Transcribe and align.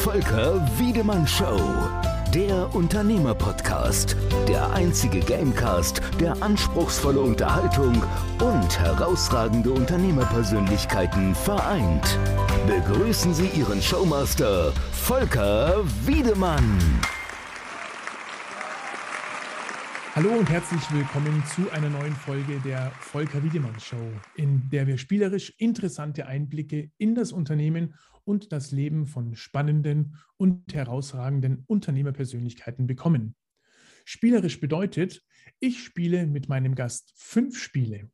Volker 0.00 0.66
Wiedemann 0.78 1.26
Show. 1.26 1.60
Der 2.32 2.74
Unternehmerpodcast. 2.74 4.16
Der 4.48 4.72
einzige 4.72 5.20
Gamecast, 5.20 6.00
der 6.18 6.42
anspruchsvolle 6.42 7.20
Unterhaltung 7.20 8.02
und 8.40 8.80
herausragende 8.80 9.70
Unternehmerpersönlichkeiten 9.70 11.34
vereint. 11.34 12.18
Begrüßen 12.66 13.34
Sie 13.34 13.48
Ihren 13.48 13.82
Showmaster, 13.82 14.72
Volker 14.92 15.84
Wiedemann. 16.06 16.80
Hallo 20.14 20.30
und 20.30 20.48
herzlich 20.48 20.82
willkommen 20.92 21.44
zu 21.54 21.70
einer 21.72 21.90
neuen 21.90 22.16
Folge 22.16 22.58
der 22.64 22.90
Volker 23.00 23.42
Wiedemann 23.42 23.78
Show, 23.78 24.10
in 24.34 24.68
der 24.70 24.86
wir 24.86 24.96
spielerisch 24.96 25.52
interessante 25.58 26.26
Einblicke 26.26 26.90
in 26.96 27.14
das 27.14 27.32
Unternehmen 27.32 27.94
und 28.24 28.52
das 28.52 28.70
Leben 28.70 29.06
von 29.06 29.34
spannenden 29.34 30.16
und 30.36 30.74
herausragenden 30.74 31.64
Unternehmerpersönlichkeiten 31.66 32.86
bekommen. 32.86 33.34
Spielerisch 34.04 34.60
bedeutet, 34.60 35.22
ich 35.58 35.82
spiele 35.82 36.26
mit 36.26 36.48
meinem 36.48 36.74
Gast 36.74 37.12
fünf 37.16 37.58
Spiele. 37.58 38.10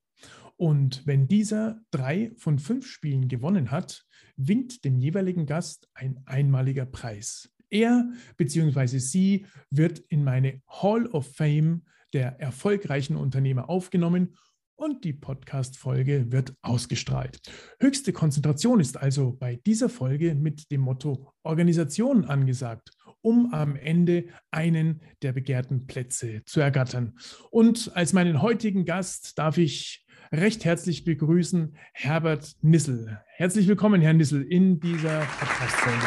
Und 0.57 1.07
wenn 1.07 1.29
dieser 1.29 1.81
drei 1.91 2.33
von 2.37 2.59
fünf 2.59 2.87
Spielen 2.87 3.29
gewonnen 3.29 3.71
hat, 3.71 4.05
winkt 4.37 4.85
dem 4.85 4.99
jeweiligen 4.99 5.47
Gast 5.47 5.89
ein 5.95 6.21
einmaliger 6.25 6.87
Preis. 6.87 7.51
Er 7.69 8.11
bzw. 8.37 8.99
sie 8.99 9.47
wird 9.71 9.99
in 9.99 10.25
meine 10.25 10.63
Hall 10.69 11.07
of 11.07 11.35
Fame 11.35 11.83
der 12.13 12.41
erfolgreichen 12.41 13.17
Unternehmer 13.17 13.69
aufgenommen 13.69 14.37
und 14.77 15.05
die 15.05 15.13
Podcast-Folge 15.13 16.31
wird 16.31 16.55
ausgestrahlt. 16.63 17.39
Höchste 17.81 18.13
Konzentration 18.13 18.81
ist 18.81 18.97
also 18.97 19.33
bei 19.33 19.57
dieser 19.67 19.89
Folge 19.89 20.35
mit 20.35 20.71
dem 20.71 20.83
Motto 20.83 21.33
Organisation 21.43 22.25
angesagt, 22.25 22.91
um 23.23 23.53
am 23.53 23.75
Ende 23.77 24.27
einen 24.51 25.01
der 25.23 25.33
begehrten 25.33 25.87
Plätze 25.87 26.43
zu 26.45 26.61
ergattern. 26.61 27.19
Und 27.51 27.91
als 27.95 28.13
meinen 28.13 28.43
heutigen 28.43 28.85
Gast 28.85 29.39
darf 29.39 29.59
ich 29.59 30.05
recht 30.33 30.65
herzlich 30.65 31.05
begrüßen 31.05 31.77
Herbert 31.93 32.53
Nissel. 32.61 33.21
Herzlich 33.27 33.69
willkommen, 33.69 34.01
Herr 34.01 34.13
Nissel, 34.13 34.43
in 34.43 34.81
dieser 34.81 35.21
Podcast-Folge. 35.21 36.07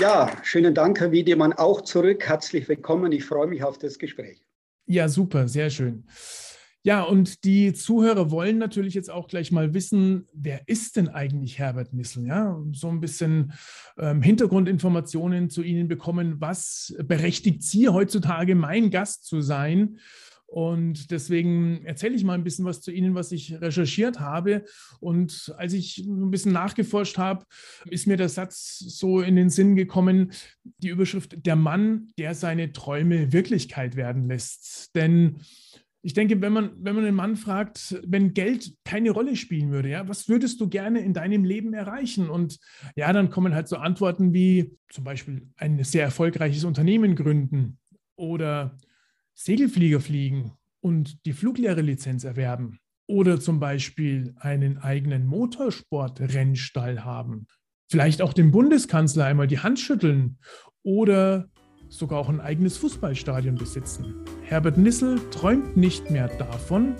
Ja, 0.00 0.30
schönen 0.42 0.74
Dank, 0.74 1.00
Herr 1.00 1.12
Wiedemann, 1.12 1.52
auch 1.52 1.82
zurück. 1.82 2.26
Herzlich 2.26 2.68
willkommen. 2.68 3.12
Ich 3.12 3.24
freue 3.24 3.46
mich 3.46 3.62
auf 3.62 3.78
das 3.78 3.98
Gespräch. 3.98 4.42
Ja, 4.86 5.08
super, 5.08 5.48
sehr 5.48 5.70
schön. 5.70 6.04
Ja, 6.84 7.02
und 7.02 7.44
die 7.44 7.72
Zuhörer 7.74 8.32
wollen 8.32 8.58
natürlich 8.58 8.94
jetzt 8.94 9.08
auch 9.08 9.28
gleich 9.28 9.52
mal 9.52 9.72
wissen, 9.72 10.26
wer 10.34 10.62
ist 10.66 10.96
denn 10.96 11.08
eigentlich 11.08 11.60
Herbert 11.60 11.92
Nissel? 11.92 12.26
Ja, 12.26 12.60
so 12.72 12.88
ein 12.88 13.00
bisschen 13.00 13.52
ähm, 13.98 14.20
Hintergrundinformationen 14.20 15.48
zu 15.48 15.62
Ihnen 15.62 15.86
bekommen. 15.86 16.40
Was 16.40 16.92
berechtigt 17.04 17.62
Sie 17.62 17.88
heutzutage, 17.88 18.56
mein 18.56 18.90
Gast 18.90 19.26
zu 19.26 19.42
sein? 19.42 19.98
Und 20.52 21.10
deswegen 21.10 21.82
erzähle 21.86 22.14
ich 22.14 22.24
mal 22.24 22.34
ein 22.34 22.44
bisschen 22.44 22.66
was 22.66 22.82
zu 22.82 22.90
Ihnen, 22.90 23.14
was 23.14 23.32
ich 23.32 23.58
recherchiert 23.58 24.20
habe. 24.20 24.64
Und 25.00 25.50
als 25.56 25.72
ich 25.72 26.04
ein 26.06 26.30
bisschen 26.30 26.52
nachgeforscht 26.52 27.16
habe, 27.16 27.46
ist 27.88 28.06
mir 28.06 28.18
der 28.18 28.28
Satz 28.28 28.78
so 28.78 29.22
in 29.22 29.34
den 29.34 29.48
Sinn 29.48 29.76
gekommen, 29.76 30.32
die 30.62 30.88
Überschrift, 30.88 31.46
der 31.46 31.56
Mann, 31.56 32.08
der 32.18 32.34
seine 32.34 32.70
Träume 32.70 33.32
Wirklichkeit 33.32 33.96
werden 33.96 34.28
lässt. 34.28 34.94
Denn 34.94 35.38
ich 36.02 36.12
denke, 36.12 36.42
wenn 36.42 36.52
man, 36.52 36.72
wenn 36.76 36.96
man 36.96 37.06
einen 37.06 37.16
Mann 37.16 37.36
fragt, 37.36 37.98
wenn 38.06 38.34
Geld 38.34 38.74
keine 38.84 39.12
Rolle 39.12 39.36
spielen 39.36 39.70
würde, 39.70 39.88
ja, 39.88 40.06
was 40.06 40.28
würdest 40.28 40.60
du 40.60 40.68
gerne 40.68 41.00
in 41.00 41.14
deinem 41.14 41.44
Leben 41.44 41.72
erreichen? 41.72 42.28
Und 42.28 42.58
ja, 42.94 43.10
dann 43.14 43.30
kommen 43.30 43.54
halt 43.54 43.68
so 43.68 43.76
Antworten 43.76 44.34
wie 44.34 44.76
zum 44.90 45.04
Beispiel 45.04 45.48
ein 45.56 45.82
sehr 45.82 46.04
erfolgreiches 46.04 46.64
Unternehmen 46.64 47.16
gründen 47.16 47.78
oder 48.16 48.76
Segelflieger 49.44 49.98
fliegen 49.98 50.52
und 50.80 51.26
die 51.26 51.32
Fluglehrerlizenz 51.32 52.22
erwerben 52.22 52.78
oder 53.08 53.40
zum 53.40 53.58
Beispiel 53.58 54.36
einen 54.38 54.78
eigenen 54.78 55.26
Motorsportrennstall 55.26 57.04
haben, 57.04 57.48
vielleicht 57.90 58.22
auch 58.22 58.34
dem 58.34 58.52
Bundeskanzler 58.52 59.24
einmal 59.24 59.48
die 59.48 59.58
Hand 59.58 59.80
schütteln 59.80 60.38
oder 60.84 61.48
sogar 61.88 62.20
auch 62.20 62.28
ein 62.28 62.40
eigenes 62.40 62.76
Fußballstadion 62.78 63.56
besitzen. 63.56 64.14
Herbert 64.44 64.78
Nissel 64.78 65.18
träumt 65.30 65.76
nicht 65.76 66.08
mehr 66.08 66.28
davon, 66.28 66.94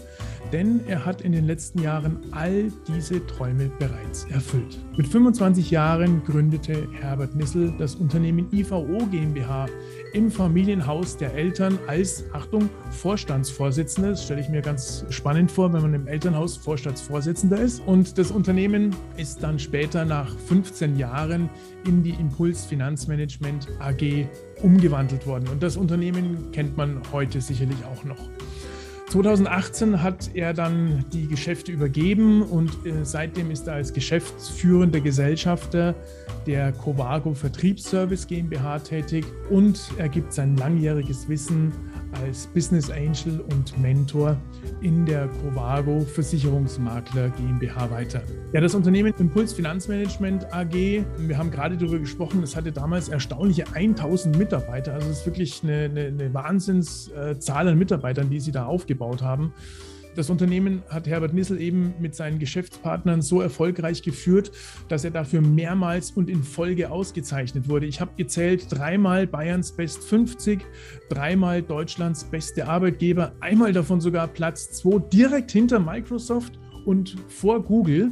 denn 0.53 0.81
er 0.87 1.05
hat 1.05 1.23
in 1.23 1.33
den 1.33 1.47
letzten 1.47 1.81
Jahren 1.81 2.19
all 2.31 2.71
diese 2.87 3.27
Träume 3.27 3.71
bereits 3.79 4.25
erfüllt. 4.31 4.79
Mit 4.97 5.09
25 5.09 5.71
Jahren 5.71 6.23
gründete 6.25 6.87
Herbert 7.01 7.35
Nissel 7.35 7.73
das 7.79 7.95
Unternehmen 7.95 8.49
IVO 8.53 9.07
GmbH 9.11 9.67
im 10.13 10.31
Familienhaus 10.31 11.17
der 11.17 11.35
Eltern 11.35 11.79
als, 11.87 12.25
Achtung, 12.33 12.69
Vorstandsvorsitzender. 12.91 14.11
Das 14.11 14.25
stelle 14.25 14.43
ich 14.43 14.49
mir 14.49 14.61
ganz 14.61 15.07
spannend 15.09 15.51
vor, 15.51 15.73
wenn 15.73 15.83
man 15.83 15.95
im 15.95 16.07
Elternhaus 16.07 16.57
Vorstandsvorsitzender 16.57 17.59
ist. 17.59 17.81
Und 17.87 18.19
das 18.19 18.31
Unternehmen 18.31 18.95
ist 19.17 19.43
dann 19.43 19.59
später 19.59 20.05
nach 20.05 20.37
15 20.49 20.99
Jahren 20.99 21.49
in 21.87 22.03
die 22.03 22.11
Impuls 22.11 22.67
Finanzmanagement 22.67 23.69
AG 23.81 24.27
umgewandelt 24.63 25.27
worden. 25.27 25.49
Und 25.49 25.63
das 25.63 25.77
Unternehmen 25.77 26.53
kennt 26.53 26.77
man 26.77 27.01
heute 27.13 27.41
sicherlich 27.41 27.79
auch 27.85 28.05
noch. 28.05 28.29
2018 29.13 30.03
hat 30.03 30.31
er 30.33 30.55
dann 30.55 31.05
die 31.13 31.27
Geschäfte 31.27 31.71
übergeben 31.71 32.41
und 32.41 32.71
äh, 32.87 33.05
seitdem 33.05 33.51
ist 33.51 33.67
er 33.69 33.75
als 33.75 33.93
geschäftsführender 33.93 35.01
Gesellschafter 35.01 35.95
der 36.47 36.73
Covago 36.73 37.35
Vertriebsservice 37.35 38.27
GmbH 38.27 38.79
tätig 38.79 39.27
und 39.51 39.79
er 39.99 40.09
gibt 40.09 40.33
sein 40.33 40.57
langjähriges 40.57 41.29
Wissen 41.29 41.73
als 42.13 42.47
Business 42.47 42.91
Angel 42.91 43.41
und 43.51 43.79
Mentor 43.81 44.37
in 44.81 45.07
der 45.07 45.29
Covago 45.29 46.01
Versicherungsmakler 46.01 47.31
GmbH 47.31 47.91
weiter. 47.91 48.23
Ja, 48.53 48.61
das 48.61 48.75
Unternehmen 48.75 49.15
Impuls 49.19 49.53
Finanzmanagement 49.53 50.53
AG, 50.53 50.73
wir 50.73 51.39
haben 51.39 51.51
gerade 51.51 51.77
darüber 51.77 51.99
gesprochen, 51.99 52.43
es 52.43 52.57
hatte 52.57 52.73
damals 52.73 53.09
erstaunliche 53.09 53.65
1000 53.73 54.37
Mitarbeiter. 54.37 54.95
Also 54.95 55.09
es 55.09 55.21
ist 55.21 55.27
wirklich 55.27 55.63
eine, 55.63 55.85
eine, 55.85 56.07
eine 56.07 56.35
Wahnsinnszahl 56.35 57.69
an 57.69 57.79
Mitarbeitern, 57.79 58.31
die 58.31 58.41
sie 58.41 58.53
da 58.53 58.67
aufgebaut 58.67 59.23
haben. 59.23 59.53
Das 60.15 60.29
Unternehmen 60.29 60.83
hat 60.91 61.07
Herbert 61.07 61.33
Nissel 61.33 61.59
eben 61.59 61.95
mit 61.99 62.15
seinen 62.15 62.39
Geschäftspartnern 62.39 63.23
so 63.23 63.41
erfolgreich 63.41 64.03
geführt, 64.03 64.53
dass 64.89 65.05
er 65.05 65.11
dafür 65.11 65.41
mehrmals 65.41 66.11
und 66.11 66.29
in 66.29 66.43
Folge 66.43 66.91
ausgezeichnet 66.91 67.67
wurde. 67.69 67.87
Ich 67.87 68.01
habe 68.01 68.11
gezählt, 68.17 68.67
dreimal 68.69 69.27
Bayerns 69.27 69.73
Best 69.73 70.05
50, 70.05 70.67
dreimal 71.09 71.63
Deutschlands 71.63 72.25
beste 72.25 72.69
Arbeitgeber, 72.69 73.33
einmal 73.41 73.73
davon 73.73 74.03
sogar 74.03 74.29
Platz 74.29 74.73
2 74.73 74.99
direkt 75.11 75.51
hinter 75.51 75.81
Microsoft 75.81 76.59
und 76.85 77.17
vor 77.29 77.63
Google. 77.63 78.11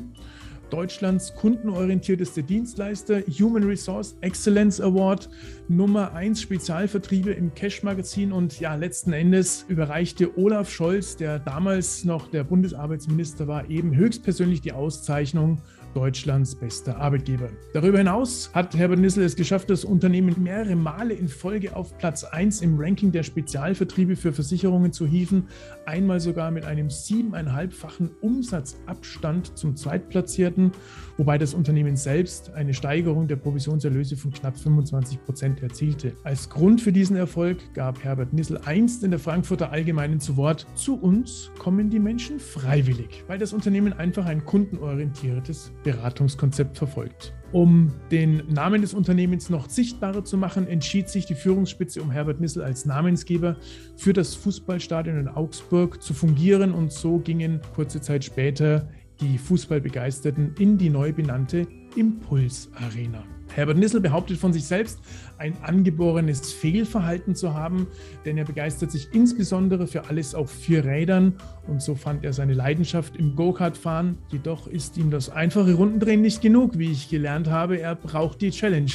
Deutschlands 0.70 1.34
kundenorientierteste 1.34 2.42
Dienstleister, 2.42 3.20
Human 3.38 3.64
Resource 3.64 4.16
Excellence 4.20 4.80
Award, 4.80 5.28
Nummer 5.68 6.14
1 6.14 6.40
Spezialvertriebe 6.40 7.32
im 7.32 7.54
Cash-Magazin 7.54 8.32
und 8.32 8.58
ja, 8.60 8.74
letzten 8.74 9.12
Endes 9.12 9.64
überreichte 9.68 10.38
Olaf 10.38 10.70
Scholz, 10.70 11.16
der 11.16 11.38
damals 11.38 12.04
noch 12.04 12.28
der 12.28 12.44
Bundesarbeitsminister 12.44 13.46
war, 13.46 13.68
eben 13.68 13.94
höchstpersönlich 13.94 14.60
die 14.60 14.72
Auszeichnung 14.72 15.60
Deutschlands 15.94 16.54
bester 16.54 16.96
Arbeitgeber. 16.98 17.48
Darüber 17.72 17.98
hinaus 17.98 18.50
hat 18.52 18.76
Herbert 18.76 18.98
Nissel 18.98 19.24
es 19.24 19.36
geschafft, 19.36 19.70
das 19.70 19.84
Unternehmen 19.84 20.34
mehrere 20.42 20.76
Male 20.76 21.14
in 21.14 21.28
Folge 21.28 21.74
auf 21.74 21.96
Platz 21.98 22.24
1 22.24 22.62
im 22.62 22.78
Ranking 22.78 23.12
der 23.12 23.22
Spezialvertriebe 23.22 24.16
für 24.16 24.32
Versicherungen 24.32 24.92
zu 24.92 25.06
hieven, 25.06 25.48
einmal 25.86 26.20
sogar 26.20 26.50
mit 26.50 26.64
einem 26.64 26.90
siebeneinhalbfachen 26.90 28.10
Umsatzabstand 28.20 29.58
zum 29.58 29.76
Zweitplatzierten, 29.76 30.72
wobei 31.16 31.38
das 31.38 31.54
Unternehmen 31.54 31.96
selbst 31.96 32.52
eine 32.54 32.74
Steigerung 32.74 33.28
der 33.28 33.36
Provisionserlöse 33.36 34.16
von 34.16 34.32
knapp 34.32 34.56
25 34.56 35.24
Prozent 35.24 35.62
erzielte. 35.62 36.12
Als 36.24 36.48
Grund 36.48 36.80
für 36.80 36.92
diesen 36.92 37.16
Erfolg 37.16 37.58
gab 37.74 38.02
Herbert 38.04 38.32
Nissel 38.32 38.60
einst 38.64 39.04
in 39.04 39.10
der 39.10 39.20
Frankfurter 39.20 39.70
Allgemeinen 39.72 40.20
zu 40.20 40.36
Wort, 40.36 40.66
zu 40.74 40.94
uns 40.94 41.50
kommen 41.58 41.90
die 41.90 41.98
Menschen 41.98 42.40
freiwillig, 42.40 43.24
weil 43.26 43.38
das 43.38 43.52
Unternehmen 43.52 43.92
einfach 43.92 44.26
ein 44.26 44.44
kundenorientiertes 44.44 45.72
Beratungskonzept 45.82 46.76
verfolgt. 46.76 47.34
Um 47.52 47.92
den 48.12 48.42
Namen 48.48 48.80
des 48.80 48.94
Unternehmens 48.94 49.50
noch 49.50 49.68
sichtbarer 49.68 50.24
zu 50.24 50.36
machen, 50.36 50.68
entschied 50.68 51.08
sich 51.08 51.26
die 51.26 51.34
Führungsspitze 51.34 52.00
um 52.00 52.10
Herbert 52.10 52.40
Nissel 52.40 52.62
als 52.62 52.84
Namensgeber 52.84 53.56
für 53.96 54.12
das 54.12 54.34
Fußballstadion 54.36 55.18
in 55.18 55.28
Augsburg 55.28 56.00
zu 56.00 56.14
fungieren 56.14 56.72
und 56.72 56.92
so 56.92 57.18
gingen 57.18 57.60
kurze 57.74 58.00
Zeit 58.00 58.24
später 58.24 58.88
die 59.20 59.36
Fußballbegeisterten 59.36 60.54
in 60.58 60.78
die 60.78 60.90
neu 60.90 61.12
benannte 61.12 61.66
Impuls 61.96 62.70
Arena. 62.74 63.24
Herbert 63.54 63.78
Nissel 63.78 64.00
behauptet 64.00 64.38
von 64.38 64.52
sich 64.52 64.64
selbst, 64.64 65.00
ein 65.38 65.56
angeborenes 65.62 66.52
Fehlverhalten 66.52 67.34
zu 67.34 67.54
haben, 67.54 67.88
denn 68.24 68.38
er 68.38 68.44
begeistert 68.44 68.92
sich 68.92 69.08
insbesondere 69.12 69.86
für 69.86 70.06
alles 70.08 70.34
auf 70.34 70.50
vier 70.50 70.84
Rädern 70.84 71.34
und 71.66 71.82
so 71.82 71.94
fand 71.94 72.24
er 72.24 72.32
seine 72.32 72.54
Leidenschaft 72.54 73.16
im 73.16 73.34
Go-Kart-Fahren. 73.34 74.18
Jedoch 74.28 74.68
ist 74.68 74.96
ihm 74.96 75.10
das 75.10 75.30
einfache 75.30 75.74
Rundendrehen 75.74 76.22
nicht 76.22 76.42
genug, 76.42 76.78
wie 76.78 76.92
ich 76.92 77.08
gelernt 77.08 77.48
habe. 77.48 77.80
Er 77.80 77.96
braucht 77.96 78.40
die 78.40 78.50
Challenge, 78.50 78.92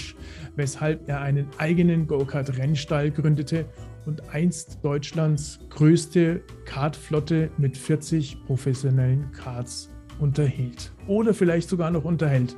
weshalb 0.56 1.10
er 1.10 1.22
einen 1.22 1.48
eigenen 1.58 2.08
Go-Kart-Rennstall 2.08 3.12
gründete 3.12 3.66
und 4.06 4.30
einst 4.30 4.80
Deutschlands 4.84 5.60
größte 5.70 6.42
Kartflotte 6.64 7.50
mit 7.58 7.78
40 7.78 8.46
professionellen 8.46 9.32
Karts 9.32 9.90
unterhielt. 10.20 10.94
Oder 11.08 11.34
vielleicht 11.34 11.70
sogar 11.70 11.92
noch 11.92 12.06
unterhält. 12.06 12.56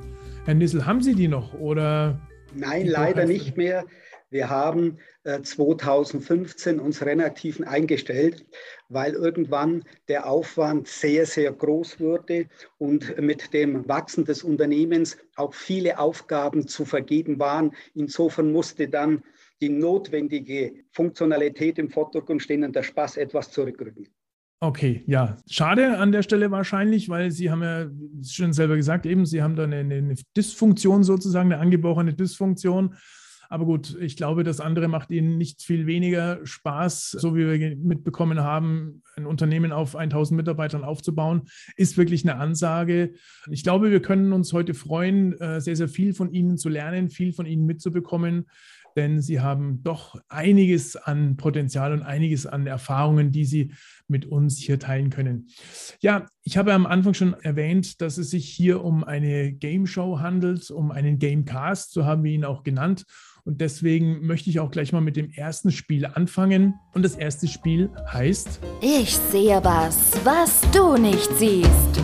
Herr 0.48 0.54
Nissel, 0.54 0.86
haben 0.86 1.02
Sie 1.02 1.14
die 1.14 1.28
noch 1.28 1.52
oder? 1.52 2.26
Nein, 2.54 2.86
leider 2.86 3.26
nicht 3.26 3.58
mehr. 3.58 3.84
Wir 4.30 4.48
haben 4.48 4.96
äh, 5.24 5.42
2015 5.42 6.80
uns 6.80 7.04
Rennaktiven 7.04 7.66
eingestellt, 7.66 8.46
weil 8.88 9.12
irgendwann 9.12 9.84
der 10.08 10.26
Aufwand 10.26 10.88
sehr, 10.88 11.26
sehr 11.26 11.52
groß 11.52 12.00
wurde 12.00 12.46
und 12.78 13.20
mit 13.20 13.52
dem 13.52 13.86
Wachsen 13.90 14.24
des 14.24 14.42
Unternehmens 14.42 15.18
auch 15.36 15.52
viele 15.52 15.98
Aufgaben 15.98 16.66
zu 16.66 16.86
vergeben 16.86 17.38
waren. 17.38 17.72
Insofern 17.94 18.50
musste 18.50 18.88
dann 18.88 19.22
die 19.60 19.68
notwendige 19.68 20.72
Funktionalität 20.92 21.78
im 21.78 21.90
Vordergrund 21.90 22.42
stehen 22.42 22.64
und 22.64 22.74
der 22.74 22.84
Spaß 22.84 23.18
etwas 23.18 23.50
zurückrücken. 23.50 24.08
Okay, 24.60 25.04
ja. 25.06 25.36
Schade 25.48 25.98
an 25.98 26.10
der 26.10 26.22
Stelle 26.22 26.50
wahrscheinlich, 26.50 27.08
weil 27.08 27.30
Sie 27.30 27.50
haben 27.50 27.62
ja 27.62 27.86
schon 28.28 28.52
selber 28.52 28.74
gesagt, 28.74 29.06
eben, 29.06 29.24
Sie 29.24 29.40
haben 29.40 29.54
da 29.54 29.64
eine, 29.64 29.76
eine 29.76 30.14
Dysfunktion 30.36 31.04
sozusagen, 31.04 31.52
eine 31.52 31.62
angeborene 31.62 32.12
Dysfunktion. 32.12 32.96
Aber 33.50 33.64
gut, 33.64 33.96
ich 34.00 34.16
glaube, 34.16 34.44
das 34.44 34.60
andere 34.60 34.88
macht 34.88 35.10
Ihnen 35.10 35.38
nicht 35.38 35.62
viel 35.62 35.86
weniger 35.86 36.44
Spaß, 36.44 37.12
so 37.12 37.34
wie 37.34 37.46
wir 37.46 37.76
mitbekommen 37.76 38.40
haben, 38.40 39.02
ein 39.16 39.26
Unternehmen 39.26 39.72
auf 39.72 39.96
1000 39.96 40.36
Mitarbeitern 40.36 40.84
aufzubauen, 40.84 41.42
ist 41.76 41.96
wirklich 41.96 42.24
eine 42.24 42.36
Ansage. 42.36 43.14
Ich 43.50 43.62
glaube, 43.62 43.90
wir 43.90 44.02
können 44.02 44.32
uns 44.32 44.52
heute 44.52 44.74
freuen, 44.74 45.40
äh, 45.40 45.60
sehr, 45.60 45.76
sehr 45.76 45.88
viel 45.88 46.12
von 46.12 46.32
Ihnen 46.32 46.58
zu 46.58 46.68
lernen, 46.68 47.08
viel 47.08 47.32
von 47.32 47.46
Ihnen 47.46 47.64
mitzubekommen 47.64 48.46
denn 48.96 49.20
sie 49.20 49.40
haben 49.40 49.82
doch 49.82 50.20
einiges 50.28 50.96
an 50.96 51.36
Potenzial 51.36 51.92
und 51.92 52.02
einiges 52.02 52.46
an 52.46 52.66
Erfahrungen, 52.66 53.30
die 53.30 53.44
sie 53.44 53.72
mit 54.06 54.26
uns 54.26 54.58
hier 54.58 54.78
teilen 54.78 55.10
können. 55.10 55.48
Ja, 56.00 56.26
ich 56.42 56.56
habe 56.56 56.72
am 56.72 56.86
Anfang 56.86 57.14
schon 57.14 57.34
erwähnt, 57.34 58.00
dass 58.00 58.18
es 58.18 58.30
sich 58.30 58.48
hier 58.48 58.84
um 58.84 59.04
eine 59.04 59.52
Game 59.52 59.86
Show 59.86 60.20
handelt, 60.20 60.70
um 60.70 60.90
einen 60.90 61.18
Gamecast, 61.18 61.92
so 61.92 62.04
haben 62.04 62.24
wir 62.24 62.32
ihn 62.32 62.44
auch 62.44 62.62
genannt. 62.62 63.04
Und 63.44 63.62
deswegen 63.62 64.26
möchte 64.26 64.50
ich 64.50 64.60
auch 64.60 64.70
gleich 64.70 64.92
mal 64.92 65.00
mit 65.00 65.16
dem 65.16 65.30
ersten 65.30 65.72
Spiel 65.72 66.04
anfangen. 66.04 66.74
Und 66.92 67.02
das 67.02 67.14
erste 67.14 67.48
Spiel 67.48 67.90
heißt 68.12 68.60
Ich 68.82 69.16
sehe 69.16 69.60
was, 69.62 70.20
was 70.22 70.60
du 70.70 70.98
nicht 70.98 71.30
siehst. 71.38 72.02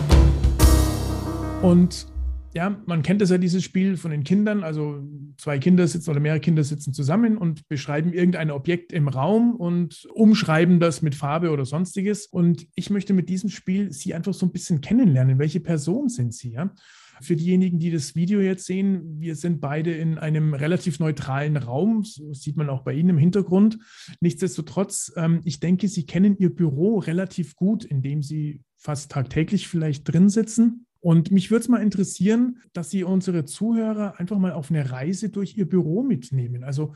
Und 1.61 2.07
ja, 2.55 2.81
man 2.85 3.03
kennt 3.03 3.21
das 3.21 3.31
ja, 3.31 3.37
dieses 3.37 3.65
Spiel 3.65 3.97
von 3.97 4.11
den 4.11 4.23
Kindern. 4.23 4.63
Also 4.63 5.03
zwei 5.37 5.59
Kinder 5.59 5.85
sitzen 5.87 6.09
oder 6.09 6.21
mehrere 6.21 6.39
Kinder 6.39 6.63
sitzen 6.63 6.93
zusammen 6.93 7.37
und 7.37 7.67
beschreiben 7.67 8.13
irgendein 8.13 8.49
Objekt 8.49 8.93
im 8.93 9.09
Raum 9.09 9.55
und 9.55 10.07
umschreiben 10.13 10.79
das 10.79 11.01
mit 11.01 11.15
Farbe 11.15 11.51
oder 11.51 11.65
sonstiges. 11.65 12.27
Und 12.27 12.65
ich 12.75 12.89
möchte 12.89 13.13
mit 13.13 13.27
diesem 13.27 13.49
Spiel 13.49 13.91
Sie 13.91 14.13
einfach 14.13 14.33
so 14.33 14.45
ein 14.45 14.53
bisschen 14.53 14.79
kennenlernen. 14.79 15.37
Welche 15.37 15.59
Person 15.59 16.07
sind 16.07 16.33
Sie? 16.33 16.51
Ja? 16.51 16.73
Für 17.21 17.35
diejenigen, 17.35 17.77
die 17.77 17.91
das 17.91 18.15
Video 18.15 18.39
jetzt 18.39 18.65
sehen, 18.65 19.19
wir 19.19 19.35
sind 19.35 19.59
beide 19.59 19.91
in 19.93 20.17
einem 20.17 20.53
relativ 20.53 20.99
neutralen 20.99 21.57
Raum. 21.57 22.03
Das 22.03 22.41
sieht 22.41 22.55
man 22.55 22.69
auch 22.69 22.83
bei 22.83 22.93
Ihnen 22.93 23.09
im 23.09 23.17
Hintergrund. 23.17 23.79
Nichtsdestotrotz, 24.21 25.11
ähm, 25.17 25.41
ich 25.43 25.59
denke, 25.59 25.89
Sie 25.89 26.05
kennen 26.05 26.37
Ihr 26.37 26.55
Büro 26.55 26.99
relativ 26.99 27.57
gut, 27.57 27.83
indem 27.83 28.21
Sie 28.21 28.61
fast 28.77 29.11
tagtäglich 29.11 29.67
vielleicht 29.67 30.09
drin 30.09 30.29
sitzen. 30.29 30.85
Und 31.05 31.29
mich 31.29 31.51
würde 31.51 31.61
es 31.61 31.69
mal 31.69 31.83
interessieren, 31.83 32.63
dass 32.73 32.89
Sie 32.89 33.03
unsere 33.03 33.45
Zuhörer 33.45 34.19
einfach 34.19 34.39
mal 34.39 34.53
auf 34.53 34.71
eine 34.71 34.89
Reise 34.89 35.29
durch 35.29 35.55
Ihr 35.55 35.69
Büro 35.69 36.01
mitnehmen. 36.01 36.63
Also 36.63 36.95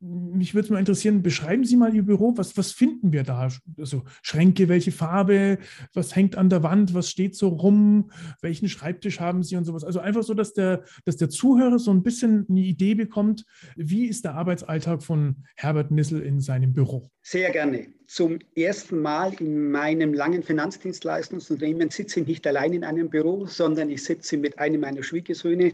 mich 0.00 0.54
würde 0.54 0.66
es 0.66 0.70
mal 0.70 0.78
interessieren, 0.78 1.22
beschreiben 1.22 1.64
Sie 1.64 1.76
mal 1.76 1.94
Ihr 1.94 2.04
Büro. 2.04 2.36
Was, 2.36 2.56
was 2.56 2.72
finden 2.72 3.12
wir 3.12 3.24
da? 3.24 3.48
Also 3.78 4.02
Schränke, 4.22 4.68
welche 4.68 4.92
Farbe, 4.92 5.58
was 5.92 6.14
hängt 6.14 6.36
an 6.36 6.48
der 6.48 6.62
Wand, 6.62 6.94
was 6.94 7.10
steht 7.10 7.34
so 7.34 7.48
rum, 7.48 8.10
welchen 8.40 8.68
Schreibtisch 8.68 9.18
haben 9.18 9.42
Sie 9.42 9.56
und 9.56 9.64
sowas. 9.64 9.84
Also 9.84 9.98
einfach 9.98 10.22
so, 10.22 10.34
dass 10.34 10.52
der, 10.52 10.84
dass 11.04 11.16
der 11.16 11.30
Zuhörer 11.30 11.78
so 11.78 11.90
ein 11.90 12.02
bisschen 12.02 12.46
eine 12.48 12.60
Idee 12.60 12.94
bekommt, 12.94 13.44
wie 13.76 14.06
ist 14.06 14.24
der 14.24 14.34
Arbeitsalltag 14.34 15.02
von 15.02 15.44
Herbert 15.56 15.90
Nissel 15.90 16.22
in 16.22 16.40
seinem 16.40 16.72
Büro. 16.72 17.10
Sehr 17.22 17.50
gerne. 17.50 17.88
Zum 18.06 18.40
ersten 18.54 19.00
Mal 19.00 19.32
in 19.40 19.70
meinem 19.70 20.12
langen 20.12 20.42
Finanzdienstleistungsunternehmen 20.42 21.90
sitze 21.90 22.20
ich 22.20 22.26
nicht 22.26 22.46
allein 22.46 22.72
in 22.72 22.84
einem 22.84 23.08
Büro, 23.08 23.46
sondern 23.46 23.90
ich 23.90 24.04
sitze 24.04 24.36
mit 24.36 24.58
einem 24.58 24.82
meiner 24.82 25.02
Schwiegersöhne, 25.02 25.72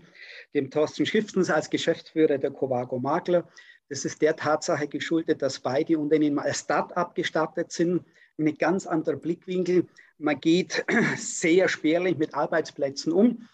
dem 0.55 0.71
Thorsten 0.71 1.05
Schiftens, 1.05 1.51
als 1.51 1.69
Geschäftsführer 1.69 2.39
der 2.39 2.51
Covago 2.51 3.01
Makler. 3.01 3.49
Das 3.89 4.05
ist 4.05 4.21
der 4.21 4.37
Tatsache 4.37 4.87
geschuldet, 4.87 5.43
dass 5.43 5.61
beide 5.61 5.99
Unternehmen 5.99 6.39
als 6.39 6.61
Start-up 6.61 7.15
gestartet 7.15 7.73
sind. 7.73 8.05
Ein 8.39 8.57
ganz 8.57 8.87
anderer 8.87 9.17
Blickwinkel. 9.17 9.87
Man 10.19 10.41
geht 10.41 10.85
sehr 11.17 11.69
spärlich 11.69 12.19
mit 12.19 12.35
Arbeitsplätzen 12.35 13.13
um. 13.13 13.49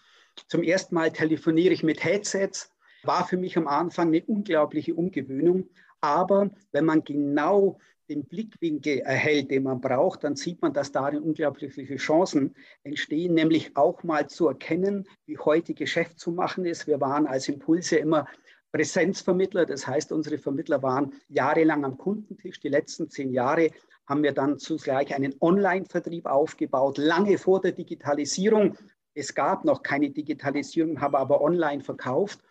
Zum 0.47 0.63
ersten 0.63 0.95
Mal 0.95 1.11
telefoniere 1.11 1.73
ich 1.73 1.83
mit 1.83 2.03
Headsets. 2.03 2.71
War 3.03 3.25
für 3.25 3.37
mich 3.37 3.57
am 3.57 3.67
Anfang 3.67 4.07
eine 4.09 4.23
unglaubliche 4.25 4.93
Umgewöhnung. 4.93 5.69
Aber 6.01 6.51
wenn 6.71 6.85
man 6.85 7.03
genau 7.03 7.79
den 8.09 8.25
Blickwinkel 8.25 8.99
erhält, 8.99 9.49
den 9.49 9.63
man 9.63 9.81
braucht, 9.81 10.23
dann 10.23 10.35
sieht 10.35 10.61
man, 10.61 10.73
dass 10.73 10.91
darin 10.91 11.23
unglaubliche 11.23 11.95
Chancen 11.95 12.55
entstehen, 12.83 13.33
nämlich 13.33 13.75
auch 13.75 14.03
mal 14.03 14.27
zu 14.27 14.47
erkennen, 14.47 15.07
wie 15.25 15.37
heute 15.37 15.73
Geschäft 15.73 16.19
zu 16.19 16.31
machen 16.31 16.65
ist. 16.65 16.85
Wir 16.85 17.01
waren 17.01 17.25
als 17.25 17.47
Impulse 17.47 17.95
immer 17.97 18.27
Präsenzvermittler, 18.75 19.65
das 19.65 19.87
heißt, 19.87 20.11
unsere 20.11 20.37
Vermittler 20.37 20.83
waren 20.83 21.13
jahrelang 21.29 21.85
am 21.85 21.97
Kundentisch. 21.97 22.59
Die 22.59 22.67
letzten 22.67 23.09
zehn 23.09 23.31
Jahre 23.31 23.71
haben 24.05 24.21
wir 24.21 24.33
dann 24.33 24.59
zugleich 24.59 25.15
einen 25.15 25.33
Online-Vertrieb 25.39 26.25
aufgebaut, 26.25 26.97
lange 26.97 27.37
vor 27.37 27.61
der 27.61 27.71
Digitalisierung. 27.71 28.77
Es 29.13 29.33
gab 29.33 29.63
noch 29.63 29.81
keine 29.81 30.09
Digitalisierung, 30.09 30.99
habe 30.99 31.19
aber 31.19 31.39
online 31.39 31.83
verkauft. 31.83 32.41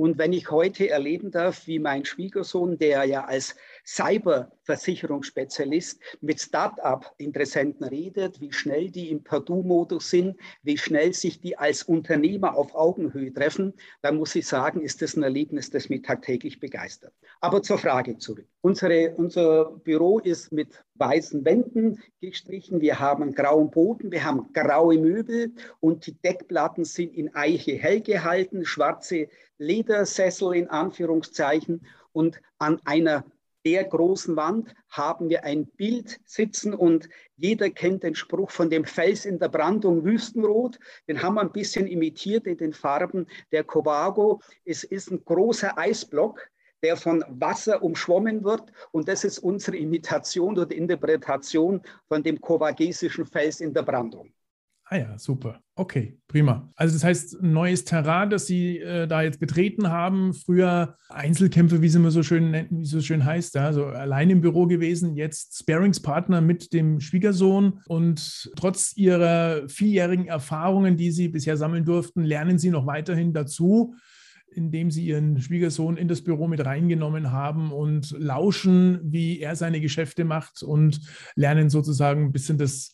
Und 0.00 0.16
wenn 0.16 0.32
ich 0.32 0.52
heute 0.52 0.88
erleben 0.88 1.32
darf, 1.32 1.66
wie 1.66 1.80
mein 1.80 2.04
Schwiegersohn, 2.04 2.78
der 2.78 3.02
ja 3.02 3.24
als 3.24 3.56
Cyberversicherungsspezialist 3.84 6.00
mit 6.20 6.40
Start-up-Interessenten 6.40 7.84
redet, 7.84 8.40
wie 8.40 8.52
schnell 8.52 8.92
die 8.92 9.10
im 9.10 9.24
Purdue-Modus 9.24 10.08
sind, 10.08 10.36
wie 10.62 10.78
schnell 10.78 11.14
sich 11.14 11.40
die 11.40 11.58
als 11.58 11.82
Unternehmer 11.82 12.56
auf 12.56 12.76
Augenhöhe 12.76 13.32
treffen, 13.32 13.74
dann 14.00 14.18
muss 14.18 14.36
ich 14.36 14.46
sagen, 14.46 14.82
ist 14.82 15.02
das 15.02 15.16
ein 15.16 15.24
Erlebnis, 15.24 15.70
das 15.70 15.88
mich 15.88 16.02
tagtäglich 16.02 16.60
begeistert. 16.60 17.12
Aber 17.40 17.60
zur 17.60 17.78
Frage 17.78 18.18
zurück. 18.18 18.46
Unsere, 18.60 19.16
unser 19.16 19.64
Büro 19.82 20.20
ist 20.20 20.52
mit 20.52 20.80
weißen 20.94 21.44
Wänden 21.44 22.00
gestrichen. 22.20 22.80
Wir 22.80 23.00
haben 23.00 23.24
einen 23.24 23.34
grauen 23.34 23.72
Boden, 23.72 24.12
wir 24.12 24.24
haben 24.24 24.52
graue 24.52 24.98
Möbel 24.98 25.54
und 25.80 26.06
die 26.06 26.12
Deckplatten 26.12 26.84
sind 26.84 27.16
in 27.16 27.34
Eiche 27.34 27.72
hell 27.72 28.00
gehalten, 28.00 28.64
schwarze 28.64 29.26
Ledersessel 29.58 30.54
in 30.54 30.68
Anführungszeichen 30.68 31.86
und 32.12 32.40
an 32.58 32.80
einer 32.84 33.24
der 33.64 33.84
großen 33.84 34.36
Wand 34.36 34.74
haben 34.88 35.28
wir 35.28 35.44
ein 35.44 35.66
Bild 35.66 36.20
sitzen 36.24 36.72
und 36.72 37.08
jeder 37.36 37.68
kennt 37.70 38.02
den 38.02 38.14
Spruch 38.14 38.50
von 38.50 38.70
dem 38.70 38.84
Fels 38.84 39.24
in 39.24 39.38
der 39.38 39.48
Brandung 39.48 40.04
Wüstenrot. 40.04 40.78
Den 41.06 41.22
haben 41.22 41.34
wir 41.34 41.42
ein 41.42 41.52
bisschen 41.52 41.86
imitiert 41.86 42.46
in 42.46 42.56
den 42.56 42.72
Farben 42.72 43.26
der 43.52 43.64
Covago. 43.64 44.40
Es 44.64 44.84
ist 44.84 45.10
ein 45.10 45.24
großer 45.24 45.76
Eisblock, 45.76 46.48
der 46.82 46.96
von 46.96 47.24
Wasser 47.28 47.82
umschwommen 47.82 48.44
wird 48.44 48.72
und 48.92 49.08
das 49.08 49.24
ist 49.24 49.40
unsere 49.40 49.76
Imitation 49.76 50.58
oder 50.58 50.74
Interpretation 50.74 51.82
von 52.06 52.22
dem 52.22 52.40
kovagesischen 52.40 53.26
Fels 53.26 53.60
in 53.60 53.74
der 53.74 53.82
Brandung. 53.82 54.32
Ah 54.90 54.96
ja, 54.96 55.18
super. 55.18 55.60
Okay, 55.74 56.18
prima. 56.28 56.72
Also 56.74 56.94
das 56.94 57.04
heißt, 57.04 57.42
neues 57.42 57.84
Terrain, 57.84 58.30
das 58.30 58.46
Sie 58.46 58.78
äh, 58.78 59.06
da 59.06 59.20
jetzt 59.20 59.38
betreten 59.38 59.90
haben. 59.90 60.32
Früher 60.32 60.96
Einzelkämpfe, 61.10 61.82
wie 61.82 61.88
es 61.88 61.94
immer 61.94 62.10
so 62.10 62.22
schön, 62.22 62.66
wie 62.70 62.82
es 62.82 62.90
so 62.90 63.02
schön 63.02 63.22
heißt, 63.22 63.54
ja, 63.54 63.66
also 63.66 63.84
allein 63.84 64.30
im 64.30 64.40
Büro 64.40 64.66
gewesen, 64.66 65.14
jetzt 65.14 65.58
Sparingspartner 65.58 66.40
mit 66.40 66.72
dem 66.72 67.00
Schwiegersohn. 67.00 67.80
Und 67.86 68.50
trotz 68.56 68.96
Ihrer 68.96 69.68
vieljährigen 69.68 70.26
Erfahrungen, 70.26 70.96
die 70.96 71.10
Sie 71.10 71.28
bisher 71.28 71.58
sammeln 71.58 71.84
durften, 71.84 72.24
lernen 72.24 72.58
Sie 72.58 72.70
noch 72.70 72.86
weiterhin 72.86 73.34
dazu 73.34 73.94
indem 74.50 74.90
sie 74.90 75.06
ihren 75.06 75.40
Schwiegersohn 75.40 75.96
in 75.96 76.08
das 76.08 76.22
Büro 76.22 76.48
mit 76.48 76.64
reingenommen 76.64 77.32
haben 77.32 77.70
und 77.70 78.10
lauschen, 78.18 78.98
wie 79.04 79.40
er 79.40 79.56
seine 79.56 79.80
Geschäfte 79.80 80.24
macht 80.24 80.62
und 80.62 81.00
lernen 81.34 81.70
sozusagen 81.70 82.24
ein 82.24 82.32
bisschen 82.32 82.58
das, 82.58 82.92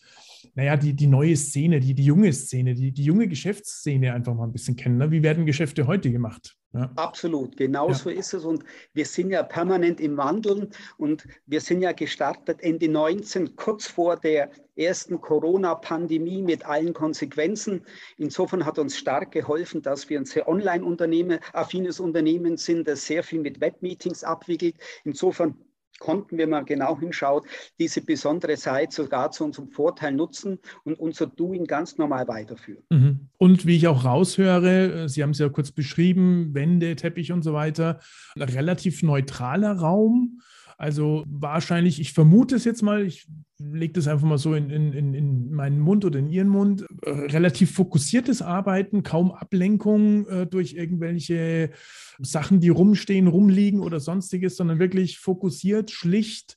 naja, 0.55 0.77
die, 0.77 0.95
die 0.95 1.07
neue 1.07 1.37
Szene, 1.37 1.81
die, 1.81 1.95
die 1.95 2.05
junge 2.05 2.33
Szene, 2.33 2.75
die, 2.75 2.93
die 2.93 3.05
junge 3.05 3.29
Geschäftsszene 3.29 4.13
einfach 4.13 4.35
mal 4.35 4.45
ein 4.45 4.53
bisschen 4.53 4.77
kennen. 4.77 4.99
Ne? 4.99 5.11
Wie 5.11 5.23
werden 5.23 5.47
Geschäfte 5.47 5.87
heute 5.87 6.11
gemacht? 6.11 6.57
Ja. 6.73 6.91
Absolut, 6.97 7.57
genau 7.57 7.89
ja. 7.89 7.95
so 7.95 8.11
ist 8.11 8.35
es. 8.35 8.45
Und 8.45 8.65
wir 8.93 9.07
sind 9.07 9.31
ja 9.31 9.45
permanent 9.45 10.01
im 10.01 10.17
Wandel 10.17 10.71
und 10.99 11.27
wir 11.47 11.61
sind 11.61 11.83
ja 11.83 11.93
gestartet 11.93 12.61
Ende 12.63 12.89
19, 12.89 13.55
kurz 13.55 13.87
vor 13.87 14.17
der 14.17 14.51
ersten 14.77 15.21
Corona-Pandemie 15.21 16.43
mit 16.43 16.67
allen 16.67 16.93
Konsequenzen. 16.93 17.83
Insofern 18.19 18.67
hat 18.67 18.79
uns 18.79 18.99
stark 18.99 19.31
geholfen, 19.31 19.83
dass 19.83 20.09
wir 20.09 20.19
ein 20.19 20.25
sehr 20.25 20.49
online-Unternehmen, 20.49 21.39
affines 21.53 22.01
Unternehmen 22.01 22.57
sind, 22.57 22.89
das 22.89 23.07
sehr 23.07 23.23
viel 23.23 23.41
mit 23.41 23.61
Webmeetings 23.61 24.25
abwickelt. 24.25 24.75
Insofern 25.05 25.55
konnten 25.99 26.39
wir 26.39 26.47
mal 26.47 26.65
genau 26.65 26.99
hinschauen, 26.99 27.45
diese 27.79 28.03
besondere 28.03 28.57
Zeit 28.57 28.93
sogar 28.93 29.31
zu 29.31 29.45
unserem 29.45 29.69
Vorteil 29.69 30.13
nutzen 30.13 30.59
und 30.85 30.99
unser 30.99 31.27
Doing 31.27 31.67
ganz 31.67 31.99
normal 31.99 32.29
weiterführen. 32.29 32.83
Mhm. 32.91 33.29
Und 33.39 33.67
wie 33.67 33.77
ich 33.77 33.89
auch 33.89 34.05
raushöre, 34.05 35.05
äh, 35.05 35.09
Sie 35.09 35.23
haben 35.23 35.31
es 35.31 35.39
ja 35.39 35.49
kurz 35.49 35.71
beschrieben, 35.71 36.55
Wände, 36.55 36.97
Teppich 36.97 37.33
und 37.33 37.43
so 37.43 37.53
weiter, 37.53 38.01
relativ 38.37 39.03
neutraler 39.03 39.73
Raum. 39.79 40.41
Also 40.77 41.25
wahrscheinlich, 41.27 42.01
ich 42.01 42.13
vermute 42.13 42.57
es 42.57 42.65
jetzt 42.65 42.83
mal, 42.83 43.05
ich 43.05 43.27
lege 43.59 43.93
das 43.95 44.09
einfach 44.09 44.27
mal 44.27 44.39
so 44.39 44.55
in, 44.55 44.71
in, 44.71 45.15
in 45.15 45.53
meinen 45.53 45.79
Mund 45.79 46.05
oder 46.05 46.19
in 46.19 46.29
Ihren 46.29 46.49
Mund, 46.49 46.85
äh, 47.03 47.11
relativ 47.11 47.73
fokussiertes 47.73 48.43
Arbeiten, 48.43 49.03
kaum 49.03 49.31
Ablenkung 49.31 50.27
äh, 50.27 50.47
durch 50.47 50.75
irgendwelche 50.75 51.71
Sachen, 52.19 52.61
die 52.61 52.69
rumstehen, 52.69 53.29
rumliegen 53.29 53.81
oder 53.81 54.01
sonstiges, 54.01 54.57
sondern 54.57 54.79
wirklich 54.79 55.19
fokussiert, 55.19 55.91
schlicht 55.91 56.57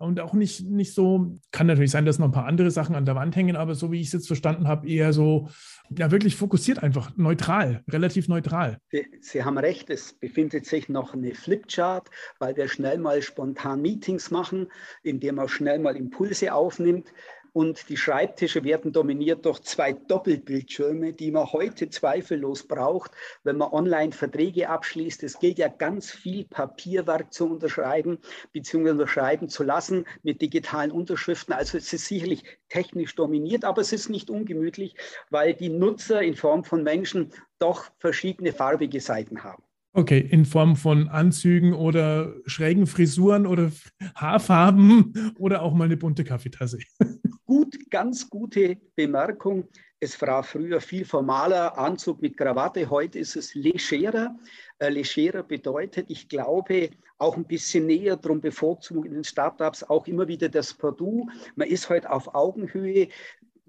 und 0.00 0.20
auch 0.20 0.32
nicht, 0.32 0.64
nicht 0.64 0.94
so, 0.94 1.38
kann 1.50 1.66
natürlich 1.66 1.90
sein, 1.90 2.06
dass 2.06 2.18
noch 2.18 2.26
ein 2.28 2.32
paar 2.32 2.46
andere 2.46 2.70
Sachen 2.70 2.94
an 2.94 3.04
der 3.04 3.14
Wand 3.14 3.36
hängen, 3.36 3.56
aber 3.56 3.74
so 3.74 3.92
wie 3.92 4.00
ich 4.00 4.08
es 4.08 4.12
jetzt 4.14 4.26
verstanden 4.26 4.68
habe, 4.68 4.88
eher 4.88 5.12
so, 5.12 5.48
ja, 5.96 6.10
wirklich 6.10 6.36
fokussiert 6.36 6.82
einfach, 6.82 7.16
neutral, 7.16 7.82
relativ 7.88 8.28
neutral. 8.28 8.78
Sie, 8.90 9.06
Sie 9.20 9.44
haben 9.44 9.58
recht, 9.58 9.90
es 9.90 10.14
befindet 10.14 10.66
sich 10.66 10.88
noch 10.88 11.14
eine 11.14 11.34
Flipchart, 11.34 12.08
weil 12.38 12.56
wir 12.56 12.68
schnell 12.68 12.98
mal 12.98 13.20
spontan 13.22 13.82
Meetings 13.82 14.30
machen, 14.30 14.68
indem 15.02 15.36
man 15.36 15.48
schnell 15.48 15.78
mal 15.78 15.96
Impulse 15.96 16.37
aufnimmt 16.46 17.12
und 17.52 17.88
die 17.88 17.96
Schreibtische 17.96 18.62
werden 18.62 18.92
dominiert 18.92 19.44
durch 19.44 19.60
zwei 19.62 19.92
Doppelbildschirme, 19.92 21.12
die 21.12 21.32
man 21.32 21.50
heute 21.52 21.88
zweifellos 21.90 22.68
braucht, 22.68 23.10
wenn 23.42 23.56
man 23.56 23.72
online 23.72 24.12
Verträge 24.12 24.68
abschließt. 24.68 25.22
Es 25.24 25.38
gilt 25.38 25.58
ja 25.58 25.66
ganz 25.66 26.10
viel 26.10 26.44
Papierwerk 26.44 27.32
zu 27.32 27.46
unterschreiben 27.50 28.18
bzw. 28.52 28.90
unterschreiben 28.90 29.48
zu 29.48 29.64
lassen 29.64 30.06
mit 30.22 30.40
digitalen 30.40 30.92
Unterschriften. 30.92 31.52
Also 31.52 31.78
es 31.78 31.92
ist 31.92 32.06
sicherlich 32.06 32.44
technisch 32.68 33.14
dominiert, 33.16 33.64
aber 33.64 33.80
es 33.80 33.92
ist 33.92 34.08
nicht 34.08 34.30
ungemütlich, 34.30 34.94
weil 35.30 35.54
die 35.54 35.70
Nutzer 35.70 36.22
in 36.22 36.36
Form 36.36 36.62
von 36.62 36.84
Menschen 36.84 37.32
doch 37.58 37.90
verschiedene 37.98 38.52
farbige 38.52 39.00
Seiten 39.00 39.42
haben. 39.42 39.64
Okay, 39.94 40.20
in 40.20 40.44
Form 40.44 40.76
von 40.76 41.08
Anzügen 41.08 41.72
oder 41.72 42.34
schrägen 42.46 42.86
Frisuren 42.86 43.46
oder 43.46 43.72
Haarfarben 44.14 45.34
oder 45.38 45.62
auch 45.62 45.74
mal 45.74 45.84
eine 45.84 45.96
bunte 45.96 46.24
Kaffeetasse. 46.24 46.78
Gut, 47.46 47.90
ganz 47.90 48.28
gute 48.28 48.76
Bemerkung. 48.94 49.66
Es 50.00 50.20
war 50.22 50.44
früher 50.44 50.80
viel 50.80 51.04
formaler 51.04 51.76
Anzug 51.76 52.22
mit 52.22 52.36
Krawatte, 52.36 52.88
heute 52.88 53.18
ist 53.18 53.34
es 53.34 53.54
legerer. 53.54 54.36
Äh, 54.78 54.90
legerer 54.90 55.42
bedeutet, 55.42 56.06
ich 56.08 56.28
glaube, 56.28 56.90
auch 57.18 57.36
ein 57.36 57.44
bisschen 57.44 57.86
näher, 57.86 58.16
darum 58.16 58.40
bevorzugen 58.40 59.04
in 59.04 59.14
den 59.14 59.24
Startups 59.24 59.82
auch 59.82 60.06
immer 60.06 60.28
wieder 60.28 60.48
das 60.48 60.72
Purdue. 60.72 61.26
Man 61.56 61.66
ist 61.66 61.88
heute 61.88 62.12
auf 62.12 62.32
Augenhöhe 62.34 63.08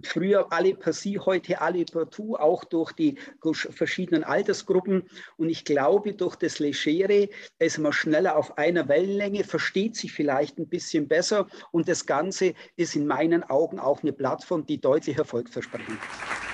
früher 0.04 0.52
alle 0.52 0.76
per 0.76 0.94
sie, 0.94 1.20
heute 1.20 1.62
alle 1.62 1.86
per 1.86 2.10
tu, 2.10 2.36
auch 2.36 2.64
durch 2.64 2.92
die 2.94 3.16
verschiedenen 3.42 4.24
Altersgruppen. 4.24 5.04
Und 5.38 5.50
ich 5.50 5.66
glaube, 5.66 6.14
durch 6.14 6.36
das 6.36 6.60
Legere 6.60 7.30
ist 7.60 7.78
man 7.78 7.94
schneller 7.94 8.36
auf 8.36 8.58
einer 8.58 8.88
Wellenlänge, 8.88 9.44
versteht 9.44 9.96
sich 9.96 10.12
vielleicht 10.12 10.58
ein 10.58 10.68
bisschen 10.68 11.08
besser. 11.08 11.48
Und 11.72 11.88
das 11.88 12.06
Ganze 12.06 12.54
ist 12.76 12.96
in 12.96 13.08
meinen 13.08 13.44
Augen 13.44 13.80
auch 13.80 14.02
eine 14.02 14.14
Plattform, 14.14 14.66
die 14.66 14.80
deutlich 14.80 15.18
erfolgsversprechend 15.18 15.90
ist. 15.90 16.50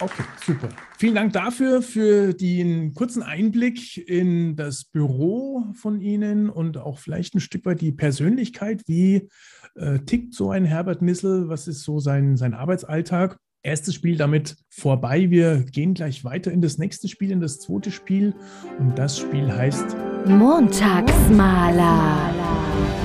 Okay, 0.00 0.24
super. 0.44 0.68
Vielen 0.98 1.14
Dank 1.14 1.32
dafür, 1.32 1.80
für 1.80 2.34
den 2.34 2.94
kurzen 2.94 3.22
Einblick 3.22 3.96
in 3.96 4.56
das 4.56 4.84
Büro 4.84 5.64
von 5.74 6.00
Ihnen 6.00 6.50
und 6.50 6.76
auch 6.76 6.98
vielleicht 6.98 7.34
ein 7.34 7.40
Stück 7.40 7.64
weit 7.64 7.80
die 7.80 7.92
Persönlichkeit. 7.92 8.82
Wie 8.86 9.28
äh, 9.76 10.00
tickt 10.00 10.34
so 10.34 10.50
ein 10.50 10.64
Herbert 10.64 11.02
Nissel? 11.02 11.48
Was 11.48 11.68
ist 11.68 11.82
so 11.82 11.98
sein, 11.98 12.36
sein 12.36 12.54
Arbeitsalltag? 12.54 13.36
Erstes 13.62 13.94
Spiel 13.94 14.18
damit 14.18 14.56
vorbei. 14.68 15.30
Wir 15.30 15.64
gehen 15.64 15.94
gleich 15.94 16.24
weiter 16.24 16.52
in 16.52 16.60
das 16.60 16.76
nächste 16.76 17.08
Spiel, 17.08 17.30
in 17.30 17.40
das 17.40 17.60
zweite 17.60 17.90
Spiel. 17.90 18.34
Und 18.78 18.98
das 18.98 19.18
Spiel 19.18 19.50
heißt 19.50 19.96
Montagsmaler. 20.26 23.03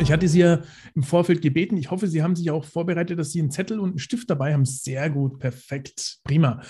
Ich 0.00 0.10
hatte 0.10 0.26
Sie 0.28 0.40
ja 0.40 0.60
im 0.94 1.02
Vorfeld 1.02 1.42
gebeten. 1.42 1.76
Ich 1.76 1.90
hoffe, 1.90 2.06
Sie 2.06 2.22
haben 2.22 2.34
sich 2.34 2.50
auch 2.50 2.64
vorbereitet, 2.64 3.18
dass 3.18 3.32
Sie 3.32 3.40
einen 3.40 3.50
Zettel 3.50 3.78
und 3.78 3.90
einen 3.90 3.98
Stift 3.98 4.30
dabei 4.30 4.54
haben. 4.54 4.64
Sehr 4.64 5.10
gut, 5.10 5.38
perfekt, 5.38 6.20
prima. 6.24 6.62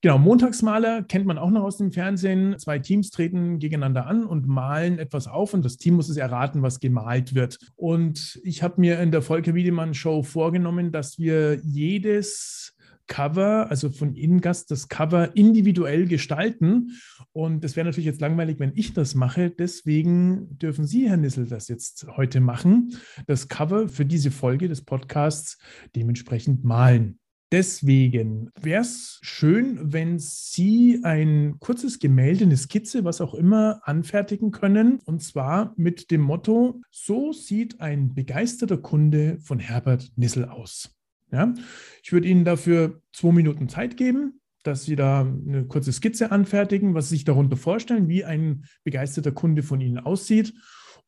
Genau, 0.00 0.16
Montagsmaler 0.16 1.02
kennt 1.02 1.26
man 1.26 1.36
auch 1.36 1.50
noch 1.50 1.62
aus 1.62 1.76
dem 1.76 1.92
Fernsehen. 1.92 2.58
Zwei 2.58 2.78
Teams 2.78 3.10
treten 3.10 3.58
gegeneinander 3.58 4.06
an 4.06 4.24
und 4.24 4.46
malen 4.46 4.98
etwas 4.98 5.26
auf 5.26 5.52
und 5.52 5.62
das 5.62 5.76
Team 5.76 5.94
muss 5.94 6.08
es 6.08 6.16
erraten, 6.16 6.62
was 6.62 6.80
gemalt 6.80 7.34
wird. 7.34 7.58
Und 7.76 8.40
ich 8.44 8.62
habe 8.62 8.80
mir 8.80 8.98
in 9.00 9.10
der 9.10 9.20
Volker 9.20 9.54
Wiedemann 9.54 9.92
Show 9.92 10.22
vorgenommen, 10.22 10.90
dass 10.90 11.18
wir 11.18 11.60
jedes 11.62 12.74
Cover, 13.10 13.68
also 13.68 13.90
von 13.90 14.14
Innengast, 14.14 14.70
das 14.70 14.88
Cover 14.88 15.36
individuell 15.36 16.06
gestalten. 16.06 16.92
Und 17.32 17.64
das 17.64 17.74
wäre 17.74 17.84
natürlich 17.84 18.06
jetzt 18.06 18.20
langweilig, 18.20 18.60
wenn 18.60 18.72
ich 18.76 18.94
das 18.94 19.16
mache. 19.16 19.50
Deswegen 19.50 20.56
dürfen 20.58 20.86
Sie, 20.86 21.08
Herr 21.08 21.16
Nissel, 21.16 21.46
das 21.46 21.66
jetzt 21.66 22.06
heute 22.16 22.40
machen. 22.40 22.96
Das 23.26 23.48
Cover 23.48 23.88
für 23.88 24.06
diese 24.06 24.30
Folge 24.30 24.68
des 24.68 24.82
Podcasts 24.82 25.58
dementsprechend 25.96 26.64
malen. 26.64 27.18
Deswegen 27.52 28.50
wäre 28.54 28.82
es 28.82 29.18
schön, 29.22 29.92
wenn 29.92 30.20
Sie 30.20 31.00
ein 31.02 31.56
kurzes 31.58 31.98
Gemälde, 31.98 32.44
eine 32.44 32.56
Skizze, 32.56 33.02
was 33.02 33.20
auch 33.20 33.34
immer, 33.34 33.80
anfertigen 33.82 34.52
können. 34.52 35.00
Und 35.04 35.20
zwar 35.20 35.74
mit 35.76 36.12
dem 36.12 36.20
Motto, 36.20 36.80
so 36.92 37.32
sieht 37.32 37.80
ein 37.80 38.14
begeisterter 38.14 38.78
Kunde 38.78 39.38
von 39.40 39.58
Herbert 39.58 40.12
Nissel 40.14 40.44
aus. 40.44 40.99
Ja? 41.32 41.54
Ich 42.02 42.12
würde 42.12 42.28
Ihnen 42.28 42.44
dafür 42.44 43.00
zwei 43.12 43.32
Minuten 43.32 43.68
Zeit 43.68 43.96
geben, 43.96 44.40
dass 44.62 44.84
Sie 44.84 44.96
da 44.96 45.20
eine 45.20 45.64
kurze 45.66 45.92
Skizze 45.92 46.30
anfertigen, 46.32 46.94
was 46.94 47.08
Sie 47.08 47.16
sich 47.16 47.24
darunter 47.24 47.56
vorstellen, 47.56 48.08
wie 48.08 48.24
ein 48.24 48.64
begeisterter 48.84 49.32
Kunde 49.32 49.62
von 49.62 49.80
Ihnen 49.80 49.98
aussieht. 49.98 50.54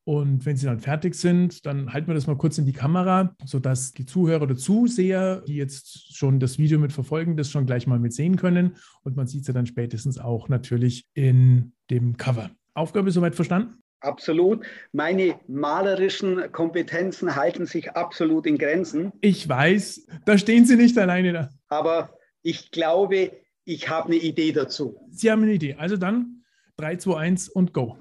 Und 0.05 0.45
wenn 0.47 0.57
Sie 0.57 0.67
dann 0.67 0.81
fertig 0.81 1.15
sind, 1.15 1.65
dann 1.65 1.93
halten 1.93 2.09
wir 2.09 2.15
das 2.15 2.27
mal 2.27 2.37
kurz 2.37 2.59
in 2.59 2.67
die 2.67 2.73
Kamera, 2.73 3.37
sodass 3.45 3.93
die 3.93 4.05
Zuhörer 4.05 4.43
oder 4.43 4.57
Zuseher, 4.57 5.43
die 5.43 5.55
jetzt 5.55 6.17
schon 6.17 6.41
das 6.41 6.59
Video 6.59 6.79
mitverfolgen, 6.81 7.37
das 7.37 7.51
schon 7.51 7.67
gleich 7.67 7.87
mal 7.87 8.01
mitsehen 8.01 8.37
können. 8.37 8.77
Und 9.03 9.17
man 9.17 9.29
sieht 9.29 9.43
es 9.43 9.47
ja 9.47 9.55
dann 9.55 9.67
spätestens 9.67 10.19
auch 10.19 10.49
natürlich 10.49 11.07
in 11.15 11.73
dem 11.91 12.17
Cover. 12.17 12.51
Aufgabe 12.75 13.13
soweit 13.13 13.37
verstanden? 13.37 13.82
Absolut. 14.03 14.65
Meine 14.93 15.39
malerischen 15.47 16.51
Kompetenzen 16.51 17.37
halten 17.37 17.67
sich 17.67 17.93
absolut 17.93 18.47
in 18.47 18.59
Grenzen. 18.59 19.13
Ich 19.21 19.49
weiß, 19.49 20.07
da 20.25 20.37
stehen 20.37 20.67
Sie 20.67 20.77
nicht 20.77 20.99
alleine 20.99 21.33
da. 21.33 21.51
Aber 21.69 22.19
ich 22.43 22.73
glaube, 22.73 23.31
ich 23.65 23.89
habe 23.89 24.09
eine 24.09 24.17
Idee 24.17 24.53
dazu. 24.53 24.97
Sie 25.11 25.31
haben 25.31 25.43
eine 25.43 25.53
Idee. 25.53 25.77
Also 25.79 25.97
dann 25.97 26.43
3, 26.79 26.97
2, 26.97 27.17
1 27.17 27.49
und 27.51 27.73
go. 27.73 27.97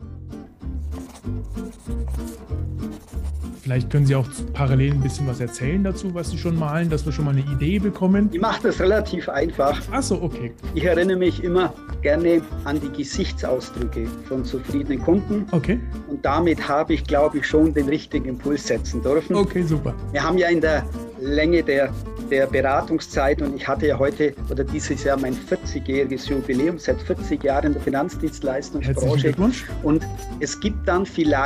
Vielleicht 3.62 3.92
können 3.92 4.08
Sie 4.08 4.16
auch 4.16 4.28
parallel 4.54 4.94
ein 4.94 5.02
bisschen 5.02 5.28
was 5.28 5.40
erzählen 5.40 5.84
dazu, 5.84 6.14
was 6.16 6.32
Sie 6.32 6.38
schon 6.38 6.58
malen, 6.58 6.90
dass 6.90 7.06
wir 7.06 7.14
schon 7.14 7.26
mal 7.26 7.32
eine 7.32 7.42
Idee 7.42 7.78
bekommen. 7.78 8.30
Ich 8.32 8.42
mache 8.42 8.64
das 8.64 8.80
relativ 8.80 9.30
einfach. 9.30 9.80
Ach 9.92 10.02
so, 10.02 10.22
okay. 10.22 10.52
Ich 10.74 10.84
erinnere 10.84 11.18
mich 11.18 11.44
immer 11.44 11.74
gerne 12.02 12.42
an 12.66 12.82
die 12.82 12.90
Gesichtsausdrücke 12.90 14.08
von 14.28 14.44
zufriedenen 14.44 15.00
Kunden. 15.00 15.46
Okay. 15.52 15.80
Und 16.08 16.26
damit 16.26 16.68
habe 16.68 16.94
ich, 16.94 17.04
glaube 17.04 17.38
ich, 17.38 17.46
schon 17.46 17.74
den 17.74 17.88
richtigen 17.88 18.26
Impuls 18.26 18.66
setzen 18.66 19.04
dürfen. 19.04 19.36
Okay, 19.36 19.62
super. 19.62 19.94
Wir 20.12 20.24
haben 20.24 20.40
ja 20.40 20.50
in 20.50 20.62
der 20.62 20.84
Länge 21.20 21.62
der, 21.62 21.94
der 22.32 22.48
Beratungszeit 22.48 23.44
und 23.44 23.56
ich 23.56 23.68
hatte 23.68 23.88
ja 23.88 24.00
heute 24.00 24.34
oder 24.50 24.64
dieses 24.64 25.04
Jahr 25.04 25.18
mein 25.18 25.36
40-jähriges 25.36 26.30
Jubiläum, 26.30 26.80
seit 26.80 27.00
40 27.04 27.44
Jahren 27.44 27.68
in 27.68 27.74
der 27.74 27.82
Finanzdienstleistungsbranche. 27.84 29.00
Herzlichen 29.02 29.22
Glückwunsch. 29.22 29.66
Und 29.84 30.06
es 30.40 30.60
gibt 30.60 30.88
dann 30.88 31.06
vielleicht 31.06 31.41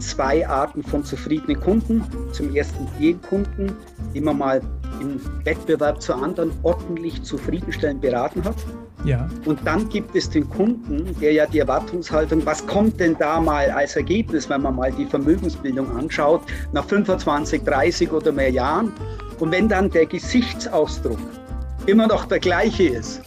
zwei 0.00 0.46
Arten 0.46 0.82
von 0.82 1.04
zufriedenen 1.04 1.60
Kunden. 1.60 2.02
Zum 2.32 2.54
ersten 2.54 2.86
den 2.98 3.20
Kunden, 3.22 3.72
den 4.14 4.24
man 4.24 4.38
mal 4.38 4.60
im 5.00 5.20
Wettbewerb 5.44 6.00
zu 6.00 6.14
anderen 6.14 6.52
ordentlich 6.62 7.22
zufriedenstellend 7.22 8.00
beraten 8.00 8.44
hat. 8.44 8.56
Ja. 9.04 9.28
Und 9.44 9.60
dann 9.66 9.88
gibt 9.90 10.16
es 10.16 10.30
den 10.30 10.48
Kunden, 10.48 11.14
der 11.20 11.32
ja 11.32 11.46
die 11.46 11.58
Erwartungshaltung, 11.58 12.44
was 12.46 12.66
kommt 12.66 12.98
denn 13.00 13.16
da 13.18 13.40
mal 13.40 13.70
als 13.70 13.96
Ergebnis, 13.96 14.48
wenn 14.48 14.62
man 14.62 14.76
mal 14.76 14.92
die 14.92 15.04
Vermögensbildung 15.04 15.94
anschaut, 15.96 16.40
nach 16.72 16.84
25, 16.86 17.62
30 17.64 18.12
oder 18.12 18.32
mehr 18.32 18.50
Jahren. 18.50 18.92
Und 19.40 19.52
wenn 19.52 19.68
dann 19.68 19.90
der 19.90 20.06
Gesichtsausdruck 20.06 21.18
immer 21.86 22.06
noch 22.06 22.24
der 22.24 22.38
gleiche 22.38 22.84
ist, 22.84 23.20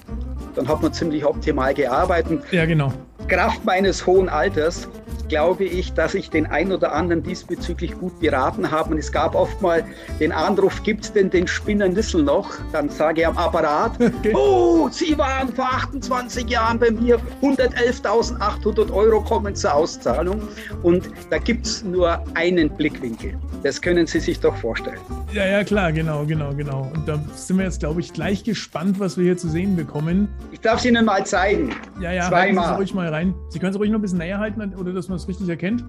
dann 0.56 0.68
hat 0.68 0.82
man 0.82 0.92
ziemlich 0.92 1.24
optimal 1.24 1.76
gearbeitet. 1.76 2.42
Ja, 2.52 2.66
genau. 2.66 2.92
Kraft 3.28 3.64
meines 3.66 4.06
hohen 4.08 4.30
Alters 4.30 4.88
glaube 5.28 5.66
ich, 5.66 5.94
dass 5.94 6.14
ich 6.14 6.30
den 6.30 6.46
einen 6.46 6.72
oder 6.72 6.94
anderen 6.94 7.24
diesbezüglich 7.24 7.98
gut 7.98 8.20
beraten 8.20 8.70
habe. 8.72 8.92
Und 8.92 8.98
es 8.98 9.12
gab 9.12 9.36
oft 9.36 9.62
mal 9.62 9.84
den 10.20 10.32
Anruf, 10.32 10.84
gibt 10.84 11.06
es 11.06 11.14
denn 11.14 11.30
den 11.30 11.48
Spinner 11.48 11.88
Nissel 11.88 12.24
noch? 12.24 12.50
Dann 12.72 12.90
sage 12.90 13.22
ich 13.22 13.28
am 13.28 13.38
Apparat, 13.38 13.92
okay. 14.00 14.34
oh, 14.34 14.90
Sie 14.92 15.18
waren 15.18 15.54
vor 15.54 15.66
28 15.66 16.50
Jahren 16.50 16.80
bei 16.80 16.92
mir, 16.92 17.20
111.800 17.42 18.92
Euro 18.92 19.22
kommen 19.22 19.56
zur 19.56 19.74
Auszahlung. 19.74 20.42
Und 20.84 21.10
da 21.30 21.38
gibt 21.38 21.66
es 21.66 21.84
nur 21.84 22.24
einen 22.36 22.70
Blickwinkel. 22.70 23.38
Das 23.64 23.82
können 23.82 24.08
Sie 24.08 24.20
sich 24.20 24.40
doch 24.40 24.56
vorstellen. 24.56 25.00
Ja, 25.34 25.46
ja, 25.46 25.64
klar, 25.64 25.92
genau, 25.92 26.26
genau, 26.26 26.54
genau. 26.54 26.90
Und 26.94 27.08
da 27.08 27.20
sind 27.36 27.58
wir 27.58 27.66
jetzt, 27.66 27.80
glaube 27.80 28.00
ich, 28.00 28.14
gleich 28.14 28.44
gespannt, 28.44 29.00
was 29.00 29.18
wir 29.18 29.26
hier 29.26 29.38
zu 29.38 29.50
sehen 29.50 29.76
bekommen. 29.76 30.30
Ich 30.52 30.62
darf 30.62 30.80
es 30.80 30.86
Ihnen 30.86 31.06
mal 31.06 31.26
zeigen. 31.26 31.76
Ja, 32.00 32.12
ja, 32.12 32.30
Zweimal. 32.30 32.70
Sie 32.70 32.76
ruhig 32.76 32.94
mal 32.94 33.08
rein. 33.10 33.34
Sie 33.50 33.60
können 33.60 33.74
es 33.74 33.80
ruhig 33.80 33.90
noch 33.90 34.00
ein 34.00 34.02
bisschen 34.02 34.20
näher 34.20 34.40
halten, 34.40 34.74
oder 34.76 34.94
dass 34.94 35.10
man 35.10 35.17
es 35.18 35.28
richtig 35.28 35.50
erkennt. 35.50 35.84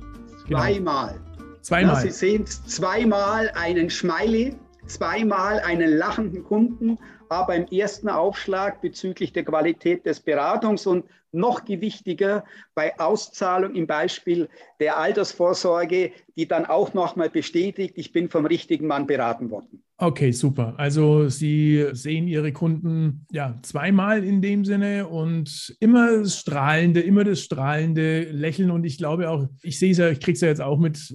Genau. 0.47 0.61
Zweimal. 0.61 1.21
Zweimal. 1.61 1.95
Ja, 1.95 2.01
Sie 2.01 2.11
sehen 2.11 2.47
zweimal 2.47 3.51
einen 3.55 3.91
Smiley, 3.91 4.57
zweimal 4.87 5.61
einen 5.61 5.97
lachenden 5.97 6.45
Kunden, 6.45 6.99
aber 7.29 7.55
im 7.55 7.67
ersten 7.67 8.09
Aufschlag 8.09 8.81
bezüglich 8.81 9.33
der 9.33 9.45
Qualität 9.45 10.07
des 10.07 10.21
Beratungs 10.21 10.87
und 10.87 11.05
noch 11.39 11.65
gewichtiger 11.65 12.45
bei 12.75 12.99
Auszahlung 12.99 13.75
im 13.75 13.87
Beispiel 13.87 14.49
der 14.81 14.99
Altersvorsorge, 14.99 16.13
die 16.37 16.47
dann 16.47 16.67
auch 16.67 16.95
nochmal 16.95 17.31
bestätigt, 17.31 17.95
ich 17.97 18.13
bin 18.13 18.29
vom 18.29 18.47
richtigen 18.47 18.87
Mann 18.87 19.07
beraten 19.07 19.51
worden. 19.51 19.83
Okay, 20.01 20.31
super. 20.31 20.75
Also 20.77 21.29
Sie 21.29 21.85
sehen 21.91 22.29
Ihre 22.29 22.53
Kunden 22.53 23.27
ja 23.33 23.59
zweimal 23.63 24.23
in 24.23 24.41
dem 24.41 24.65
Sinne 24.65 25.09
und 25.09 25.75
immer 25.81 26.21
das 26.21 26.39
strahlende, 26.39 27.01
immer 27.01 27.25
das 27.25 27.41
strahlende 27.41 28.31
Lächeln. 28.31 28.71
Und 28.71 28.85
ich 28.85 28.97
glaube 28.97 29.29
auch, 29.29 29.49
ich 29.61 29.77
sehe 29.81 29.91
es 29.91 29.99
ja, 29.99 30.09
ich 30.09 30.21
kriege 30.21 30.37
es 30.37 30.41
ja 30.41 30.47
jetzt 30.47 30.61
auch 30.61 30.79
mit, 30.79 31.13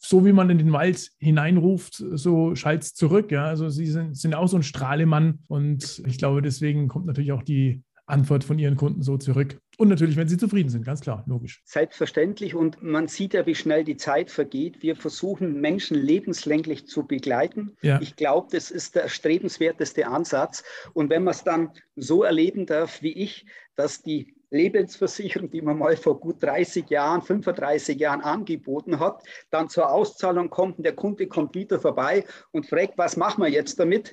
so 0.00 0.24
wie 0.24 0.32
man 0.32 0.48
in 0.48 0.56
den 0.56 0.72
Wald 0.72 1.10
hineinruft, 1.18 2.02
so 2.12 2.54
schallt 2.54 2.84
es 2.84 2.94
zurück. 2.94 3.30
Ja, 3.30 3.44
also 3.44 3.68
Sie 3.68 3.84
sind, 3.84 4.16
sind 4.16 4.34
auch 4.34 4.48
so 4.48 4.56
ein 4.56 4.62
Strahlemann 4.62 5.40
und 5.48 6.02
ich 6.06 6.16
glaube, 6.16 6.40
deswegen 6.40 6.88
kommt 6.88 7.04
natürlich 7.04 7.32
auch 7.32 7.42
die 7.42 7.82
Antwort 8.12 8.44
von 8.44 8.58
Ihren 8.58 8.76
Kunden 8.76 9.02
so 9.02 9.16
zurück. 9.16 9.58
Und 9.78 9.88
natürlich, 9.88 10.16
wenn 10.16 10.28
sie 10.28 10.36
zufrieden 10.36 10.68
sind, 10.68 10.84
ganz 10.84 11.00
klar, 11.00 11.24
logisch. 11.26 11.62
Selbstverständlich. 11.64 12.54
Und 12.54 12.82
man 12.82 13.08
sieht 13.08 13.34
ja, 13.34 13.46
wie 13.46 13.54
schnell 13.54 13.84
die 13.84 13.96
Zeit 13.96 14.30
vergeht. 14.30 14.82
Wir 14.82 14.94
versuchen, 14.96 15.60
Menschen 15.60 15.96
lebenslänglich 15.96 16.86
zu 16.86 17.06
begleiten. 17.06 17.76
Ja. 17.80 18.00
Ich 18.00 18.16
glaube, 18.16 18.48
das 18.52 18.70
ist 18.70 18.94
der 18.94 19.04
erstrebenswerteste 19.04 20.06
Ansatz. 20.06 20.62
Und 20.92 21.10
wenn 21.10 21.24
man 21.24 21.32
es 21.32 21.42
dann 21.42 21.70
so 21.96 22.22
erleben 22.22 22.66
darf 22.66 23.02
wie 23.02 23.12
ich, 23.12 23.46
dass 23.74 24.02
die 24.02 24.34
Lebensversicherung, 24.50 25.50
die 25.50 25.62
man 25.62 25.78
mal 25.78 25.96
vor 25.96 26.20
gut 26.20 26.42
30 26.42 26.88
Jahren, 26.90 27.22
35 27.22 27.98
Jahren 27.98 28.20
angeboten 28.20 29.00
hat, 29.00 29.22
dann 29.50 29.70
zur 29.70 29.90
Auszahlung 29.90 30.50
kommt 30.50 30.76
und 30.76 30.84
der 30.84 30.94
Kunde 30.94 31.26
kommt 31.26 31.54
wieder 31.54 31.80
vorbei 31.80 32.24
und 32.50 32.66
fragt, 32.66 32.98
was 32.98 33.16
machen 33.16 33.42
wir 33.42 33.50
jetzt 33.50 33.80
damit? 33.80 34.12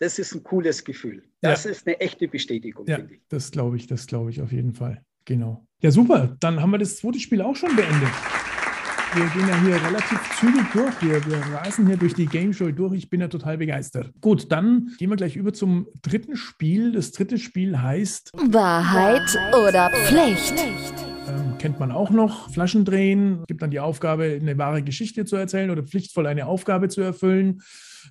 Das 0.00 0.18
ist 0.18 0.34
ein 0.34 0.42
cooles 0.42 0.82
Gefühl. 0.82 1.22
Das 1.40 1.64
ja. 1.64 1.70
ist 1.70 1.86
eine 1.86 2.00
echte 2.00 2.26
Bestätigung, 2.26 2.86
ja, 2.88 2.96
finde 2.96 3.14
ich. 3.14 3.20
Das 3.28 3.50
glaube 3.50 3.76
ich, 3.76 3.86
das 3.86 4.06
glaube 4.06 4.30
ich 4.30 4.40
auf 4.40 4.50
jeden 4.50 4.72
Fall. 4.72 5.02
Genau. 5.26 5.66
Ja, 5.82 5.90
super. 5.90 6.36
Dann 6.40 6.60
haben 6.60 6.70
wir 6.70 6.78
das 6.78 6.96
zweite 6.96 7.20
Spiel 7.20 7.42
auch 7.42 7.54
schon 7.54 7.76
beendet. 7.76 8.08
Wir 9.12 9.26
gehen 9.26 9.48
ja 9.48 9.60
hier 9.62 9.74
relativ 9.74 10.20
zügig 10.38 10.64
durch. 10.72 11.02
Wir, 11.02 11.26
wir 11.26 11.38
rasen 11.54 11.86
hier 11.86 11.96
durch 11.96 12.14
die 12.14 12.26
Game 12.26 12.52
Show 12.52 12.70
durch. 12.70 12.94
Ich 12.94 13.10
bin 13.10 13.20
ja 13.20 13.28
total 13.28 13.58
begeistert. 13.58 14.12
Gut, 14.20 14.50
dann 14.52 14.92
gehen 14.98 15.10
wir 15.10 15.16
gleich 15.16 15.36
über 15.36 15.52
zum 15.52 15.88
dritten 16.00 16.36
Spiel. 16.36 16.92
Das 16.92 17.12
dritte 17.12 17.36
Spiel 17.38 17.80
heißt 17.80 18.30
Wahrheit, 18.34 19.20
Wahrheit 19.34 19.68
oder 19.68 19.90
Pflicht. 20.06 20.54
Ähm, 21.28 21.58
kennt 21.58 21.78
man 21.78 21.90
auch 21.90 22.10
noch. 22.10 22.50
Flaschen 22.50 22.84
drehen. 22.84 23.40
Es 23.40 23.46
gibt 23.48 23.62
dann 23.62 23.70
die 23.70 23.80
Aufgabe, 23.80 24.38
eine 24.40 24.56
wahre 24.56 24.82
Geschichte 24.82 25.24
zu 25.24 25.36
erzählen 25.36 25.70
oder 25.70 25.82
pflichtvoll 25.82 26.26
eine 26.26 26.46
Aufgabe 26.46 26.88
zu 26.88 27.00
erfüllen. 27.00 27.62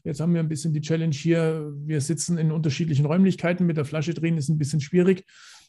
Jetzt 0.03 0.19
haben 0.19 0.33
wir 0.33 0.41
ein 0.41 0.49
bisschen 0.49 0.73
die 0.73 0.81
Challenge 0.81 1.15
hier. 1.15 1.71
Wir 1.85 2.01
sitzen 2.01 2.37
in 2.37 2.51
unterschiedlichen 2.51 3.05
Räumlichkeiten. 3.05 3.65
Mit 3.65 3.77
der 3.77 3.85
Flasche 3.85 4.13
drehen 4.13 4.37
ist 4.37 4.49
ein 4.49 4.57
bisschen 4.57 4.81
schwierig. 4.81 5.25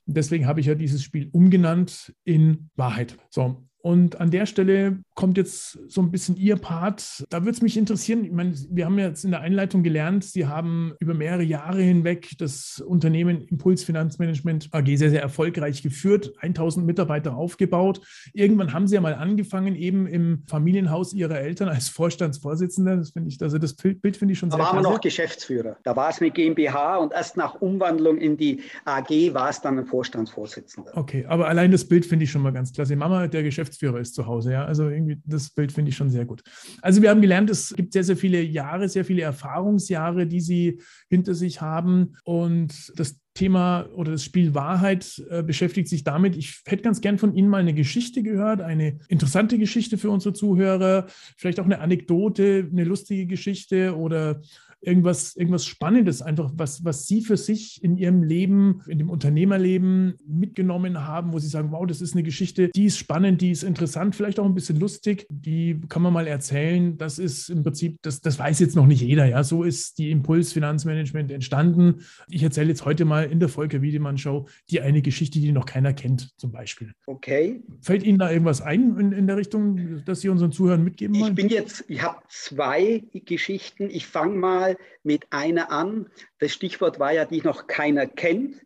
Deswegen 0.06 0.46
habe 0.46 0.60
ich 0.60 0.66
ja 0.66 0.74
dieses 0.74 1.02
Spiel 1.02 1.28
umgenannt 1.32 2.12
in 2.24 2.70
Wahrheit. 2.74 3.16
So, 3.30 3.68
und 3.82 4.20
an 4.20 4.30
der 4.30 4.46
Stelle 4.46 4.98
kommt 5.14 5.36
jetzt 5.38 5.78
so 5.88 6.02
ein 6.02 6.10
bisschen 6.10 6.36
Ihr 6.36 6.56
Part. 6.56 7.24
Da 7.30 7.40
würde 7.40 7.52
es 7.52 7.62
mich 7.62 7.76
interessieren, 7.76 8.24
ich 8.24 8.32
meine, 8.32 8.54
wir 8.70 8.84
haben 8.84 8.98
jetzt 8.98 9.24
in 9.24 9.30
der 9.30 9.40
Einleitung 9.40 9.82
gelernt, 9.82 10.24
Sie 10.24 10.46
haben 10.46 10.92
über 11.00 11.14
mehrere 11.14 11.42
Jahre 11.42 11.80
hinweg 11.80 12.32
das 12.38 12.82
Unternehmen 12.86 13.42
Impuls 13.48 13.82
Finanzmanagement 13.82 14.68
AG 14.72 14.86
sehr, 14.96 15.10
sehr 15.10 15.22
erfolgreich 15.22 15.82
geführt, 15.82 16.32
1000 16.40 16.84
Mitarbeiter 16.84 17.36
aufgebaut. 17.36 18.02
Irgendwann 18.34 18.72
haben 18.74 18.86
Sie 18.86 18.96
ja 18.96 19.00
mal 19.00 19.14
angefangen, 19.14 19.74
eben 19.76 20.06
im 20.06 20.44
Familienhaus 20.46 21.14
Ihrer 21.14 21.40
Eltern 21.40 21.68
als 21.68 21.88
Vorstandsvorsitzender. 21.88 22.96
Das 22.96 23.10
finde 23.10 23.30
ich, 23.30 23.40
also 23.42 23.56
das 23.58 23.74
Bild 23.74 24.16
finde 24.16 24.32
ich 24.32 24.38
schon 24.38 24.50
da 24.50 24.56
sehr 24.56 24.64
Da 24.64 24.72
waren 24.72 24.84
wir 24.84 24.90
noch 24.90 25.00
Geschäftsführer. 25.00 25.78
Da 25.84 25.96
war 25.96 26.10
es 26.10 26.20
mit 26.20 26.34
GmbH 26.34 26.98
und 26.98 27.12
erst 27.12 27.36
nach 27.38 27.54
Umwandlung 27.54 28.18
in 28.18 28.36
die 28.36 28.60
AG 28.84 29.08
war 29.32 29.48
es 29.48 29.60
dann 29.62 29.78
ein 29.78 29.86
Vorstandsvorsitzender. 29.86 30.92
Okay, 30.96 31.24
aber 31.26 31.48
allein 31.48 31.70
das 31.72 31.86
Bild 31.86 32.04
finde 32.04 32.24
ich 32.24 32.30
schon 32.30 32.42
mal 32.42 32.52
ganz 32.52 32.72
klasse. 32.72 32.94
Mama, 32.94 33.26
der 33.26 33.42
Geschäftsführer 33.42 33.69
Geschäftsführer 33.70 34.00
ist 34.00 34.14
zu 34.14 34.26
Hause. 34.26 34.52
Ja? 34.52 34.64
Also 34.64 34.88
irgendwie 34.88 35.20
das 35.24 35.50
Bild 35.50 35.72
finde 35.72 35.90
ich 35.90 35.96
schon 35.96 36.10
sehr 36.10 36.24
gut. 36.24 36.42
Also 36.82 37.02
wir 37.02 37.10
haben 37.10 37.20
gelernt, 37.20 37.50
es 37.50 37.74
gibt 37.74 37.92
sehr, 37.92 38.04
sehr 38.04 38.16
viele 38.16 38.42
Jahre, 38.42 38.88
sehr 38.88 39.04
viele 39.04 39.22
Erfahrungsjahre, 39.22 40.26
die 40.26 40.40
Sie 40.40 40.80
hinter 41.08 41.34
sich 41.34 41.60
haben. 41.60 42.16
Und 42.24 42.92
das 42.96 43.20
Thema 43.34 43.88
oder 43.94 44.12
das 44.12 44.24
Spiel 44.24 44.54
Wahrheit 44.54 45.22
äh, 45.30 45.42
beschäftigt 45.42 45.88
sich 45.88 46.02
damit. 46.02 46.36
Ich 46.36 46.62
hätte 46.66 46.82
ganz 46.82 47.00
gern 47.00 47.16
von 47.16 47.34
Ihnen 47.34 47.48
mal 47.48 47.60
eine 47.60 47.74
Geschichte 47.74 48.22
gehört, 48.22 48.60
eine 48.60 48.98
interessante 49.08 49.56
Geschichte 49.56 49.98
für 49.98 50.10
unsere 50.10 50.34
Zuhörer, 50.34 51.06
vielleicht 51.36 51.60
auch 51.60 51.64
eine 51.64 51.80
Anekdote, 51.80 52.68
eine 52.70 52.84
lustige 52.84 53.26
Geschichte 53.26 53.96
oder 53.96 54.42
irgendwas, 54.80 55.36
irgendwas 55.36 55.66
Spannendes, 55.66 56.22
einfach 56.22 56.50
was, 56.54 56.84
was 56.84 57.06
Sie 57.06 57.20
für 57.20 57.36
sich 57.36 57.82
in 57.82 57.96
Ihrem 57.96 58.22
Leben, 58.22 58.82
in 58.86 58.98
dem 58.98 59.10
Unternehmerleben 59.10 60.14
mitgenommen 60.26 61.06
haben, 61.06 61.32
wo 61.32 61.38
Sie 61.38 61.48
sagen, 61.48 61.70
wow, 61.72 61.86
das 61.86 62.00
ist 62.00 62.14
eine 62.14 62.22
Geschichte, 62.22 62.70
die 62.74 62.86
ist 62.86 62.98
spannend, 62.98 63.40
die 63.40 63.50
ist 63.50 63.62
interessant, 63.62 64.16
vielleicht 64.16 64.40
auch 64.40 64.44
ein 64.44 64.54
bisschen 64.54 64.78
lustig, 64.78 65.26
die 65.30 65.80
kann 65.88 66.02
man 66.02 66.12
mal 66.12 66.26
erzählen. 66.26 66.96
Das 66.96 67.18
ist 67.18 67.50
im 67.50 67.62
Prinzip, 67.62 67.98
das, 68.02 68.20
das 68.20 68.38
weiß 68.38 68.60
jetzt 68.60 68.76
noch 68.76 68.86
nicht 68.86 69.02
jeder, 69.02 69.26
ja. 69.26 69.44
So 69.44 69.64
ist 69.64 69.98
die 69.98 70.10
Impuls 70.10 70.52
Finanzmanagement 70.52 71.30
entstanden. 71.30 72.02
Ich 72.28 72.42
erzähle 72.42 72.68
jetzt 72.68 72.84
heute 72.84 73.04
mal 73.04 73.24
in 73.24 73.40
der 73.40 73.48
Volker 73.48 73.82
Wiedemann 73.82 74.18
Show 74.18 74.48
die 74.70 74.80
eine 74.80 75.02
Geschichte, 75.02 75.40
die 75.40 75.52
noch 75.52 75.66
keiner 75.66 75.92
kennt, 75.92 76.30
zum 76.38 76.52
Beispiel. 76.52 76.92
Okay. 77.06 77.62
Fällt 77.80 78.02
Ihnen 78.02 78.18
da 78.18 78.30
irgendwas 78.30 78.60
ein 78.62 78.96
in, 78.98 79.12
in 79.12 79.26
der 79.26 79.36
Richtung, 79.36 80.04
dass 80.04 80.20
Sie 80.20 80.28
unseren 80.28 80.52
Zuhörern 80.52 80.82
mitgeben 80.82 81.18
wollen? 81.18 81.30
Ich 81.30 81.36
bin 81.36 81.48
jetzt, 81.48 81.84
ich 81.88 82.02
habe 82.02 82.18
zwei 82.28 83.02
Geschichten. 83.12 83.90
Ich 83.90 84.06
fange 84.06 84.36
mal 84.36 84.69
mal 84.70 84.76
mit 85.02 85.26
einer 85.30 85.70
an. 85.70 86.10
Das 86.38 86.52
Stichwort 86.52 86.98
war 86.98 87.12
ja, 87.12 87.24
die 87.24 87.42
noch 87.42 87.66
keiner 87.66 88.06
kennt. 88.06 88.60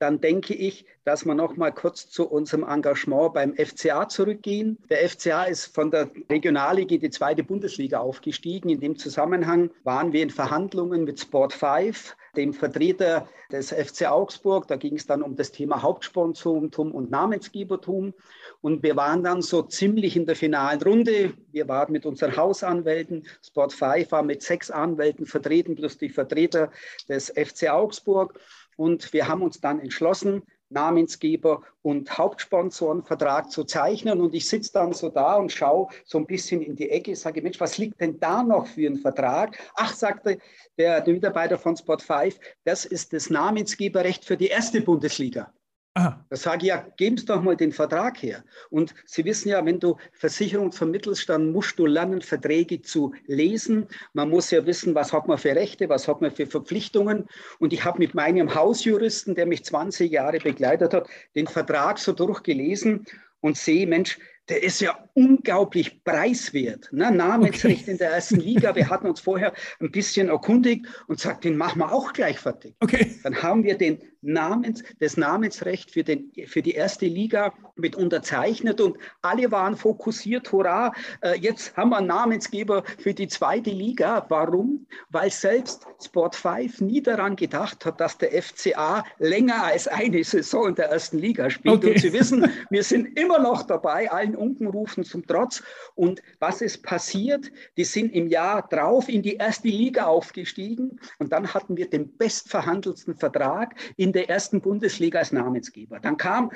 Dann 0.00 0.20
denke 0.20 0.54
ich, 0.54 0.86
dass 1.04 1.24
wir 1.24 1.34
noch 1.34 1.56
mal 1.56 1.72
kurz 1.72 2.08
zu 2.08 2.28
unserem 2.28 2.62
Engagement 2.62 3.34
beim 3.34 3.56
FCA 3.56 4.08
zurückgehen. 4.08 4.78
Der 4.90 5.08
FCA 5.08 5.44
ist 5.44 5.74
von 5.74 5.90
der 5.90 6.08
Regionalliga 6.30 6.94
in 6.94 7.00
die 7.00 7.10
zweite 7.10 7.42
Bundesliga 7.42 7.98
aufgestiegen. 7.98 8.68
In 8.68 8.78
dem 8.78 8.96
Zusammenhang 8.96 9.70
waren 9.82 10.12
wir 10.12 10.22
in 10.22 10.30
Verhandlungen 10.30 11.02
mit 11.02 11.18
Sport 11.18 11.52
5, 11.52 12.16
dem 12.36 12.52
Vertreter 12.54 13.28
des 13.50 13.72
FC 13.72 14.06
Augsburg. 14.08 14.68
Da 14.68 14.76
ging 14.76 14.94
es 14.94 15.06
dann 15.06 15.20
um 15.20 15.34
das 15.34 15.50
Thema 15.50 15.82
Hauptsponsorentum 15.82 16.92
und 16.92 17.10
Namensgebertum. 17.10 18.14
Und 18.60 18.82
wir 18.82 18.96
waren 18.96 19.22
dann 19.22 19.40
so 19.40 19.62
ziemlich 19.62 20.16
in 20.16 20.26
der 20.26 20.34
finalen 20.34 20.82
Runde. 20.82 21.34
Wir 21.52 21.68
waren 21.68 21.92
mit 21.92 22.04
unseren 22.06 22.36
Hausanwälten, 22.36 23.26
Sport 23.42 23.72
5 23.72 24.10
war 24.10 24.22
mit 24.22 24.42
sechs 24.42 24.70
Anwälten 24.70 25.26
vertreten, 25.26 25.76
plus 25.76 25.96
die 25.98 26.08
Vertreter 26.08 26.70
des 27.08 27.30
FC 27.30 27.68
Augsburg. 27.68 28.38
Und 28.76 29.12
wir 29.12 29.28
haben 29.28 29.42
uns 29.42 29.60
dann 29.60 29.80
entschlossen, 29.80 30.42
Namensgeber 30.70 31.62
und 31.82 32.18
Hauptsponsorenvertrag 32.18 33.50
zu 33.50 33.64
zeichnen. 33.64 34.20
Und 34.20 34.34
ich 34.34 34.48
sitze 34.48 34.72
dann 34.72 34.92
so 34.92 35.08
da 35.08 35.36
und 35.36 35.52
schaue 35.52 35.88
so 36.04 36.18
ein 36.18 36.26
bisschen 36.26 36.60
in 36.60 36.76
die 36.76 36.90
Ecke, 36.90 37.16
sage, 37.16 37.40
Mensch, 37.42 37.60
was 37.60 37.78
liegt 37.78 38.00
denn 38.00 38.20
da 38.20 38.42
noch 38.42 38.66
für 38.66 38.86
ein 38.86 38.98
Vertrag? 38.98 39.58
Ach, 39.74 39.94
sagte 39.94 40.38
der, 40.76 41.00
der 41.00 41.14
Mitarbeiter 41.14 41.58
von 41.58 41.76
Spot 41.76 41.98
5, 41.98 42.38
das 42.64 42.84
ist 42.84 43.12
das 43.12 43.30
Namensgeberrecht 43.30 44.24
für 44.24 44.36
die 44.36 44.48
erste 44.48 44.80
Bundesliga. 44.80 45.52
Aha. 45.98 46.24
Da 46.30 46.36
sage 46.36 46.58
ich 46.62 46.68
ja, 46.68 46.86
geben 46.96 47.16
Sie 47.16 47.26
doch 47.26 47.42
mal 47.42 47.56
den 47.56 47.72
Vertrag 47.72 48.22
her. 48.22 48.44
Und 48.70 48.94
Sie 49.04 49.24
wissen 49.24 49.48
ja, 49.48 49.64
wenn 49.66 49.80
du 49.80 49.96
Versicherung 50.12 50.70
vermittelst, 50.70 51.28
dann 51.28 51.50
musst 51.50 51.76
du 51.76 51.86
lernen, 51.86 52.22
Verträge 52.22 52.80
zu 52.82 53.12
lesen. 53.26 53.88
Man 54.12 54.30
muss 54.30 54.52
ja 54.52 54.64
wissen, 54.64 54.94
was 54.94 55.12
hat 55.12 55.26
man 55.26 55.38
für 55.38 55.56
Rechte, 55.56 55.88
was 55.88 56.06
hat 56.06 56.20
man 56.20 56.30
für 56.30 56.46
Verpflichtungen. 56.46 57.26
Und 57.58 57.72
ich 57.72 57.84
habe 57.84 57.98
mit 57.98 58.14
meinem 58.14 58.54
Hausjuristen, 58.54 59.34
der 59.34 59.46
mich 59.46 59.64
20 59.64 60.12
Jahre 60.12 60.38
begleitet 60.38 60.94
hat, 60.94 61.08
den 61.34 61.48
Vertrag 61.48 61.98
so 61.98 62.12
durchgelesen 62.12 63.04
und 63.40 63.56
sehe, 63.56 63.88
Mensch, 63.88 64.18
der 64.48 64.62
ist 64.62 64.80
ja 64.80 65.08
unglaublich 65.14 66.02
preiswert. 66.04 66.88
Ne? 66.92 67.10
Namensrecht 67.10 67.82
okay. 67.82 67.90
in 67.90 67.98
der 67.98 68.12
ersten 68.12 68.40
Liga. 68.40 68.74
Wir 68.74 68.88
hatten 68.88 69.06
uns 69.06 69.20
vorher 69.20 69.52
ein 69.80 69.90
bisschen 69.90 70.28
erkundigt 70.28 70.86
und 71.06 71.20
sagt, 71.20 71.44
den 71.44 71.56
machen 71.56 71.80
wir 71.80 71.92
auch 71.92 72.12
gleich 72.12 72.38
fertig. 72.38 72.74
Okay. 72.80 73.14
Dann 73.22 73.42
haben 73.42 73.62
wir 73.64 73.76
den 73.76 73.98
Namens, 74.22 74.82
das 75.00 75.16
Namensrecht 75.16 75.90
für, 75.90 76.04
den, 76.04 76.32
für 76.46 76.62
die 76.62 76.72
erste 76.72 77.06
Liga 77.06 77.52
mit 77.76 77.96
unterzeichnet 77.96 78.80
und 78.80 78.96
alle 79.22 79.50
waren 79.50 79.76
fokussiert, 79.76 80.50
hurra, 80.52 80.92
äh, 81.22 81.38
jetzt 81.38 81.76
haben 81.76 81.90
wir 81.90 81.98
einen 81.98 82.08
Namensgeber 82.08 82.82
für 82.98 83.14
die 83.14 83.28
zweite 83.28 83.70
Liga. 83.70 84.26
Warum? 84.28 84.86
Weil 85.10 85.30
selbst 85.30 85.86
Sport 86.04 86.34
5 86.34 86.80
nie 86.80 87.02
daran 87.02 87.36
gedacht 87.36 87.84
hat, 87.84 88.00
dass 88.00 88.18
der 88.18 88.42
FCA 88.42 89.04
länger 89.18 89.64
als 89.64 89.88
eine 89.88 90.22
Saison 90.24 90.68
in 90.68 90.74
der 90.74 90.90
ersten 90.90 91.18
Liga 91.18 91.50
spielt. 91.50 91.76
Okay. 91.76 91.92
Und 91.92 92.00
Sie 92.00 92.12
wissen, 92.12 92.50
wir 92.70 92.82
sind 92.82 93.18
immer 93.18 93.38
noch 93.38 93.62
dabei, 93.62 94.10
allen 94.10 94.34
Unkenrufen 94.34 95.04
zum 95.04 95.26
Trotz. 95.26 95.62
Und 95.94 96.22
was 96.40 96.60
ist 96.60 96.82
passiert? 96.82 97.50
Die 97.76 97.84
sind 97.84 98.12
im 98.12 98.28
Jahr 98.28 98.66
drauf 98.68 99.08
in 99.08 99.22
die 99.22 99.36
erste 99.36 99.68
Liga 99.68 100.06
aufgestiegen 100.06 100.98
und 101.18 101.32
dann 101.32 101.52
hatten 101.54 101.76
wir 101.76 101.88
den 101.88 102.16
bestverhandelsten 102.16 103.16
Vertrag 103.16 103.74
in 103.96 104.07
der 104.12 104.28
ersten 104.28 104.60
Bundesliga 104.60 105.18
als 105.18 105.32
Namensgeber. 105.32 106.00
Dann 106.00 106.16
kam 106.16 106.50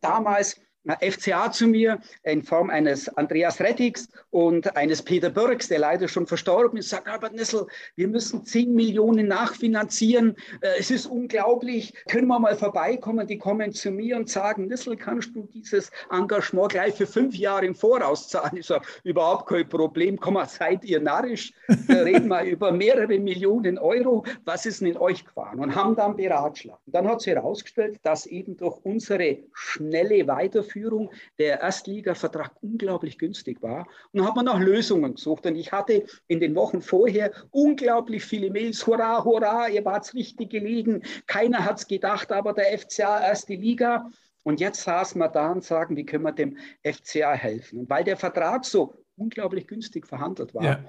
damals 0.00 0.60
FCA 1.00 1.50
zu 1.52 1.66
mir 1.66 2.00
in 2.22 2.42
Form 2.42 2.70
eines 2.70 3.08
Andreas 3.16 3.60
Rettigs 3.60 4.08
und 4.30 4.76
eines 4.76 5.02
Peter 5.02 5.28
Birks, 5.28 5.68
der 5.68 5.80
leider 5.80 6.08
schon 6.08 6.26
verstorben 6.26 6.78
ist, 6.78 6.88
sagt, 6.88 7.08
Albert 7.08 7.34
Nissel, 7.34 7.66
wir 7.96 8.08
müssen 8.08 8.44
10 8.44 8.74
Millionen 8.74 9.28
nachfinanzieren. 9.28 10.36
Äh, 10.60 10.78
es 10.78 10.90
ist 10.90 11.06
unglaublich. 11.06 11.92
Können 12.08 12.28
wir 12.28 12.38
mal 12.38 12.56
vorbeikommen? 12.56 13.26
Die 13.26 13.38
kommen 13.38 13.72
zu 13.72 13.90
mir 13.90 14.16
und 14.16 14.30
sagen, 14.30 14.66
Nissel, 14.66 14.96
kannst 14.96 15.34
du 15.34 15.46
dieses 15.52 15.90
Engagement 16.10 16.72
gleich 16.72 16.94
für 16.94 17.06
fünf 17.06 17.34
Jahre 17.34 17.66
im 17.66 17.74
Voraus 17.74 18.28
zahlen? 18.28 18.56
Ich 18.56 18.66
sage, 18.66 18.86
überhaupt 19.04 19.48
kein 19.48 19.68
Problem. 19.68 20.18
Komm 20.18 20.34
mal, 20.34 20.48
seid 20.48 20.84
ihr 20.84 21.00
narrisch? 21.00 21.52
Wir 21.86 22.04
reden 22.04 22.28
mal 22.28 22.46
über 22.46 22.72
mehrere 22.72 23.18
Millionen 23.18 23.78
Euro. 23.78 24.24
Was 24.44 24.64
ist 24.64 24.80
denn 24.80 24.88
in 24.88 24.96
euch 24.96 25.24
gefahren? 25.24 25.58
Und 25.58 25.74
haben 25.74 25.94
dann 25.96 26.16
beratschlagt. 26.16 26.80
Dann 26.86 27.06
hat 27.06 27.20
sich 27.20 27.34
herausgestellt, 27.34 27.98
dass 28.02 28.24
eben 28.26 28.56
durch 28.56 28.78
unsere 28.84 29.38
schnelle 29.52 30.26
Weiterführung 30.26 30.67
Führung 30.68 31.10
der 31.38 31.60
Erstliga-Vertrag 31.60 32.52
unglaublich 32.62 33.18
günstig 33.18 33.62
war. 33.62 33.86
Und 34.12 34.20
dann 34.20 34.26
hat 34.26 34.36
man 34.36 34.44
nach 34.44 34.58
Lösungen 34.58 35.14
gesucht. 35.14 35.46
Und 35.46 35.56
ich 35.56 35.72
hatte 35.72 36.04
in 36.26 36.40
den 36.40 36.54
Wochen 36.54 36.80
vorher 36.80 37.32
unglaublich 37.50 38.24
viele 38.24 38.50
Mails. 38.50 38.86
Hurra, 38.86 39.24
hurra, 39.24 39.68
ihr 39.68 39.84
wart 39.84 40.12
richtig 40.14 40.50
gelegen. 40.50 41.02
Keiner 41.26 41.64
hat 41.64 41.78
es 41.78 41.86
gedacht, 41.86 42.32
aber 42.32 42.52
der 42.52 42.78
FCA 42.78 43.20
erste 43.24 43.54
Liga. 43.54 44.10
Und 44.44 44.60
jetzt 44.60 44.82
saßen 44.82 45.20
wir 45.20 45.28
da 45.28 45.52
und 45.52 45.64
sagen, 45.64 45.96
wie 45.96 46.06
können 46.06 46.24
wir 46.24 46.32
dem 46.32 46.56
FCA 46.82 47.32
helfen? 47.32 47.80
Und 47.80 47.90
weil 47.90 48.04
der 48.04 48.16
Vertrag 48.16 48.64
so 48.64 48.94
unglaublich 49.16 49.66
günstig 49.66 50.06
verhandelt 50.06 50.54
war, 50.54 50.64
ja 50.64 50.84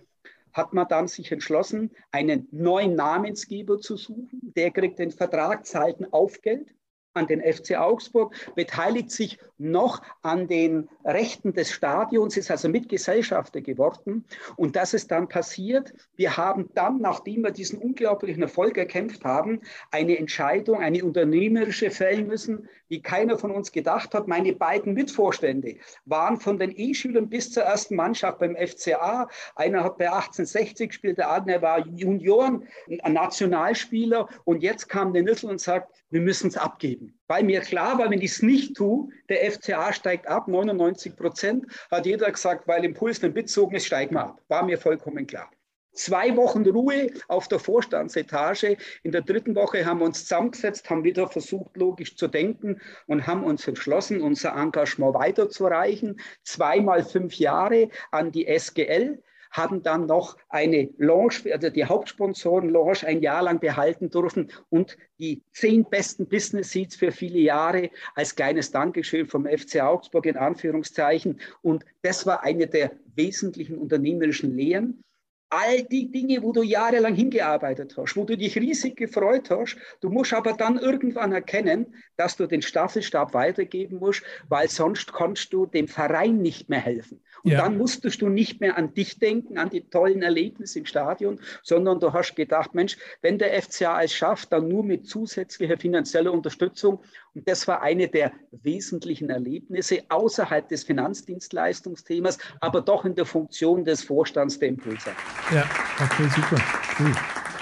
hat 0.52 0.74
man 0.74 0.88
dann 0.88 1.08
sich 1.08 1.32
entschlossen, 1.32 1.92
einen 2.12 2.48
neuen 2.52 2.96
Namensgeber 2.96 3.80
zu 3.80 3.98
suchen. 3.98 4.40
Der 4.42 4.72
kriegt 4.72 5.00
den 5.00 5.12
Vertrag, 5.12 5.66
zahlt 5.66 6.00
ein 6.00 6.12
Aufgeld 6.12 6.68
an 7.14 7.28
den 7.28 7.42
FC 7.42 7.76
Augsburg, 7.78 8.36
beteiligt 8.56 9.12
sich 9.12 9.40
noch 9.58 10.02
an 10.22 10.48
den 10.48 10.90
Rechten 11.04 11.54
des 11.54 11.72
Stadions, 11.72 12.38
ist 12.38 12.52
also 12.52 12.70
Mitgesellschafter 12.70 13.62
geworden. 13.62 14.26
Und 14.56 14.76
das 14.76 14.94
ist 14.94 15.12
dann 15.12 15.28
passiert. 15.28 15.94
Wir 16.16 16.38
haben 16.38 16.70
dann, 16.76 17.00
nachdem 17.02 17.44
wir 17.44 17.52
diesen 17.52 17.80
unglaublichen 17.80 18.42
Erfolg 18.42 18.78
erkämpft 18.78 19.26
haben, 19.26 19.62
eine 19.92 20.18
Entscheidung, 20.18 20.80
eine 20.80 21.04
unternehmerische 21.04 21.92
fällen 21.92 22.28
müssen, 22.28 22.70
wie 22.90 23.02
keiner 23.02 23.38
von 23.38 23.52
uns 23.52 23.72
gedacht 23.72 24.14
hat. 24.14 24.28
Meine 24.28 24.54
beiden 24.54 24.94
Mitvorstände 24.94 25.78
waren 26.06 26.40
von 26.40 26.60
den 26.60 26.74
E-Schülern 26.76 27.30
bis 27.30 27.52
zur 27.52 27.64
ersten 27.64 27.96
Mannschaft 27.96 28.40
beim 28.40 28.56
FCA. 28.56 29.30
Einer 29.56 29.84
hat 29.84 29.98
bei 29.98 30.12
1860 30.12 30.90
gespielt, 30.90 31.18
der 31.18 31.32
andere 31.32 31.62
war 31.62 31.88
Junioren, 31.88 32.68
ein 33.02 33.14
Nationalspieler. 33.14 34.28
Und 34.44 34.62
jetzt 34.62 34.90
kam 34.90 35.14
der 35.14 35.24
Nüssel 35.24 35.50
und 35.50 35.62
sagt, 35.62 35.94
wir 36.10 36.22
müssen 36.22 36.48
es 36.48 36.58
abgeben. 36.58 37.18
Weil 37.28 37.44
mir 37.44 37.62
klar 37.62 37.98
war, 38.00 38.10
wenn 38.10 38.22
ich 38.22 38.32
es 38.32 38.42
nicht 38.42 38.76
tue, 38.76 39.10
der 39.30 39.52
FCA 39.52 39.94
steigt 39.94 40.28
ab, 40.28 40.48
99 40.48 41.16
Prozent, 41.16 41.66
hat 41.92 42.06
jeder 42.06 42.32
gesagt, 42.32 42.68
weil 42.68 42.84
Impuls 42.84 43.20
den 43.20 43.34
Bitzogen 43.34 43.76
ist, 43.76 43.86
steigen 43.86 44.16
wir 44.16 44.26
ab. 44.26 44.42
War 44.48 44.64
mir 44.66 44.80
vollkommen 44.80 45.28
klar. 45.28 45.50
Zwei 45.94 46.36
Wochen 46.38 46.66
Ruhe 46.70 47.12
auf 47.28 47.48
der 47.48 47.60
Vorstandsetage. 47.60 48.78
In 49.04 49.12
der 49.12 49.22
dritten 49.22 49.56
Woche 49.56 49.86
haben 49.86 50.00
wir 50.00 50.06
uns 50.06 50.22
zusammengesetzt, 50.22 50.90
haben 50.90 51.04
wieder 51.04 51.28
versucht, 51.28 51.76
logisch 51.76 52.16
zu 52.16 52.28
denken 52.28 52.80
und 53.08 53.28
haben 53.28 53.44
uns 53.44 53.68
entschlossen, 53.68 54.22
unser 54.22 54.56
Engagement 54.56 55.16
weiterzureichen. 55.16 56.20
Zweimal 56.44 57.04
fünf 57.04 57.34
Jahre 57.36 57.90
an 58.12 58.32
die 58.32 58.48
SGL 58.48 59.22
haben 59.52 59.82
dann 59.82 60.06
noch 60.06 60.38
eine 60.48 60.90
Lounge, 60.98 61.52
also 61.52 61.70
die 61.70 61.86
Hauptsponsoren-Lounge 61.86 63.06
ein 63.06 63.22
Jahr 63.22 63.42
lang 63.42 63.60
behalten 63.60 64.10
dürfen 64.10 64.52
und 64.70 64.98
die 65.18 65.44
zehn 65.52 65.86
besten 65.86 66.28
Business 66.28 66.72
Seats 66.72 66.96
für 66.96 67.12
viele 67.12 67.40
Jahre 67.40 67.90
als 68.16 68.36
kleines 68.36 68.72
Dankeschön 68.72 69.28
vom 69.28 69.46
FC 69.46 69.82
Augsburg 69.82 70.28
in 70.28 70.38
Anführungszeichen. 70.38 71.40
Und 71.62 71.84
das 72.04 72.26
war 72.26 72.44
eine 72.44 72.68
der 72.68 72.92
wesentlichen 73.16 73.78
unternehmerischen 73.78 74.56
Lehren 74.56 75.04
all 75.50 75.84
die 75.84 76.12
Dinge, 76.12 76.44
wo 76.44 76.52
du 76.52 76.62
jahrelang 76.62 77.16
hingearbeitet 77.16 77.96
hast, 77.98 78.16
wo 78.16 78.24
du 78.24 78.38
dich 78.38 78.56
riesig 78.58 78.96
gefreut 78.96 79.50
hast. 79.50 79.78
Du 80.00 80.10
musst 80.10 80.34
aber 80.34 80.54
dann 80.54 80.78
irgendwann 80.78 81.32
erkennen, 81.32 81.96
dass 82.18 82.38
du 82.38 82.46
den 82.46 82.62
Staffelstab 82.62 83.34
weitergeben 83.34 83.98
musst, 83.98 84.24
weil 84.48 84.70
sonst 84.70 85.12
kannst 85.14 85.52
du 85.54 85.66
dem 85.66 85.88
Verein 85.88 86.42
nicht 86.42 86.70
mehr 86.70 86.80
helfen. 86.82 87.22
Und 87.44 87.52
ja. 87.52 87.62
dann 87.64 87.78
musstest 87.78 88.22
du 88.22 88.30
nicht 88.30 88.60
mehr 88.60 88.78
an 88.78 88.94
dich 88.94 89.18
denken, 89.18 89.58
an 89.58 89.70
die 89.70 89.90
tollen 89.90 90.22
Erlebnisse 90.22 90.80
im 90.80 90.86
Stadion, 90.86 91.40
sondern 91.64 92.00
du 92.00 92.14
hast 92.14 92.36
gedacht, 92.36 92.76
Mensch, 92.76 92.98
wenn 93.22 93.38
der 93.38 93.62
FCA 93.62 94.04
es 94.04 94.14
schafft, 94.14 94.52
dann 94.52 94.68
nur 94.68 94.84
mit 94.84 95.08
zusätzlicher 95.08 95.78
finanzieller 95.78 96.34
Unterstützung. 96.34 97.00
Und 97.36 97.48
das 97.48 97.68
war 97.68 97.82
eine 97.82 98.08
der 98.08 98.32
wesentlichen 98.52 99.30
Erlebnisse 99.30 100.04
außerhalb 100.10 100.68
des 100.68 100.84
Finanzdienstleistungsthemas, 100.84 102.38
aber 102.60 102.82
doch 102.82 103.06
in 103.06 103.16
der 103.16 103.26
Funktion 103.26 103.86
des 103.86 104.04
Vorstands 104.04 104.60
der 104.60 104.70
Impulse. 104.70 105.12
Ja, 105.54 105.64
okay, 106.04 106.28
super. 106.36 106.62
Cool. 107.00 107.14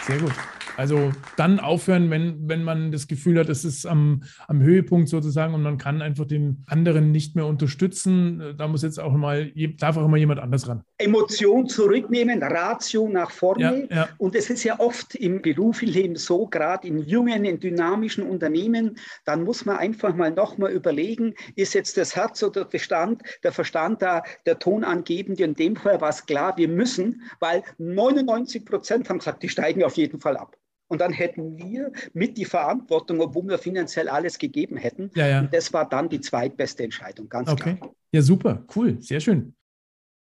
Sehr 0.06 0.20
gut. 0.20 0.57
Also 0.78 1.12
dann 1.38 1.60
aufhören, 1.60 2.12
wenn, 2.12 2.48
wenn 2.48 2.64
man 2.64 2.92
das 2.92 3.08
Gefühl 3.08 3.40
hat, 3.40 3.50
es 3.50 3.66
ist 3.66 3.88
am, 3.88 4.22
am 4.48 4.62
Höhepunkt 4.62 5.10
sozusagen 5.10 5.56
und 5.56 5.64
man 5.64 5.80
kann 5.80 6.04
einfach 6.04 6.26
den 6.26 6.64
anderen 6.68 7.12
nicht 7.12 7.36
mehr 7.36 7.48
unterstützen. 7.48 8.54
Da 8.58 8.68
muss 8.68 8.84
jetzt 8.84 9.00
auch 9.00 9.14
mal, 9.14 9.52
darf 9.80 9.98
auch 9.98 10.06
immer 10.06 10.18
jemand 10.18 10.40
anders 10.40 10.68
ran. 10.68 10.84
Emotion 11.00 11.68
zurücknehmen, 11.68 12.44
Ratio 12.44 13.10
nach 13.10 13.32
vorne. 13.32 13.88
Ja, 13.90 13.96
ja. 13.96 14.10
Und 14.20 14.36
es 14.36 14.52
ist 14.52 14.64
ja 14.64 14.80
oft 14.80 15.16
im 15.16 15.42
Berufsleben 15.42 16.16
so, 16.16 16.46
gerade 16.46 16.88
in 16.88 17.00
jungen, 17.00 17.44
in 17.46 17.60
dynamischen 17.60 18.24
Unternehmen, 18.24 18.98
dann 19.26 19.44
muss 19.44 19.66
man 19.66 19.78
einfach 19.78 20.16
mal 20.16 20.30
nochmal 20.30 20.72
überlegen, 20.72 21.34
ist 21.56 21.74
jetzt 21.74 21.98
das 21.98 22.16
Herz 22.16 22.44
oder 22.44 22.62
der 22.62 22.70
Verstand, 22.70 23.24
der 23.44 23.52
Verstand 23.52 24.04
da, 24.04 24.22
der 24.46 24.60
Tonangebende. 24.60 25.44
In 25.44 25.56
dem 25.56 25.76
Fall 25.76 26.00
war 26.02 26.10
es 26.10 26.24
klar, 26.24 26.56
wir 26.56 26.68
müssen, 26.68 27.24
weil 27.40 27.64
99 27.80 28.64
Prozent 28.64 29.10
haben 29.10 29.18
gesagt, 29.18 29.42
die 29.42 29.50
steigen 29.50 29.84
auf 29.84 29.98
jeden 29.98 30.20
Fall 30.20 30.38
ab. 30.38 30.56
Und 30.88 31.02
dann 31.02 31.12
hätten 31.12 31.58
wir 31.58 31.92
mit 32.14 32.38
die 32.38 32.46
Verantwortung, 32.46 33.20
obwohl 33.20 33.44
wir 33.48 33.58
finanziell 33.58 34.08
alles 34.08 34.38
gegeben 34.38 34.78
hätten. 34.78 35.12
Ja, 35.16 35.28
ja. 35.28 35.40
Und 35.42 35.54
das 35.54 35.74
war 35.74 35.88
dann 35.88 36.10
die 36.10 36.22
zweitbeste 36.22 36.84
Entscheidung, 36.84 37.28
ganz 37.28 37.50
okay. 37.50 37.76
klar. 37.76 37.94
Ja, 38.12 38.22
super, 38.22 38.66
cool, 38.76 39.02
sehr 39.02 39.20
schön. 39.20 39.54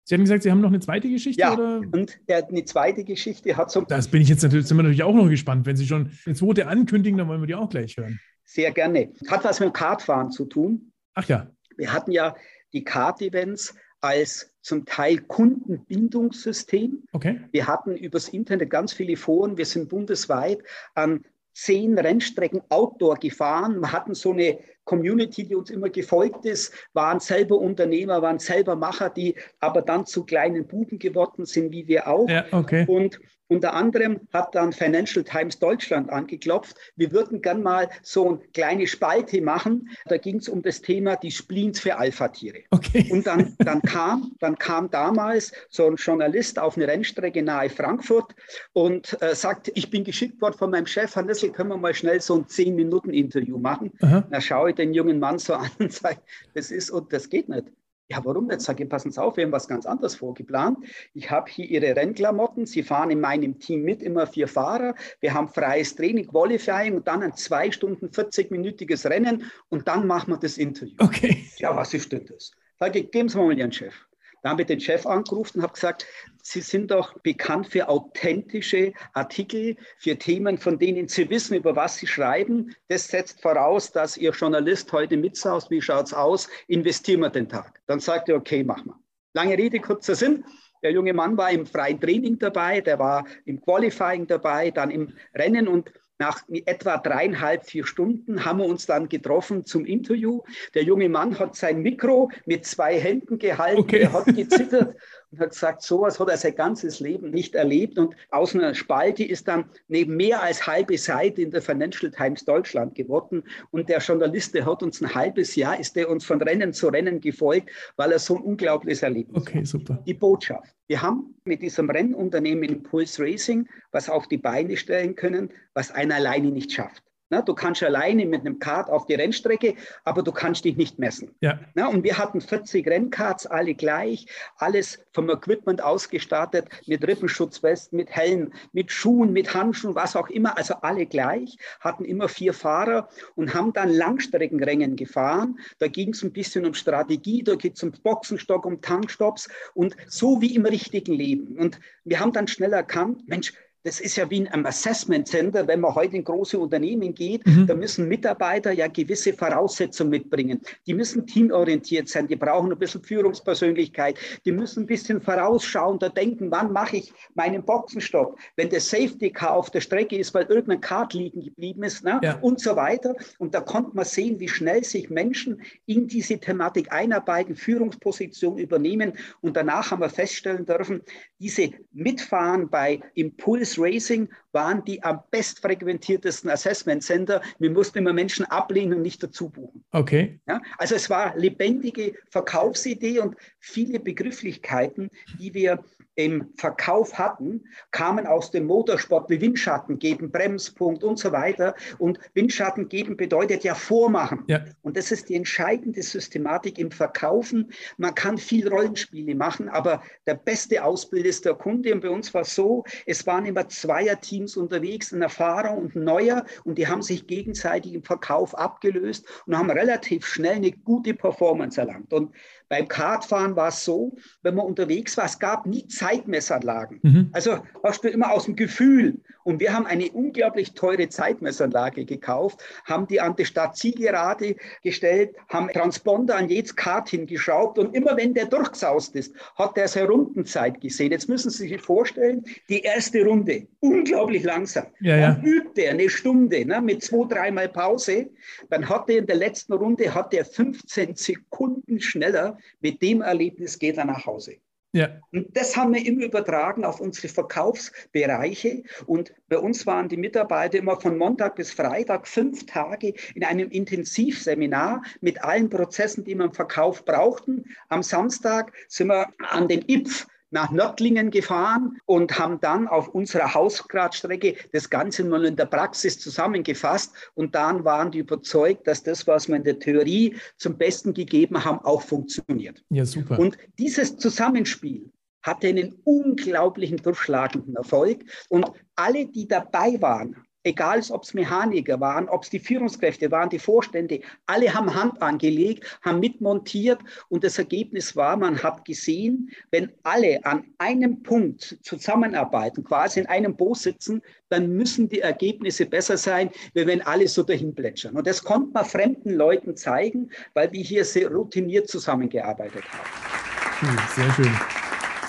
Sie 0.09 0.15
haben 0.15 0.21
gesagt, 0.21 0.41
Sie 0.41 0.49
haben 0.49 0.59
noch 0.59 0.69
eine 0.69 0.79
zweite 0.79 1.07
Geschichte? 1.07 1.39
Ja, 1.39 1.53
oder? 1.53 1.81
und 1.91 2.19
eine 2.27 2.65
zweite 2.65 3.03
Geschichte 3.03 3.55
hat 3.55 3.69
so. 3.69 3.81
Das 3.81 4.07
bin 4.07 4.23
ich 4.23 4.29
jetzt 4.29 4.41
natürlich, 4.41 4.65
sind 4.65 4.75
wir 4.77 4.81
natürlich 4.81 5.03
auch 5.03 5.13
noch 5.13 5.29
gespannt. 5.29 5.67
Wenn 5.67 5.77
Sie 5.77 5.85
schon 5.85 6.11
eine 6.25 6.33
zweite 6.33 6.67
ankündigen, 6.67 7.19
dann 7.19 7.27
wollen 7.27 7.41
wir 7.41 7.47
die 7.47 7.53
auch 7.53 7.69
gleich 7.69 7.95
hören. 7.95 8.19
Sehr 8.43 8.71
gerne. 8.71 9.13
Hat 9.27 9.43
was 9.43 9.59
mit 9.59 9.69
dem 9.69 9.73
Kartfahren 9.73 10.31
zu 10.31 10.45
tun. 10.45 10.91
Ach 11.13 11.27
ja. 11.27 11.51
Wir 11.77 11.93
hatten 11.93 12.11
ja 12.11 12.35
die 12.73 12.83
Kart-Events 12.83 13.75
als 14.01 14.51
zum 14.69 14.85
Teil 14.85 15.17
Kundenbindungssystem. 15.17 17.03
Okay. 17.11 17.41
Wir 17.51 17.67
hatten 17.67 17.97
übers 17.97 18.29
Internet 18.29 18.69
ganz 18.69 18.93
viele 18.93 19.17
Foren. 19.17 19.57
Wir 19.57 19.65
sind 19.65 19.89
bundesweit 19.89 20.59
an 20.93 21.25
zehn 21.53 21.97
Rennstrecken 21.97 22.61
Outdoor 22.69 23.15
gefahren. 23.15 23.79
Wir 23.81 23.91
hatten 23.91 24.13
so 24.13 24.31
eine 24.31 24.59
Community, 24.85 25.43
die 25.45 25.55
uns 25.55 25.71
immer 25.71 25.89
gefolgt 25.89 26.45
ist, 26.45 26.71
waren 26.93 27.19
selber 27.19 27.57
Unternehmer, 27.57 28.21
waren 28.21 28.37
selber 28.37 28.75
Macher, 28.75 29.09
die 29.09 29.35
aber 29.59 29.81
dann 29.81 30.05
zu 30.05 30.23
kleinen 30.23 30.67
Buben 30.67 30.99
geworden 30.99 31.45
sind, 31.45 31.71
wie 31.71 31.87
wir 31.87 32.07
auch. 32.07 32.29
Ja, 32.29 32.45
okay. 32.51 32.85
Und 32.87 33.19
unter 33.49 33.73
anderem 33.73 34.19
hat 34.31 34.53
dann 34.53 34.71
Financial 34.71 35.23
Times 35.23 35.57
Deutschland 35.57 36.11
angeklopft. 36.11 36.77
Wir 36.95 37.11
würden 37.11 37.41
gern 37.41 37.63
mal 37.63 37.89
so 38.03 38.29
eine 38.29 38.37
kleine 38.53 38.85
Spalte 38.85 39.41
machen. 39.41 39.89
Da 40.05 40.17
ging 40.17 40.37
es 40.37 40.47
um 40.47 40.61
das 40.61 40.81
Thema 40.81 41.15
die 41.15 41.31
Spleens 41.31 41.79
für 41.79 41.97
Alpha-Tiere. 41.97 42.59
Okay. 42.69 43.09
Und 43.11 43.25
dann, 43.25 43.55
dann, 43.57 43.81
kam, 43.81 44.35
dann 44.39 44.57
kam 44.57 44.91
damals 44.91 45.51
so 45.69 45.87
ein 45.87 45.95
Journalist 45.95 46.59
auf 46.59 46.77
eine 46.77 46.87
Rennstrecke 46.87 47.41
nahe 47.41 47.69
Frankfurt 47.69 48.35
und 48.73 49.19
äh, 49.21 49.33
sagt, 49.33 49.71
ich 49.73 49.89
bin 49.89 50.03
geschickt 50.03 50.39
worden 50.41 50.57
von 50.57 50.69
meinem 50.69 50.85
Chef, 50.85 51.15
Herr 51.15 51.23
Nissel, 51.23 51.51
können 51.51 51.69
wir 51.69 51.77
mal 51.77 51.95
schnell 51.95 52.21
so 52.21 52.35
ein 52.35 52.45
10-Minuten-Interview 52.45 53.57
machen? 53.57 53.91
Aha. 54.01 54.27
Da 54.29 54.41
schaue 54.41 54.69
ich 54.69 54.75
den 54.75 54.93
jungen 54.93 55.19
Mann 55.19 55.39
so 55.39 55.55
an 55.55 55.71
und 55.79 55.91
sage, 55.93 56.19
das 56.53 56.69
ist 56.69 56.91
und 56.91 57.11
das 57.11 57.29
geht 57.29 57.49
nicht. 57.49 57.65
Ja, 58.11 58.25
warum 58.25 58.49
Jetzt 58.49 58.65
Sage 58.65 58.83
ich, 58.83 58.89
passen 58.89 59.11
Sie 59.11 59.21
auf, 59.21 59.37
wir 59.37 59.45
haben 59.45 59.51
was 59.51 59.67
ganz 59.67 59.85
anderes 59.85 60.15
vorgeplant. 60.15 60.79
Ich 61.13 61.29
habe 61.29 61.49
hier 61.51 61.69
Ihre 61.69 61.95
Rennklamotten. 61.95 62.65
Sie 62.65 62.81
fahren 62.81 63.11
in 63.11 63.21
meinem 63.21 63.59
Team 63.59 63.83
mit, 63.83 64.01
immer 64.01 64.25
vier 64.25 64.47
Fahrer. 64.47 64.95
Wir 65.19 65.35
haben 65.35 65.47
freies 65.47 65.95
Training, 65.95 66.27
Qualifying 66.27 66.95
und 66.95 67.07
dann 67.07 67.21
ein 67.21 67.35
zwei 67.35 67.71
Stunden 67.71 68.07
40-minütiges 68.07 69.07
Rennen 69.07 69.51
und 69.69 69.87
dann 69.87 70.07
machen 70.07 70.33
wir 70.33 70.37
das 70.37 70.57
Interview. 70.57 70.95
Okay. 70.99 71.45
Ja, 71.57 71.75
was 71.75 71.93
ist 71.93 72.11
denn 72.11 72.25
das? 72.25 72.51
Sage 72.79 72.99
ich, 72.99 73.11
geben 73.11 73.29
Sie 73.29 73.37
mal 73.37 73.55
Ihren 73.55 73.71
Chef. 73.71 73.93
Da 74.41 74.51
habe 74.51 74.61
ich 74.61 74.67
den 74.67 74.79
Chef 74.79 75.05
angerufen 75.05 75.59
und 75.59 75.63
habe 75.63 75.73
gesagt, 75.73 76.05
Sie 76.41 76.61
sind 76.61 76.91
doch 76.91 77.19
bekannt 77.19 77.67
für 77.67 77.89
authentische 77.89 78.93
Artikel, 79.13 79.75
für 79.97 80.17
Themen, 80.17 80.57
von 80.57 80.79
denen 80.79 81.07
Sie 81.07 81.29
wissen, 81.29 81.55
über 81.55 81.75
was 81.75 81.97
Sie 81.97 82.07
schreiben. 82.07 82.73
Das 82.87 83.07
setzt 83.07 83.41
voraus, 83.41 83.91
dass 83.91 84.17
Ihr 84.17 84.31
Journalist 84.31 84.91
heute 84.93 85.17
mitsaust, 85.17 85.69
wie 85.69 85.81
schaut 85.81 86.07
es 86.07 86.13
aus, 86.13 86.47
investieren 86.67 87.19
wir 87.21 87.29
den 87.29 87.49
Tag. 87.49 87.81
Dann 87.87 87.99
sagt 87.99 88.29
er, 88.29 88.37
okay, 88.37 88.63
machen 88.63 88.87
wir. 88.87 88.99
Lange 89.33 89.57
Rede, 89.57 89.79
kurzer 89.79 90.15
Sinn. 90.15 90.45
Der 90.81 90.91
junge 90.91 91.13
Mann 91.13 91.37
war 91.37 91.51
im 91.51 91.65
freien 91.65 91.99
Training 91.99 92.39
dabei, 92.39 92.79
der 92.79 92.99
war 92.99 93.25
im 93.45 93.61
Qualifying 93.61 94.27
dabei, 94.27 94.71
dann 94.71 94.91
im 94.91 95.13
Rennen 95.35 95.67
und 95.67 95.91
nach 96.19 96.43
etwa 96.65 96.97
dreieinhalb, 96.97 97.65
vier 97.65 97.85
Stunden 97.85 98.43
haben 98.43 98.59
wir 98.59 98.65
uns 98.65 98.85
dann 98.85 99.07
getroffen 99.07 99.65
zum 99.65 99.85
Interview. 99.85 100.41
Der 100.73 100.83
junge 100.83 101.07
Mann 101.07 101.39
hat 101.39 101.55
sein 101.55 101.81
Mikro 101.81 102.29
mit 102.45 102.65
zwei 102.65 102.99
Händen 102.99 103.39
gehalten, 103.39 103.79
okay. 103.79 104.01
er 104.01 104.13
hat 104.13 104.25
gezittert 104.25 104.95
und 105.31 105.39
hat 105.39 105.51
gesagt, 105.51 105.83
sowas 105.83 106.19
hat 106.19 106.29
er 106.29 106.37
sein 106.37 106.55
ganzes 106.55 106.99
Leben 106.99 107.29
nicht 107.29 107.55
erlebt. 107.55 107.97
Und 107.97 108.15
aus 108.31 108.55
einer 108.55 108.73
Spalte 108.73 109.23
ist 109.23 109.47
dann 109.47 109.65
neben 109.87 110.15
mehr 110.15 110.41
als 110.41 110.65
halbe 110.65 110.97
Seite 110.97 111.41
in 111.41 111.51
der 111.51 111.61
Financial 111.61 112.11
Times 112.11 112.45
Deutschland 112.45 112.95
geworden. 112.95 113.43
Und 113.71 113.89
der 113.89 113.99
Journalist, 113.99 114.55
der 114.55 114.65
hat 114.65 114.81
uns 114.81 115.01
ein 115.01 115.13
halbes 115.13 115.55
Jahr, 115.55 115.79
ist 115.79 115.95
der 115.95 116.09
uns 116.09 116.25
von 116.25 116.41
Rennen 116.41 116.73
zu 116.73 116.87
Rennen 116.87 117.21
gefolgt, 117.21 117.69
weil 117.95 118.11
er 118.11 118.19
so 118.19 118.37
ein 118.37 118.41
unglaubliches 118.41 119.03
Erlebnis 119.03 119.41
Okay, 119.41 119.63
super. 119.63 120.01
Die 120.05 120.13
Botschaft. 120.13 120.75
Wir 120.87 121.01
haben 121.01 121.35
mit 121.43 121.61
diesem 121.61 121.89
Rennunternehmen 121.89 122.63
Impulse 122.63 123.21
Racing 123.21 123.67
was 123.91 124.09
auf 124.09 124.27
die 124.27 124.37
Beine 124.37 124.75
stellen 124.77 125.15
können, 125.15 125.51
was 125.73 125.91
einer 125.91 126.15
alleine 126.15 126.49
nicht 126.49 126.71
schafft. 126.71 127.03
Na, 127.29 127.41
du 127.41 127.53
kannst 127.53 127.83
alleine 127.83 128.25
mit 128.25 128.41
einem 128.41 128.59
Kart 128.59 128.89
auf 128.89 129.05
die 129.05 129.13
Rennstrecke, 129.13 129.75
aber 130.03 130.23
du 130.23 130.31
kannst 130.31 130.65
dich 130.65 130.77
nicht 130.77 130.97
messen. 130.97 131.31
Ja. 131.41 131.59
Na, 131.75 131.87
und 131.87 132.03
wir 132.03 132.17
hatten 132.17 132.41
40 132.41 132.87
Rennkarts, 132.87 133.45
alle 133.45 133.75
gleich, 133.75 134.25
alles 134.57 134.99
vom 135.11 135.29
Equipment 135.29 135.83
ausgestattet, 135.83 136.69
mit 136.87 137.05
Rippenschutzwesten, 137.07 137.97
mit 137.97 138.09
Helm, 138.09 138.51
mit 138.73 138.91
Schuhen, 138.91 139.31
mit 139.31 139.53
Handschuhen, 139.53 139.95
was 139.95 140.15
auch 140.15 140.29
immer, 140.29 140.57
also 140.57 140.75
alle 140.81 141.05
gleich, 141.05 141.57
hatten 141.79 142.03
immer 142.05 142.27
vier 142.27 142.53
Fahrer 142.53 143.09
und 143.35 143.53
haben 143.53 143.73
dann 143.73 143.89
Langstreckenrennen 143.89 144.95
gefahren. 144.95 145.59
Da 145.77 145.87
ging 145.87 146.09
es 146.09 146.23
ein 146.23 146.33
bisschen 146.33 146.65
um 146.65 146.73
Strategie, 146.73 147.43
da 147.43 147.55
geht 147.55 147.75
es 147.75 147.83
um 147.83 147.91
Boxenstock, 147.91 148.65
um 148.65 148.81
Tankstops 148.81 149.49
und 149.75 149.95
so 150.07 150.41
wie 150.41 150.55
im 150.55 150.65
richtigen 150.65 151.13
Leben. 151.13 151.57
Und 151.57 151.79
wir 152.03 152.19
haben 152.19 152.33
dann 152.33 152.47
schnell 152.47 152.73
erkannt, 152.73 153.27
Mensch, 153.27 153.53
das 153.83 153.99
ist 153.99 154.17
ja 154.17 154.29
wie 154.29 154.37
in 154.37 154.47
einem 154.47 154.65
Assessment 154.65 155.27
Center, 155.27 155.67
wenn 155.67 155.79
man 155.79 155.95
heute 155.95 156.17
in 156.17 156.23
große 156.23 156.59
Unternehmen 156.59 157.13
geht, 157.13 157.45
mhm. 157.45 157.67
da 157.67 157.75
müssen 157.75 158.07
Mitarbeiter 158.07 158.71
ja 158.71 158.87
gewisse 158.87 159.33
Voraussetzungen 159.33 160.09
mitbringen. 160.09 160.61
Die 160.85 160.93
müssen 160.93 161.25
teamorientiert 161.25 162.09
sein, 162.09 162.27
die 162.27 162.35
brauchen 162.35 162.71
ein 162.71 162.77
bisschen 162.77 163.03
Führungspersönlichkeit, 163.03 164.17
die 164.45 164.51
müssen 164.51 164.83
ein 164.83 164.85
bisschen 164.85 165.21
vorausschauender 165.21 166.09
denken, 166.09 166.51
wann 166.51 166.73
mache 166.73 166.97
ich 166.97 167.13
meinen 167.35 167.63
Boxenstopp, 167.63 168.37
wenn 168.57 168.69
der 168.69 168.81
Safety 168.81 169.29
Car 169.31 169.53
auf 169.53 169.69
der 169.69 169.81
Strecke 169.81 170.17
ist, 170.17 170.33
weil 170.33 170.45
irgendein 170.45 170.81
Kart 170.81 171.13
liegen 171.13 171.41
geblieben 171.41 171.83
ist 171.83 172.03
ne? 172.03 172.19
ja. 172.21 172.37
und 172.39 172.59
so 172.59 172.75
weiter. 172.75 173.15
Und 173.37 173.53
da 173.55 173.61
konnte 173.61 173.95
man 173.95 174.05
sehen, 174.05 174.39
wie 174.39 174.49
schnell 174.49 174.83
sich 174.83 175.09
Menschen 175.09 175.61
in 175.85 176.07
diese 176.07 176.37
Thematik 176.39 176.91
einarbeiten, 176.91 177.55
Führungsposition 177.55 178.57
übernehmen. 178.57 179.13
Und 179.41 179.55
danach 179.55 179.91
haben 179.91 180.01
wir 180.01 180.09
feststellen 180.09 180.65
dürfen, 180.65 181.01
diese 181.39 181.71
Mitfahren 181.93 182.69
bei 182.69 182.99
Impuls 183.15 183.69
Swiss 183.69 183.77
Racing 183.77 184.29
waren 184.51 184.83
die 184.83 185.03
am 185.03 185.21
bestfrequentiertesten 185.31 186.49
Assessment 186.49 187.03
Center. 187.03 187.41
Wir 187.59 187.69
mussten 187.69 187.99
immer 187.99 188.13
Menschen 188.13 188.45
ablehnen 188.45 188.95
und 188.95 189.01
nicht 189.03 189.21
dazu 189.21 189.49
buchen. 189.49 189.83
Okay. 189.91 190.39
Ja, 190.47 190.61
also 190.77 190.95
es 190.95 191.09
war 191.09 191.37
lebendige 191.37 192.15
Verkaufsidee 192.29 193.19
und 193.19 193.35
viele 193.59 193.99
Begrifflichkeiten, 193.99 195.09
die 195.39 195.53
wir 195.53 195.83
im 196.19 196.49
Verkauf 196.57 197.17
hatten, 197.17 197.63
kamen 197.91 198.27
aus 198.27 198.51
dem 198.51 198.65
Motorsport 198.65 199.29
wie 199.29 199.39
Windschatten 199.39 199.99
geben, 199.99 200.31
Bremspunkt 200.31 201.01
und 201.01 201.17
so 201.17 201.31
weiter. 201.31 201.75
Und 201.97 202.19
Windschatten 202.33 202.89
geben 202.89 203.15
bedeutet 203.15 203.63
ja 203.63 203.73
vormachen. 203.73 204.43
Ja. 204.47 204.65
Und 204.81 204.97
das 204.97 205.11
ist 205.11 205.29
die 205.29 205.35
entscheidende 205.35 206.01
Systematik 206.03 206.77
im 206.77 206.91
Verkaufen. 206.91 207.71
Man 207.97 208.15
kann 208.15 208.37
viel 208.37 208.67
Rollenspiele 208.67 209.33
machen, 209.33 209.69
aber 209.69 210.03
der 210.27 210.33
beste 210.33 210.83
Ausbilder 210.83 211.29
ist 211.29 211.45
der 211.45 211.53
Kunde. 211.53 211.93
Und 211.93 212.01
bei 212.01 212.09
uns 212.09 212.33
war 212.33 212.41
es 212.41 212.53
so, 212.53 212.83
es 213.05 213.25
waren 213.25 213.45
immer 213.45 213.69
Zweierteams 213.69 214.57
unterwegs, 214.57 215.13
ein 215.13 215.21
Erfahrer 215.21 215.77
und 215.77 215.95
ein 215.95 216.03
Neuer. 216.03 216.45
Und 216.65 216.77
die 216.77 216.87
haben 216.87 217.01
sich 217.01 217.27
gegenseitig 217.27 217.93
im 217.93 218.03
Verkauf 218.03 218.57
abgelöst 218.57 219.25
und 219.45 219.57
haben 219.57 219.71
relativ 219.71 220.25
schnell 220.25 220.55
eine 220.55 220.71
gute 220.71 221.13
Performance 221.13 221.79
erlangt. 221.79 222.11
Und 222.11 222.35
beim 222.69 222.87
Kartfahren 222.87 223.55
war 223.55 223.69
es 223.69 223.83
so, 223.83 224.15
wenn 224.43 224.55
man 224.55 224.65
unterwegs 224.65 225.17
war, 225.17 225.25
es 225.25 225.39
gab 225.39 225.65
nie 225.65 225.87
Zeitmessanlagen. 225.87 226.99
Mhm. 227.01 227.29
Also 227.33 227.59
hast 227.83 228.03
du 228.03 228.09
immer 228.09 228.31
aus 228.31 228.45
dem 228.45 228.55
Gefühl. 228.55 229.19
Und 229.43 229.59
wir 229.59 229.73
haben 229.73 229.87
eine 229.87 230.11
unglaublich 230.11 230.73
teure 230.73 231.09
Zeitmessanlage 231.09 232.05
gekauft, 232.05 232.59
haben 232.85 233.07
die 233.07 233.19
an 233.19 233.35
die 233.35 233.45
Stadtzielgerade 233.45 234.55
gestellt, 234.83 235.35
haben 235.47 235.69
Transponder 235.69 236.35
an 236.35 236.49
jedes 236.49 236.75
Kart 236.75 237.09
hingeschraubt 237.09 237.79
und 237.79 237.95
immer 237.95 238.15
wenn 238.15 238.35
der 238.35 238.45
durchgesaust 238.45 239.15
ist, 239.15 239.33
hat 239.55 239.75
der 239.75 239.87
seine 239.87 240.09
Rundenzeit 240.09 240.79
gesehen. 240.79 241.11
Jetzt 241.11 241.29
müssen 241.29 241.49
Sie 241.49 241.67
sich 241.67 241.81
vorstellen, 241.81 242.43
die 242.69 242.81
erste 242.81 243.25
Runde, 243.25 243.65
unglaublich 243.79 244.43
langsam. 244.43 244.85
Ja, 244.99 245.17
ja. 245.17 245.31
Dann 245.31 245.43
übt 245.43 245.81
er 245.81 245.93
eine 245.93 246.09
Stunde 246.09 246.63
ne, 246.63 246.79
mit 246.79 247.03
zwei, 247.03 247.25
dreimal 247.27 247.69
Pause. 247.69 248.29
Dann 248.69 248.87
hat 248.87 249.09
er 249.09 249.17
in 249.17 249.25
der 249.25 249.37
letzten 249.37 249.73
Runde 249.73 250.13
hat 250.13 250.31
er 250.31 250.45
15 250.45 251.15
Sekunden 251.15 251.99
schneller 251.99 252.58
mit 252.79 253.01
dem 253.01 253.21
Erlebnis 253.21 253.79
geht 253.79 253.97
er 253.97 254.05
nach 254.05 254.25
Hause. 254.25 254.57
Ja. 254.91 255.19
Und 255.31 255.55
das 255.55 255.77
haben 255.77 255.93
wir 255.93 256.03
immer 256.03 256.25
übertragen 256.25 256.83
auf 256.83 256.99
unsere 256.99 257.27
Verkaufsbereiche. 257.27 258.83
Und 259.05 259.33
bei 259.47 259.59
uns 259.59 259.85
waren 259.85 260.09
die 260.09 260.17
Mitarbeiter 260.17 260.79
immer 260.79 260.99
von 260.99 261.17
Montag 261.17 261.55
bis 261.55 261.71
Freitag 261.71 262.27
fünf 262.27 262.65
Tage 262.65 263.13
in 263.35 263.43
einem 263.43 263.69
Intensivseminar 263.69 265.03
mit 265.21 265.43
allen 265.43 265.69
Prozessen, 265.69 266.23
die 266.23 266.33
wir 266.33 266.45
im 266.45 266.53
Verkauf 266.53 267.05
brauchten. 267.05 267.65
Am 267.89 268.01
Samstag 268.01 268.73
sind 268.87 269.09
wir 269.09 269.27
an 269.37 269.67
den 269.67 269.83
IPF 269.87 270.25
nach 270.51 270.71
Nördlingen 270.71 271.31
gefahren 271.31 271.97
und 272.05 272.37
haben 272.39 272.59
dann 272.59 272.87
auf 272.87 273.09
unserer 273.09 273.53
Hausgradstrecke 273.53 274.55
das 274.71 274.89
Ganze 274.89 275.23
mal 275.23 275.45
in 275.45 275.55
der 275.55 275.65
Praxis 275.65 276.19
zusammengefasst. 276.19 277.13
Und 277.35 277.55
dann 277.55 277.83
waren 277.85 278.11
die 278.11 278.19
überzeugt, 278.19 278.87
dass 278.87 279.03
das, 279.03 279.27
was 279.27 279.47
wir 279.47 279.55
in 279.55 279.63
der 279.63 279.79
Theorie 279.79 280.35
zum 280.57 280.77
Besten 280.77 281.13
gegeben 281.13 281.63
haben, 281.63 281.79
auch 281.79 282.01
funktioniert. 282.01 282.83
Ja, 282.89 283.05
super. 283.05 283.39
Und 283.39 283.57
dieses 283.77 284.17
Zusammenspiel 284.17 285.11
hatte 285.41 285.67
einen 285.67 285.95
unglaublichen 286.03 286.97
durchschlagenden 286.97 287.75
Erfolg. 287.75 288.23
Und 288.49 288.71
alle, 288.95 289.25
die 289.25 289.47
dabei 289.47 290.01
waren, 290.01 290.35
egal 290.69 291.01
ob 291.09 291.23
es 291.23 291.33
Mechaniker 291.33 291.99
waren, 291.99 292.29
ob 292.29 292.43
es 292.43 292.49
die 292.49 292.59
Führungskräfte 292.59 293.31
waren, 293.31 293.49
die 293.49 293.59
Vorstände, 293.59 294.21
alle 294.45 294.73
haben 294.73 294.93
Hand 294.93 295.21
angelegt, 295.21 295.99
haben 296.01 296.19
mitmontiert 296.19 296.99
und 297.29 297.43
das 297.43 297.57
Ergebnis 297.57 298.15
war, 298.15 298.37
man 298.37 298.61
hat 298.61 298.85
gesehen, 298.85 299.49
wenn 299.71 299.91
alle 300.03 300.43
an 300.45 300.63
einem 300.77 301.23
Punkt 301.23 301.77
zusammenarbeiten, 301.83 302.83
quasi 302.83 303.19
in 303.19 303.27
einem 303.27 303.55
Boot 303.55 303.79
sitzen, 303.79 304.21
dann 304.49 304.69
müssen 304.75 305.09
die 305.09 305.21
Ergebnisse 305.21 305.85
besser 305.85 306.17
sein, 306.17 306.49
wie 306.73 306.85
wenn 306.85 307.01
alle 307.01 307.27
so 307.27 307.43
dahin 307.43 307.73
plätschern. 307.73 308.15
Und 308.15 308.27
das 308.27 308.43
konnte 308.43 308.71
man 308.73 308.85
fremden 308.85 309.33
Leuten 309.35 309.75
zeigen, 309.75 310.29
weil 310.53 310.71
wir 310.71 310.81
hier 310.81 311.05
sehr 311.05 311.29
routiniert 311.29 311.87
zusammengearbeitet 311.87 312.83
haben. 312.91 313.97
Sehr 314.15 314.33
schön. 314.33 314.53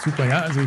Super, 0.03 0.27
ja. 0.27 0.41
Also 0.41 0.61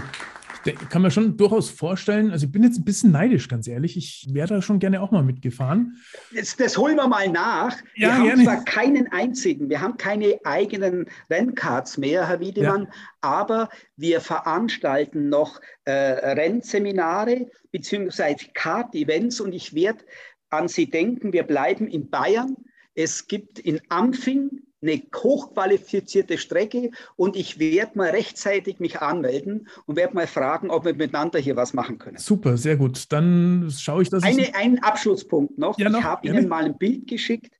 kann 0.90 1.02
mir 1.02 1.12
schon 1.12 1.38
durchaus 1.38 1.70
vorstellen, 1.70 2.32
also 2.32 2.46
ich 2.46 2.52
bin 2.52 2.64
jetzt 2.64 2.78
ein 2.78 2.86
bisschen 2.86 3.12
neidisch, 3.12 3.48
ganz 3.48 3.68
ehrlich. 3.68 3.98
Ich 3.98 4.28
wäre 4.32 4.48
da 4.48 4.62
schon 4.62 4.80
gerne 4.80 5.02
auch 5.02 5.12
mal 5.12 5.24
mitgefahren. 5.24 5.98
Das, 6.36 6.56
das 6.56 6.78
holen 6.78 6.96
wir 6.96 7.08
mal 7.08 7.30
nach. 7.30 7.78
Ja, 7.96 8.08
wir 8.08 8.14
haben 8.14 8.24
gerne. 8.26 8.44
zwar 8.44 8.64
keinen 8.64 9.12
einzigen, 9.12 9.70
wir 9.70 9.82
haben 9.82 9.98
keine 9.98 10.40
eigenen 10.44 11.08
Renncards 11.30 11.98
mehr, 11.98 12.28
Herr 12.28 12.40
Wiedemann, 12.40 12.84
ja. 12.84 12.90
aber 13.22 13.70
wir 13.96 14.22
veranstalten 14.22 15.30
noch 15.30 15.60
äh, 15.86 15.92
Rennseminare 15.92 17.48
bzw. 17.72 18.36
Kart-Events 18.54 19.42
und 19.42 19.54
ich 19.54 19.74
werde 19.74 20.04
an 20.50 20.68
Sie 20.68 20.90
denken, 20.90 21.34
wir 21.34 21.44
bleiben 21.44 21.88
in 21.88 22.10
Bayern. 22.10 22.56
Es 22.96 23.28
gibt 23.28 23.60
in 23.60 23.82
Ampfing 23.90 24.62
eine 24.84 25.02
hochqualifizierte 25.16 26.38
Strecke 26.38 26.92
und 27.16 27.36
ich 27.36 27.60
werde 27.60 27.98
mal 27.98 28.10
rechtzeitig 28.10 28.80
mich 28.80 29.02
anmelden 29.02 29.68
und 29.86 29.96
werde 29.96 30.14
mal 30.14 30.28
fragen, 30.28 30.70
ob 30.70 30.86
wir 30.86 30.94
miteinander 30.94 31.40
hier 31.40 31.56
was 31.56 31.74
machen 31.74 31.98
können. 31.98 32.18
Super, 32.18 32.58
sehr 32.58 32.76
gut. 32.76 33.12
Dann 33.12 33.72
schaue 33.76 34.04
ich 34.04 34.10
das. 34.10 34.24
Eine, 34.24 34.54
ein 34.56 34.84
Abschlusspunkt 34.84 35.58
noch. 35.58 35.80
Ja, 35.80 35.90
noch? 35.90 36.00
Ich 36.00 36.06
habe 36.06 36.28
Ihnen 36.28 36.48
mal 36.48 36.66
ein 36.66 36.78
Bild 36.78 37.08
geschickt. 37.08 37.54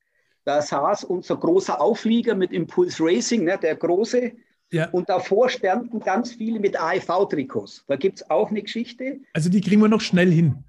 Da 0.44 0.60
saß 0.60 1.04
unser 1.04 1.36
großer 1.36 1.80
Auflieger 1.80 2.34
mit 2.34 2.52
Impulse 2.52 3.02
Racing, 3.02 3.44
ne, 3.44 3.58
der 3.60 3.76
große. 3.76 4.32
Ja. 4.70 4.88
Und 4.90 5.08
davor 5.08 5.48
standen 5.48 6.00
ganz 6.00 6.32
viele 6.32 6.60
mit 6.60 6.78
AIV-Trikots. 6.78 7.84
Da 7.86 7.96
gibt 7.96 8.18
es 8.20 8.30
auch 8.30 8.50
eine 8.50 8.62
Geschichte. 8.62 9.20
Also 9.32 9.48
die 9.48 9.60
kriegen 9.60 9.80
wir 9.80 9.88
noch 9.88 10.00
schnell 10.00 10.30
hin. 10.30 10.64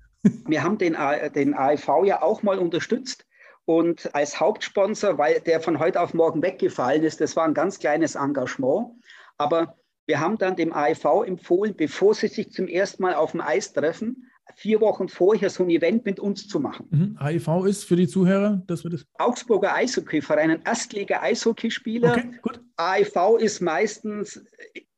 wir 0.48 0.64
haben 0.64 0.78
den, 0.78 0.96
den 1.34 1.54
AIV 1.54 1.90
ja 2.06 2.22
auch 2.22 2.44
mal 2.44 2.60
unterstützt. 2.60 3.26
Und 3.66 4.14
als 4.14 4.40
Hauptsponsor, 4.40 5.18
weil 5.18 5.40
der 5.42 5.60
von 5.60 5.80
heute 5.80 6.00
auf 6.00 6.14
morgen 6.14 6.42
weggefallen 6.42 7.04
ist, 7.04 7.20
das 7.20 7.36
war 7.36 7.46
ein 7.46 7.54
ganz 7.54 7.80
kleines 7.80 8.16
Engagement. 8.16 8.92
Aber 9.38 9.76
wir 10.06 10.20
haben 10.20 10.38
dann 10.38 10.56
dem 10.56 10.72
AIV 10.72 11.24
empfohlen, 11.26 11.76
bevor 11.76 12.14
sie 12.14 12.28
sich 12.28 12.52
zum 12.52 12.68
ersten 12.68 13.02
Mal 13.02 13.16
auf 13.16 13.32
dem 13.32 13.42
Eis 13.42 13.74
treffen, 13.74 14.30
vier 14.56 14.80
Wochen 14.82 15.10
vorher 15.10 15.50
so 15.50 15.64
ein 15.64 15.70
Event 15.70 16.06
mit 16.06 16.20
uns 16.20 16.48
zu 16.48 16.60
machen. 16.60 16.88
Mhm. 16.92 17.18
AIV 17.20 17.66
ist 17.66 17.86
für 17.86 17.96
die 17.96 18.08
Zuhörer, 18.08 18.62
dass 18.68 18.84
wir 18.84 18.92
das. 18.92 19.06
Augsburger 19.16 19.74
Eishockeyverein, 19.74 20.52
ein 20.52 20.62
Erstliga-Eishockeyspieler. 20.64 22.12
Okay, 22.12 22.32
gut. 22.42 22.62
AIV 22.78 23.40
ist 23.40 23.62
meistens 23.62 24.46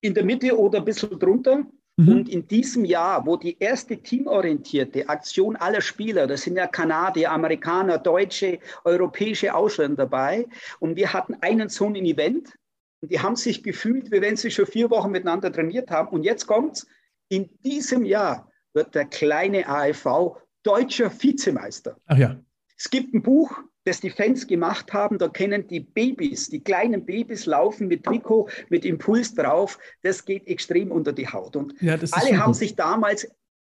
in 0.02 0.14
der 0.14 0.26
Mitte 0.26 0.58
oder 0.58 0.80
ein 0.80 0.86
bisschen 0.86 1.18
drunter. 1.18 1.66
Mhm. 1.98 2.10
Und 2.10 2.30
in 2.30 2.48
diesem 2.48 2.86
Jahr, 2.86 3.26
wo 3.26 3.38
die 3.38 3.58
erste 3.60 3.98
teamorientierte 3.98 5.10
Aktion 5.10 5.56
aller 5.56 5.82
Spieler, 5.82 6.28
das 6.28 6.44
sind 6.44 6.56
ja 6.56 6.68
Kanadier, 6.68 7.32
Amerikaner, 7.32 7.98
Deutsche, 7.98 8.60
europäische 8.86 9.54
Ausländer 9.54 10.06
dabei, 10.06 10.48
und 10.80 10.96
wir 10.96 11.12
hatten 11.12 11.36
einen 11.42 11.70
so 11.70 11.88
ein 11.88 11.96
Event, 11.96 12.54
und 13.02 13.12
die 13.12 13.20
haben 13.20 13.36
sich 13.36 13.64
gefühlt, 13.64 14.12
wie 14.12 14.22
wenn 14.22 14.38
sie 14.38 14.52
schon 14.52 14.66
vier 14.66 14.90
Wochen 14.90 15.12
miteinander 15.12 15.52
trainiert 15.52 15.92
haben. 15.92 16.10
Und 16.10 16.24
jetzt 16.24 16.48
kommt's, 16.48 16.88
in 17.30 17.50
diesem 17.64 18.06
Jahr 18.06 18.52
wird 18.74 18.96
der 18.96 19.06
kleine 19.06 19.68
AFV 19.68 20.38
deutscher 20.64 21.12
Vizemeister. 21.12 21.98
Ach 22.08 22.18
ja. 22.18 22.40
Es 22.76 22.90
gibt 22.90 23.14
ein 23.14 23.22
Buch, 23.22 23.52
das 23.88 24.02
die 24.02 24.10
Fans 24.10 24.46
gemacht 24.46 24.94
haben. 24.94 25.18
Da 25.18 25.30
kennen 25.30 25.66
die 25.68 25.80
Babys, 25.80 26.50
die 26.50 26.62
kleinen 26.62 27.06
Babys 27.06 27.46
laufen 27.46 27.88
mit 27.88 28.04
Trikot, 28.04 28.50
mit 28.70 28.86
Impuls 28.86 29.34
drauf. 29.34 29.80
Das 30.04 30.26
geht 30.26 30.46
extrem 30.48 30.92
unter 30.92 31.14
die 31.14 31.28
Haut. 31.28 31.56
Und 31.56 31.74
ja, 31.82 31.98
alle 32.12 32.38
haben 32.38 32.54
sich 32.54 32.76
damals 32.76 33.28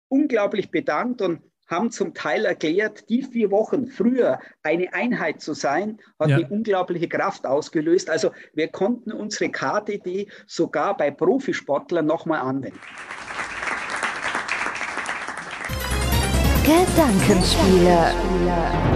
unglaublich 0.07 0.71
bedankt 0.71 1.21
und 1.21 1.41
haben 1.67 1.91
zum 1.91 2.13
Teil 2.13 2.45
erklärt, 2.45 3.09
die 3.09 3.23
vier 3.23 3.51
Wochen 3.51 3.87
früher 3.87 4.39
eine 4.63 4.93
Einheit 4.93 5.41
zu 5.41 5.53
sein, 5.53 5.99
hat 6.19 6.29
ja. 6.29 6.37
eine 6.37 6.47
unglaubliche 6.47 7.09
Kraft 7.09 7.45
ausgelöst. 7.45 8.09
Also 8.09 8.31
wir 8.53 8.67
konnten 8.67 9.11
unsere 9.11 9.49
KTD 9.49 10.27
sogar 10.45 10.95
bei 10.95 11.11
Profisportlern 11.11 12.05
nochmal 12.05 12.41
anwenden. 12.41 12.79
Gedankenspiele. 16.63 18.94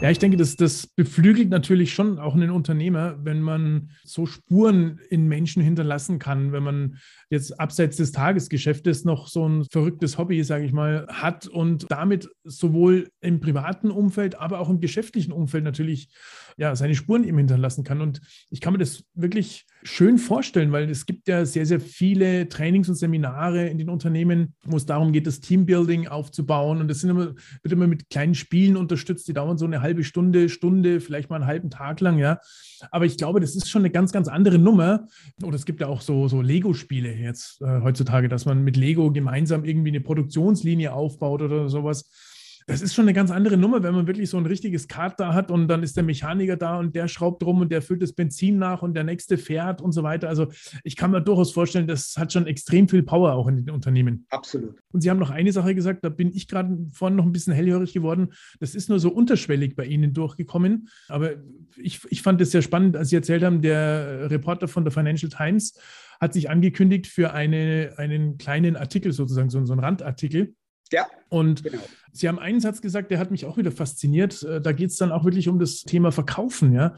Ja, 0.00 0.10
ich 0.10 0.18
denke, 0.18 0.36
das, 0.36 0.56
das 0.56 0.86
beflügelt 0.86 1.48
natürlich 1.48 1.94
schon 1.94 2.18
auch 2.18 2.34
einen 2.34 2.50
Unternehmer, 2.50 3.16
wenn 3.22 3.40
man 3.40 3.90
so 4.02 4.26
Spuren 4.26 5.00
in 5.08 5.28
Menschen 5.28 5.62
hinterlassen 5.62 6.18
kann, 6.18 6.52
wenn 6.52 6.62
man 6.62 6.98
jetzt 7.30 7.58
abseits 7.58 7.96
des 7.96 8.12
Tagesgeschäftes 8.12 9.04
noch 9.04 9.28
so 9.28 9.48
ein 9.48 9.64
verrücktes 9.70 10.18
Hobby, 10.18 10.42
sage 10.42 10.64
ich 10.64 10.72
mal, 10.72 11.06
hat 11.08 11.46
und 11.46 11.86
damit 11.90 12.28
sowohl 12.42 13.08
im 13.20 13.40
privaten 13.40 13.90
Umfeld, 13.90 14.38
aber 14.38 14.58
auch 14.60 14.68
im 14.68 14.80
geschäftlichen 14.80 15.32
Umfeld 15.32 15.64
natürlich 15.64 16.08
ja, 16.56 16.74
seine 16.76 16.94
Spuren 16.94 17.24
eben 17.24 17.38
hinterlassen 17.38 17.84
kann. 17.84 18.00
Und 18.00 18.20
ich 18.50 18.60
kann 18.60 18.72
mir 18.72 18.78
das 18.78 19.04
wirklich 19.14 19.66
schön 19.82 20.18
vorstellen, 20.18 20.72
weil 20.72 20.88
es 20.90 21.06
gibt 21.06 21.28
ja 21.28 21.44
sehr, 21.44 21.66
sehr 21.66 21.80
viele 21.80 22.48
Trainings 22.48 22.88
und 22.88 22.94
Seminare 22.94 23.68
in 23.68 23.78
den 23.78 23.90
Unternehmen, 23.90 24.54
wo 24.64 24.76
es 24.76 24.86
darum 24.86 25.12
geht, 25.12 25.26
das 25.26 25.40
Teambuilding 25.40 26.08
aufzubauen. 26.08 26.80
Und 26.80 26.88
das 26.88 27.00
sind 27.00 27.10
immer, 27.10 27.34
wird 27.62 27.72
immer 27.72 27.86
mit 27.86 28.10
kleinen 28.10 28.34
Spielen 28.34 28.76
unterstützt, 28.76 29.28
die 29.28 29.32
dauern 29.32 29.58
so 29.58 29.66
eine 29.66 29.82
halbe 29.82 30.04
Stunde, 30.04 30.48
Stunde, 30.48 31.00
vielleicht 31.00 31.30
mal 31.30 31.36
einen 31.36 31.46
halben 31.46 31.70
Tag 31.70 32.00
lang, 32.00 32.18
ja. 32.18 32.38
Aber 32.90 33.06
ich 33.06 33.16
glaube, 33.16 33.40
das 33.40 33.56
ist 33.56 33.70
schon 33.70 33.82
eine 33.82 33.90
ganz, 33.90 34.12
ganz 34.12 34.28
andere 34.28 34.58
Nummer. 34.58 35.06
Oder 35.42 35.56
es 35.56 35.64
gibt 35.64 35.80
ja 35.80 35.86
auch 35.88 36.00
so, 36.00 36.28
so 36.28 36.40
Lego-Spiele 36.40 37.14
jetzt 37.14 37.60
äh, 37.62 37.80
heutzutage, 37.82 38.28
dass 38.28 38.46
man 38.46 38.62
mit 38.62 38.76
Lego 38.76 39.10
gemeinsam 39.12 39.64
irgendwie 39.64 39.90
eine 39.90 40.00
Produktionslinie 40.00 40.92
aufbaut 40.92 41.42
oder 41.42 41.68
sowas. 41.68 42.10
Das 42.66 42.80
ist 42.80 42.94
schon 42.94 43.04
eine 43.04 43.12
ganz 43.12 43.30
andere 43.30 43.58
Nummer, 43.58 43.82
wenn 43.82 43.94
man 43.94 44.06
wirklich 44.06 44.30
so 44.30 44.38
ein 44.38 44.46
richtiges 44.46 44.88
Kart 44.88 45.20
da 45.20 45.34
hat 45.34 45.50
und 45.50 45.68
dann 45.68 45.82
ist 45.82 45.96
der 45.96 46.02
Mechaniker 46.02 46.56
da 46.56 46.78
und 46.78 46.96
der 46.96 47.08
schraubt 47.08 47.42
rum 47.44 47.60
und 47.60 47.70
der 47.70 47.82
füllt 47.82 48.00
das 48.00 48.14
Benzin 48.14 48.56
nach 48.58 48.80
und 48.80 48.94
der 48.94 49.04
nächste 49.04 49.36
fährt 49.36 49.82
und 49.82 49.92
so 49.92 50.02
weiter. 50.02 50.30
Also 50.30 50.48
ich 50.82 50.96
kann 50.96 51.10
mir 51.10 51.20
durchaus 51.20 51.52
vorstellen, 51.52 51.86
das 51.86 52.16
hat 52.16 52.32
schon 52.32 52.46
extrem 52.46 52.88
viel 52.88 53.02
Power 53.02 53.34
auch 53.34 53.48
in 53.48 53.56
den 53.56 53.70
Unternehmen. 53.70 54.24
Absolut. 54.30 54.80
Und 54.92 55.02
Sie 55.02 55.10
haben 55.10 55.18
noch 55.18 55.28
eine 55.28 55.52
Sache 55.52 55.74
gesagt, 55.74 56.04
da 56.04 56.08
bin 56.08 56.32
ich 56.34 56.48
gerade 56.48 56.78
vorhin 56.92 57.16
noch 57.16 57.26
ein 57.26 57.32
bisschen 57.32 57.52
hellhörig 57.52 57.92
geworden. 57.92 58.32
Das 58.60 58.74
ist 58.74 58.88
nur 58.88 58.98
so 58.98 59.10
unterschwellig 59.10 59.76
bei 59.76 59.84
Ihnen 59.84 60.14
durchgekommen. 60.14 60.88
Aber 61.08 61.32
ich, 61.76 62.00
ich 62.08 62.22
fand 62.22 62.40
es 62.40 62.50
sehr 62.50 62.62
spannend, 62.62 62.96
als 62.96 63.10
Sie 63.10 63.16
erzählt 63.16 63.42
haben, 63.42 63.60
der 63.60 64.30
Reporter 64.30 64.68
von 64.68 64.84
der 64.84 64.92
Financial 64.92 65.30
Times 65.30 65.78
hat 66.18 66.32
sich 66.32 66.48
angekündigt 66.48 67.08
für 67.08 67.34
eine, 67.34 67.92
einen 67.98 68.38
kleinen 68.38 68.76
Artikel 68.76 69.12
sozusagen, 69.12 69.50
so, 69.50 69.62
so 69.66 69.74
einen 69.74 69.80
Randartikel 69.80 70.54
ja. 70.94 71.06
Und 71.28 71.64
genau. 71.64 71.82
Sie 72.12 72.28
haben 72.28 72.38
einen 72.38 72.60
Satz 72.60 72.80
gesagt, 72.80 73.10
der 73.10 73.18
hat 73.18 73.30
mich 73.30 73.44
auch 73.44 73.56
wieder 73.56 73.72
fasziniert. 73.72 74.42
Äh, 74.44 74.60
da 74.60 74.72
geht 74.72 74.90
es 74.90 74.96
dann 74.96 75.12
auch 75.12 75.24
wirklich 75.24 75.48
um 75.48 75.58
das 75.58 75.82
Thema 75.82 76.12
Verkaufen, 76.12 76.72
ja 76.72 76.96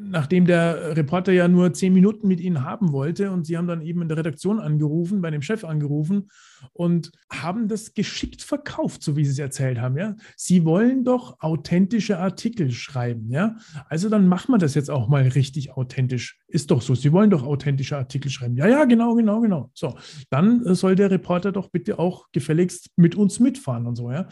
nachdem 0.00 0.46
der 0.46 0.96
Reporter 0.96 1.32
ja 1.32 1.48
nur 1.48 1.72
zehn 1.72 1.92
Minuten 1.92 2.28
mit 2.28 2.40
Ihnen 2.40 2.64
haben 2.64 2.92
wollte 2.92 3.30
und 3.30 3.44
Sie 3.44 3.56
haben 3.56 3.66
dann 3.66 3.82
eben 3.82 4.02
in 4.02 4.08
der 4.08 4.16
Redaktion 4.16 4.60
angerufen, 4.60 5.20
bei 5.20 5.30
dem 5.30 5.42
Chef 5.42 5.64
angerufen 5.64 6.30
und 6.72 7.12
haben 7.30 7.68
das 7.68 7.94
geschickt 7.94 8.42
verkauft, 8.42 9.02
so 9.02 9.16
wie 9.16 9.24
Sie 9.24 9.32
es 9.32 9.38
erzählt 9.38 9.78
haben. 9.78 9.96
Ja? 9.96 10.16
Sie 10.36 10.64
wollen 10.64 11.04
doch 11.04 11.40
authentische 11.40 12.18
Artikel 12.18 12.70
schreiben. 12.70 13.30
Ja? 13.30 13.56
Also 13.88 14.08
dann 14.08 14.28
machen 14.28 14.52
wir 14.52 14.58
das 14.58 14.74
jetzt 14.74 14.90
auch 14.90 15.08
mal 15.08 15.22
richtig 15.22 15.72
authentisch. 15.72 16.38
Ist 16.48 16.70
doch 16.70 16.82
so. 16.82 16.94
Sie 16.94 17.12
wollen 17.12 17.30
doch 17.30 17.42
authentische 17.42 17.96
Artikel 17.96 18.30
schreiben. 18.30 18.56
Ja, 18.56 18.68
ja, 18.68 18.84
genau, 18.84 19.14
genau, 19.14 19.40
genau. 19.40 19.70
So, 19.74 19.96
dann 20.30 20.74
soll 20.74 20.94
der 20.94 21.10
Reporter 21.10 21.52
doch 21.52 21.70
bitte 21.70 21.98
auch 21.98 22.30
gefälligst 22.32 22.90
mit 22.96 23.14
uns 23.14 23.40
mitfahren 23.40 23.86
und 23.86 23.96
so. 23.96 24.10
Ja? 24.10 24.28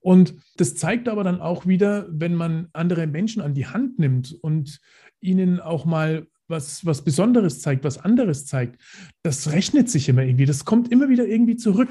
Und 0.00 0.34
das 0.56 0.74
zeigt 0.74 1.08
aber 1.08 1.24
dann 1.24 1.40
auch 1.40 1.66
wieder, 1.66 2.06
wenn 2.10 2.34
man 2.34 2.68
andere 2.72 3.06
Menschen 3.06 3.42
an 3.42 3.54
die 3.54 3.66
Hand 3.66 3.98
nimmt 3.98 4.32
und 4.40 4.80
ihnen 5.20 5.60
auch 5.60 5.84
mal 5.84 6.26
was, 6.48 6.84
was 6.84 7.02
Besonderes 7.02 7.60
zeigt, 7.60 7.84
was 7.84 7.98
anderes 7.98 8.46
zeigt, 8.46 8.80
das 9.22 9.52
rechnet 9.52 9.90
sich 9.90 10.08
immer 10.08 10.22
irgendwie. 10.22 10.46
Das 10.46 10.64
kommt 10.64 10.90
immer 10.90 11.08
wieder 11.08 11.26
irgendwie 11.26 11.56
zurück. 11.56 11.90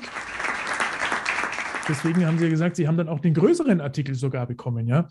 Deswegen 1.88 2.26
haben 2.26 2.38
sie 2.38 2.46
ja 2.46 2.50
gesagt, 2.50 2.76
sie 2.76 2.88
haben 2.88 2.98
dann 2.98 3.08
auch 3.08 3.20
den 3.20 3.34
größeren 3.34 3.80
Artikel 3.80 4.14
sogar 4.16 4.46
bekommen, 4.46 4.88
ja. 4.88 5.08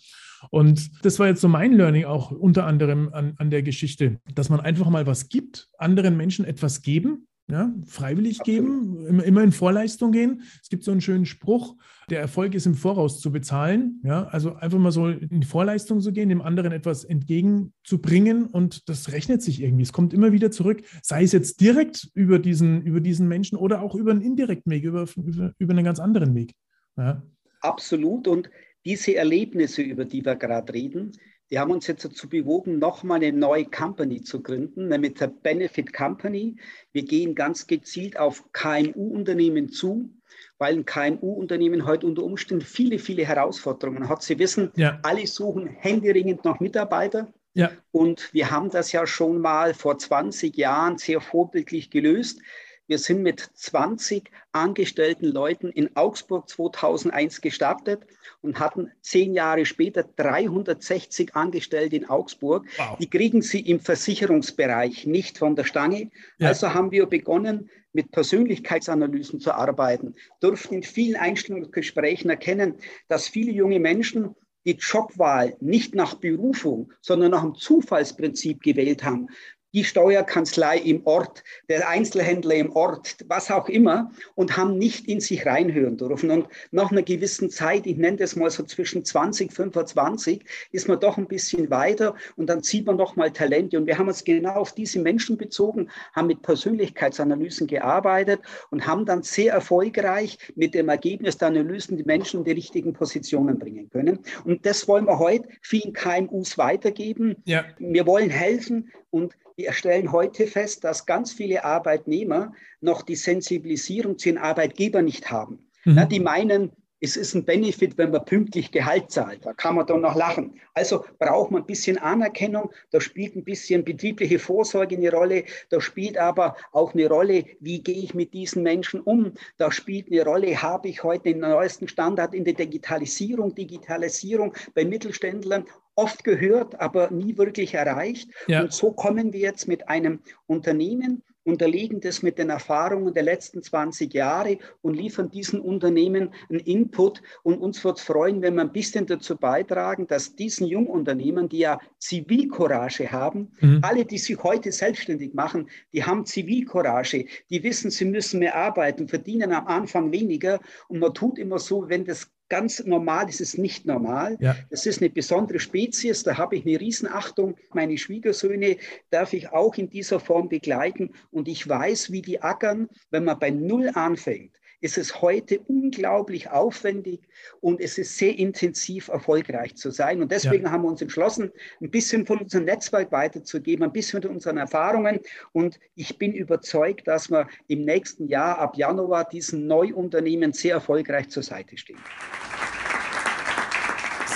Und 0.51 1.05
das 1.05 1.19
war 1.19 1.27
jetzt 1.27 1.41
so 1.41 1.49
mein 1.49 1.73
Learning 1.73 2.05
auch 2.05 2.31
unter 2.31 2.67
anderem 2.67 3.11
an, 3.13 3.35
an 3.39 3.49
der 3.49 3.63
Geschichte, 3.63 4.21
dass 4.35 4.51
man 4.51 4.61
einfach 4.61 4.91
mal 4.91 5.07
was 5.07 5.31
gibt, 5.31 5.71
anderen 5.79 6.17
Menschen 6.19 6.45
etwas 6.45 6.83
geben, 6.83 7.27
ja, 7.49 7.73
freiwillig 7.87 8.41
geben, 8.41 9.07
immer, 9.07 9.25
immer 9.25 9.43
in 9.43 9.53
Vorleistung 9.53 10.11
gehen. 10.11 10.43
Es 10.63 10.69
gibt 10.69 10.83
so 10.83 10.91
einen 10.91 11.01
schönen 11.01 11.27
Spruch, 11.27 11.77
der 12.11 12.21
Erfolg 12.21 12.55
ist 12.55 12.67
im 12.67 12.75
Voraus 12.75 13.21
zu 13.21 13.31
bezahlen. 13.31 14.01
Ja, 14.05 14.25
also 14.27 14.55
einfach 14.55 14.79
mal 14.79 14.91
so 14.91 15.09
in 15.09 15.41
die 15.41 15.47
Vorleistung 15.47 16.01
zu 16.01 16.13
gehen, 16.13 16.29
dem 16.29 16.43
anderen 16.43 16.73
etwas 16.73 17.05
entgegenzubringen 17.05 18.47
und 18.47 18.89
das 18.89 19.13
rechnet 19.13 19.43
sich 19.43 19.63
irgendwie. 19.63 19.85
Es 19.85 19.93
kommt 19.93 20.13
immer 20.13 20.33
wieder 20.33 20.51
zurück, 20.51 20.83
sei 21.03 21.23
es 21.23 21.33
jetzt 21.33 21.61
direkt 21.61 22.09
über 22.15 22.39
diesen, 22.39 22.83
über 22.83 23.01
diesen 23.01 23.29
Menschen 23.29 23.57
oder 23.57 23.81
auch 23.81 23.95
über 23.95 24.11
einen 24.11 24.23
indirekten 24.23 24.73
Weg, 24.73 24.85
über, 24.85 25.07
über, 25.17 25.53
über 25.59 25.73
einen 25.73 25.85
ganz 25.85 26.01
anderen 26.01 26.35
Weg. 26.35 26.53
Ja. 26.97 27.23
Absolut. 27.61 28.27
Und 28.27 28.51
diese 28.85 29.17
Erlebnisse, 29.17 29.83
über 29.83 30.05
die 30.05 30.25
wir 30.25 30.37
gerade 30.37 30.73
reden, 30.73 31.13
die 31.51 31.59
haben 31.59 31.71
uns 31.71 31.87
jetzt 31.87 32.05
dazu 32.05 32.29
bewogen, 32.29 32.79
nochmal 32.79 33.23
eine 33.23 33.33
neue 33.33 33.67
Company 33.67 34.23
zu 34.23 34.43
gründen, 34.43 34.89
nämlich 34.89 35.15
der 35.15 35.29
Benefit 35.29 35.93
Company. 35.93 36.57
Wir 36.93 37.05
gehen 37.05 37.35
ganz 37.35 37.67
gezielt 37.67 38.19
auf 38.19 38.45
KMU-Unternehmen 38.53 39.69
zu, 39.69 40.11
weil 40.59 40.75
ein 40.75 40.85
KMU-Unternehmen 40.85 41.87
heute 41.87 42.07
unter 42.07 42.25
Umständen 42.25 42.65
viele, 42.65 42.99
viele 42.99 43.25
Herausforderungen 43.25 44.09
hat. 44.09 44.23
Sie 44.23 44.39
wissen, 44.39 44.73
ja. 44.77 44.99
alle 45.03 45.27
suchen 45.27 45.69
händeringend 45.69 46.45
nach 46.45 46.59
Mitarbeitern. 46.59 47.33
Ja. 47.55 47.71
Und 47.91 48.35
wir 48.35 48.51
haben 48.51 48.71
das 48.71 48.93
ja 48.93 49.07
schon 49.07 49.41
mal 49.41 49.73
vor 49.73 49.97
20 49.99 50.57
Jahren 50.57 50.99
sehr 50.99 51.21
vorbildlich 51.21 51.91
gelöst. 51.91 52.41
Wir 52.87 52.99
sind 52.99 53.23
mit 53.23 53.41
20 53.41 54.31
angestellten 54.53 55.27
Leuten 55.27 55.71
in 55.71 55.97
Augsburg 55.97 56.49
2001 56.49 57.41
gestartet 57.41 58.07
und 58.43 58.61
hatten 58.61 58.93
zehn 59.01 59.35
Jahre 59.35 59.67
später 59.67 60.05
360 60.05 61.35
Angestellte 61.35 61.97
in 61.97 62.09
Augsburg. 62.09 62.67
Wow. 62.77 62.99
Die 62.99 63.11
kriegen 63.11 63.43
sie 63.43 63.61
im 63.61 63.81
Versicherungsbereich 63.81 65.07
nicht 65.07 65.39
von 65.39 65.57
der 65.57 65.65
Stange. 65.65 66.11
Ja. 66.39 66.49
Also 66.49 66.75
haben 66.75 66.93
wir 66.93 67.07
begonnen, 67.07 67.71
mit 67.93 68.13
Persönlichkeitsanalysen 68.13 69.41
zu 69.41 69.53
arbeiten, 69.53 70.15
durften 70.41 70.75
in 70.75 70.83
vielen 70.83 71.17
Einstellungsgesprächen 71.17 72.31
erkennen, 72.31 72.75
dass 73.09 73.27
viele 73.27 73.51
junge 73.51 73.81
Menschen 73.81 74.35
die 74.67 74.77
Jobwahl 74.79 75.57
nicht 75.61 75.95
nach 75.95 76.15
Berufung, 76.15 76.93
sondern 77.01 77.31
nach 77.31 77.43
dem 77.43 77.55
Zufallsprinzip 77.55 78.63
gewählt 78.63 79.05
haben 79.05 79.29
die 79.77 79.85
Steuerkanzlei 79.85 80.79
im 80.79 81.07
Ort, 81.07 81.45
der 81.69 81.87
Einzelhändler 81.87 82.55
im 82.55 82.73
Ort, 82.75 83.17
was 83.29 83.51
auch 83.51 83.69
immer, 83.69 84.11
und 84.35 84.57
haben 84.57 84.79
nicht 84.79 85.07
in 85.07 85.21
sich 85.21 85.45
reinhören 85.45 85.99
dürfen. 85.99 86.31
Und 86.31 86.49
nach 86.71 86.91
einer 86.91 87.03
gewissen 87.03 87.51
Zeit, 87.51 87.87
ich 87.87 87.99
nenne 87.99 88.17
das 88.17 88.37
mal 88.37 88.51
so 88.51 88.63
zwischen 88.63 89.05
20, 89.05 89.53
25, 89.53 90.47
ist 90.73 90.89
man 90.89 90.99
doch 90.99 91.19
ein 91.19 91.29
bisschen 91.29 91.69
weiter 91.69 92.15
und 92.37 92.47
dann 92.47 92.63
sieht 92.63 92.87
man 92.87 92.97
noch 92.97 93.17
mal 93.17 93.31
Talente. 93.31 93.77
Und 93.77 93.87
wir 93.87 93.99
haben 93.99 94.09
uns 94.09 94.25
genau 94.25 94.55
auf 94.55 94.73
diese 94.73 94.99
Menschen 94.99 95.37
bezogen, 95.37 95.91
haben 96.15 96.29
mit 96.29 96.41
Persönlichkeitsanalysen 96.41 97.67
gearbeitet 97.67 98.41
und 98.71 98.87
haben 98.87 99.05
dann 99.05 99.23
sehr 99.25 99.53
erfolgreich 99.53 100.39
mit 100.55 100.73
dem 100.73 100.89
Ergebnis 100.89 101.37
der 101.37 101.49
Analysen 101.49 101.99
die 101.99 102.05
Menschen 102.05 102.41
in 102.41 102.45
die 102.45 102.53
richtigen 102.53 102.95
Positionen 102.95 103.59
bringen 103.59 103.91
können. 103.91 104.21
Und 104.45 104.65
das 104.65 104.89
wollen 104.89 105.07
wir 105.07 105.19
heute 105.19 105.47
vielen 105.61 105.93
KMUs 105.93 106.57
weitergeben. 106.57 107.37
Ja. 107.45 107.67
Wir 107.79 108.07
wollen 108.07 108.31
helfen 108.31 108.91
und 109.11 109.37
wir 109.57 109.73
stellen 109.73 110.13
heute 110.13 110.47
fest, 110.47 110.85
dass 110.85 111.07
ganz 111.07 111.33
viele 111.33 111.65
Arbeitnehmer 111.65 112.53
noch 112.81 113.03
die 113.03 113.17
Sensibilisierung 113.17 114.19
zu 114.19 114.29
den 114.29 114.39
Arbeitgebern 114.39 115.05
nicht 115.05 115.31
haben. 115.31 115.71
Mhm. 115.85 115.95
Na, 115.95 116.05
die 116.05 116.21
meinen, 116.21 116.73
es 117.01 117.17
ist 117.17 117.35
ein 117.35 117.45
Benefit, 117.45 117.97
wenn 117.99 118.11
man 118.11 118.25
pünktlich 118.25 118.71
Gehalt 118.71 119.11
zahlt. 119.11 119.45
Da 119.45 119.55
kann 119.55 119.75
man 119.75 119.87
dann 119.87 120.01
noch 120.01 120.15
lachen. 120.15 120.61
Also 120.75 121.05
braucht 121.19 121.51
man 121.51 121.63
ein 121.63 121.67
bisschen 121.67 121.99
Anerkennung. 121.99 122.71
Da 122.91 123.01
spielt 123.01 123.37
ein 123.37 123.45
bisschen 123.45 123.85
betriebliche 123.85 124.39
Vorsorge 124.39 124.97
eine 124.97 125.11
Rolle. 125.11 125.45
Da 125.71 125.81
spielt 125.81 126.19
aber 126.19 126.57
auch 126.73 126.95
eine 126.95 127.09
Rolle, 127.09 127.45
wie 127.61 127.83
gehe 127.83 128.03
ich 128.03 128.15
mit 128.15 128.35
diesen 128.35 128.63
Menschen 128.63 129.01
um. 129.01 129.33
Da 129.57 129.71
spielt 129.73 130.11
eine 130.11 130.25
Rolle, 130.25 130.61
habe 130.61 130.89
ich 130.89 131.03
heute 131.03 131.25
den 131.25 131.41
neuesten 131.41 131.89
Standard 131.89 132.35
in 132.35 132.45
der 132.45 132.55
Digitalisierung, 132.55 133.55
Digitalisierung 133.55 134.55
bei 134.75 134.85
Mittelständlern 134.85 135.67
oft 135.97 136.23
gehört, 136.23 136.81
aber 136.81 137.11
nie 137.11 137.37
wirklich 137.37 137.75
erreicht. 137.75 138.31
Ja. 138.47 138.63
Und 138.63 138.73
so 138.73 138.93
kommen 138.93 139.33
wir 139.33 139.41
jetzt 139.41 139.67
mit 139.67 139.89
einem 139.89 140.21
Unternehmen, 140.47 141.23
unterlegen 141.47 142.01
das 142.01 142.23
mit 142.23 142.39
den 142.39 142.51
Erfahrungen 142.51 143.15
der 143.15 143.23
letzten 143.23 143.63
20 143.63 144.13
Jahre 144.13 144.59
und 144.83 144.95
liefern 144.95 145.31
diesen 145.31 145.61
Unternehmen 145.61 146.31
einen 146.51 146.61
Input. 146.61 147.23
Und 147.45 147.59
uns 147.59 147.83
wird 147.85 147.99
es 147.99 148.05
freuen, 148.05 148.43
wenn 148.43 148.55
wir 148.57 148.63
ein 148.63 148.73
bisschen 148.73 149.07
dazu 149.07 149.37
beitragen, 149.37 150.07
dass 150.09 150.35
diesen 150.35 150.67
Jungunternehmen, 150.67 151.49
die 151.49 151.59
ja 151.59 151.79
Zivilcourage 151.99 153.13
haben, 153.13 153.53
mhm. 153.61 153.79
alle, 153.83 154.05
die 154.05 154.19
sich 154.19 154.43
heute 154.43 154.73
selbstständig 154.73 155.35
machen, 155.35 155.71
die 155.93 156.05
haben 156.05 156.27
Zivilcourage, 156.27 157.27
die 157.49 157.63
wissen, 157.63 157.91
sie 157.91 158.05
müssen 158.05 158.41
mehr 158.41 158.57
arbeiten, 158.57 159.09
verdienen 159.09 159.53
am 159.53 159.67
Anfang 159.69 160.11
weniger. 160.13 160.61
Und 160.89 160.99
man 160.99 161.15
tut 161.15 161.39
immer 161.39 161.61
so, 161.61 161.89
wenn 161.89 162.05
das 162.05 162.29
ganz 162.49 162.85
normal 162.85 163.29
ist 163.29 163.41
es 163.41 163.59
nicht 163.59 163.87
normal. 163.87 164.37
Ja. 164.41 164.57
Das 164.71 164.87
ist 164.87 165.01
eine 165.01 165.11
besondere 165.11 165.59
Spezies, 165.59 166.23
da 166.23 166.37
habe 166.37 166.57
ich 166.57 166.67
eine 166.67 166.81
Riesenachtung. 166.81 167.57
Meine 167.73 167.99
Schwiegersöhne 167.99 168.77
darf 169.11 169.33
ich 169.33 169.51
auch 169.51 169.75
in 169.77 169.91
dieser 169.91 170.21
Form 170.21 170.49
begleiten 170.49 171.15
und 171.31 171.49
ich 171.49 171.69
weiß, 171.69 172.13
wie 172.13 172.23
die 172.23 172.43
ackern, 172.43 172.89
wenn 173.11 173.25
man 173.25 173.39
bei 173.39 173.51
Null 173.51 173.91
anfängt 173.95 174.53
ist 174.81 174.99
es 174.99 175.21
heute 175.21 175.61
unglaublich 175.61 176.51
aufwendig 176.51 177.21
und 177.61 177.81
es 177.81 177.99
ist 177.99 178.19
sehr 178.19 178.39
intensiv 178.39 179.09
erfolgreich 179.09 179.77
zu 179.77 179.91
sein. 179.91 180.23
Und 180.23 180.31
deswegen 180.33 180.65
ja. 180.65 180.71
haben 180.71 180.83
wir 180.83 180.89
uns 180.89 181.03
entschlossen, 181.03 181.51
ein 181.81 181.91
bisschen 181.91 182.27
von 182.27 182.39
unserem 182.39 182.65
Netzwerk 182.65 183.13
weiterzugeben, 183.13 183.85
ein 183.85 183.93
bisschen 183.93 184.23
von 184.23 184.33
unseren 184.33 184.59
Erfahrungen. 184.59 185.21
Und 185.53 185.79
ich 185.95 186.19
bin 186.19 186.33
überzeugt, 186.33 187.07
dass 187.09 187.31
wir 187.31 187.49
im 187.69 187.85
nächsten 187.85 188.29
Jahr, 188.29 188.59
ab 188.59 188.77
Januar, 188.77 189.29
diesen 189.29 189.67
Neuunternehmen 189.67 190.53
sehr 190.53 190.75
erfolgreich 190.75 191.29
zur 191.29 191.43
Seite 191.43 191.77
stehen. 191.77 191.99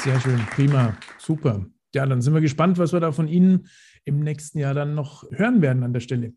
Sehr 0.02 0.18
schön, 0.20 0.40
prima, 0.50 0.96
super. 1.18 1.66
Ja, 1.94 2.06
dann 2.06 2.22
sind 2.22 2.32
wir 2.32 2.40
gespannt, 2.40 2.78
was 2.78 2.92
wir 2.92 3.00
da 3.00 3.12
von 3.12 3.28
Ihnen 3.28 3.68
im 4.04 4.20
nächsten 4.20 4.58
Jahr 4.58 4.74
dann 4.74 4.94
noch 4.94 5.30
hören 5.30 5.60
werden 5.60 5.82
an 5.82 5.92
der 5.92 6.00
Stelle. 6.00 6.32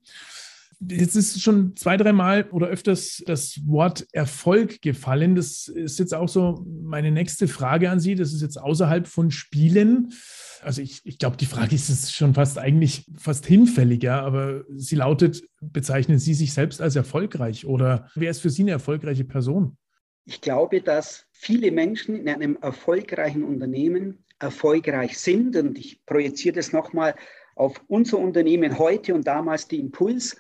Jetzt 0.90 1.16
ist 1.16 1.42
schon 1.42 1.76
zwei, 1.76 1.98
dreimal 1.98 2.48
oder 2.52 2.68
öfters 2.68 3.24
das 3.26 3.60
Wort 3.66 4.08
Erfolg 4.12 4.82
gefallen. 4.82 5.36
Das 5.36 5.68
ist 5.68 6.00
jetzt 6.00 6.14
auch 6.14 6.30
so 6.30 6.66
meine 6.84 7.12
nächste 7.12 7.48
Frage 7.48 7.90
an 7.90 8.00
Sie. 8.00 8.16
Das 8.16 8.34
ist 8.34 8.42
jetzt 8.42 8.60
außerhalb 8.60 9.08
von 9.08 9.32
Spielen. 9.32 10.14
Also 10.62 10.82
ich, 10.82 11.02
ich 11.04 11.18
glaube, 11.18 11.38
die 11.38 11.46
Frage 11.46 11.76
ist 11.76 11.90
es 11.90 12.12
schon 12.12 12.34
fast 12.34 12.58
eigentlich 12.58 13.06
fast 13.18 13.46
hinfällig, 13.46 14.04
ja, 14.04 14.22
aber 14.22 14.64
sie 14.76 14.96
lautet, 14.96 15.44
bezeichnen 15.62 16.20
Sie 16.20 16.34
sich 16.34 16.54
selbst 16.54 16.82
als 16.82 16.96
erfolgreich 16.96 17.66
oder 17.66 18.10
wer 18.16 18.32
ist 18.32 18.42
für 18.42 18.50
Sie 18.50 18.62
eine 18.64 18.72
erfolgreiche 18.72 19.26
Person? 19.26 19.78
Ich 20.26 20.40
glaube, 20.40 20.82
dass 20.82 21.26
viele 21.32 21.72
Menschen 21.72 22.16
in 22.16 22.30
einem 22.30 22.58
erfolgreichen 22.62 23.44
Unternehmen 23.44 24.24
erfolgreich 24.40 25.20
sind 25.20 25.56
und 25.58 25.78
ich 25.78 26.06
projiziere 26.06 26.56
das 26.56 26.72
nochmal 26.72 27.16
auf 27.56 27.82
unser 27.88 28.20
Unternehmen 28.20 28.78
heute 28.78 29.14
und 29.14 29.28
damals 29.28 29.68
die 29.68 29.80
Impuls. 29.80 30.38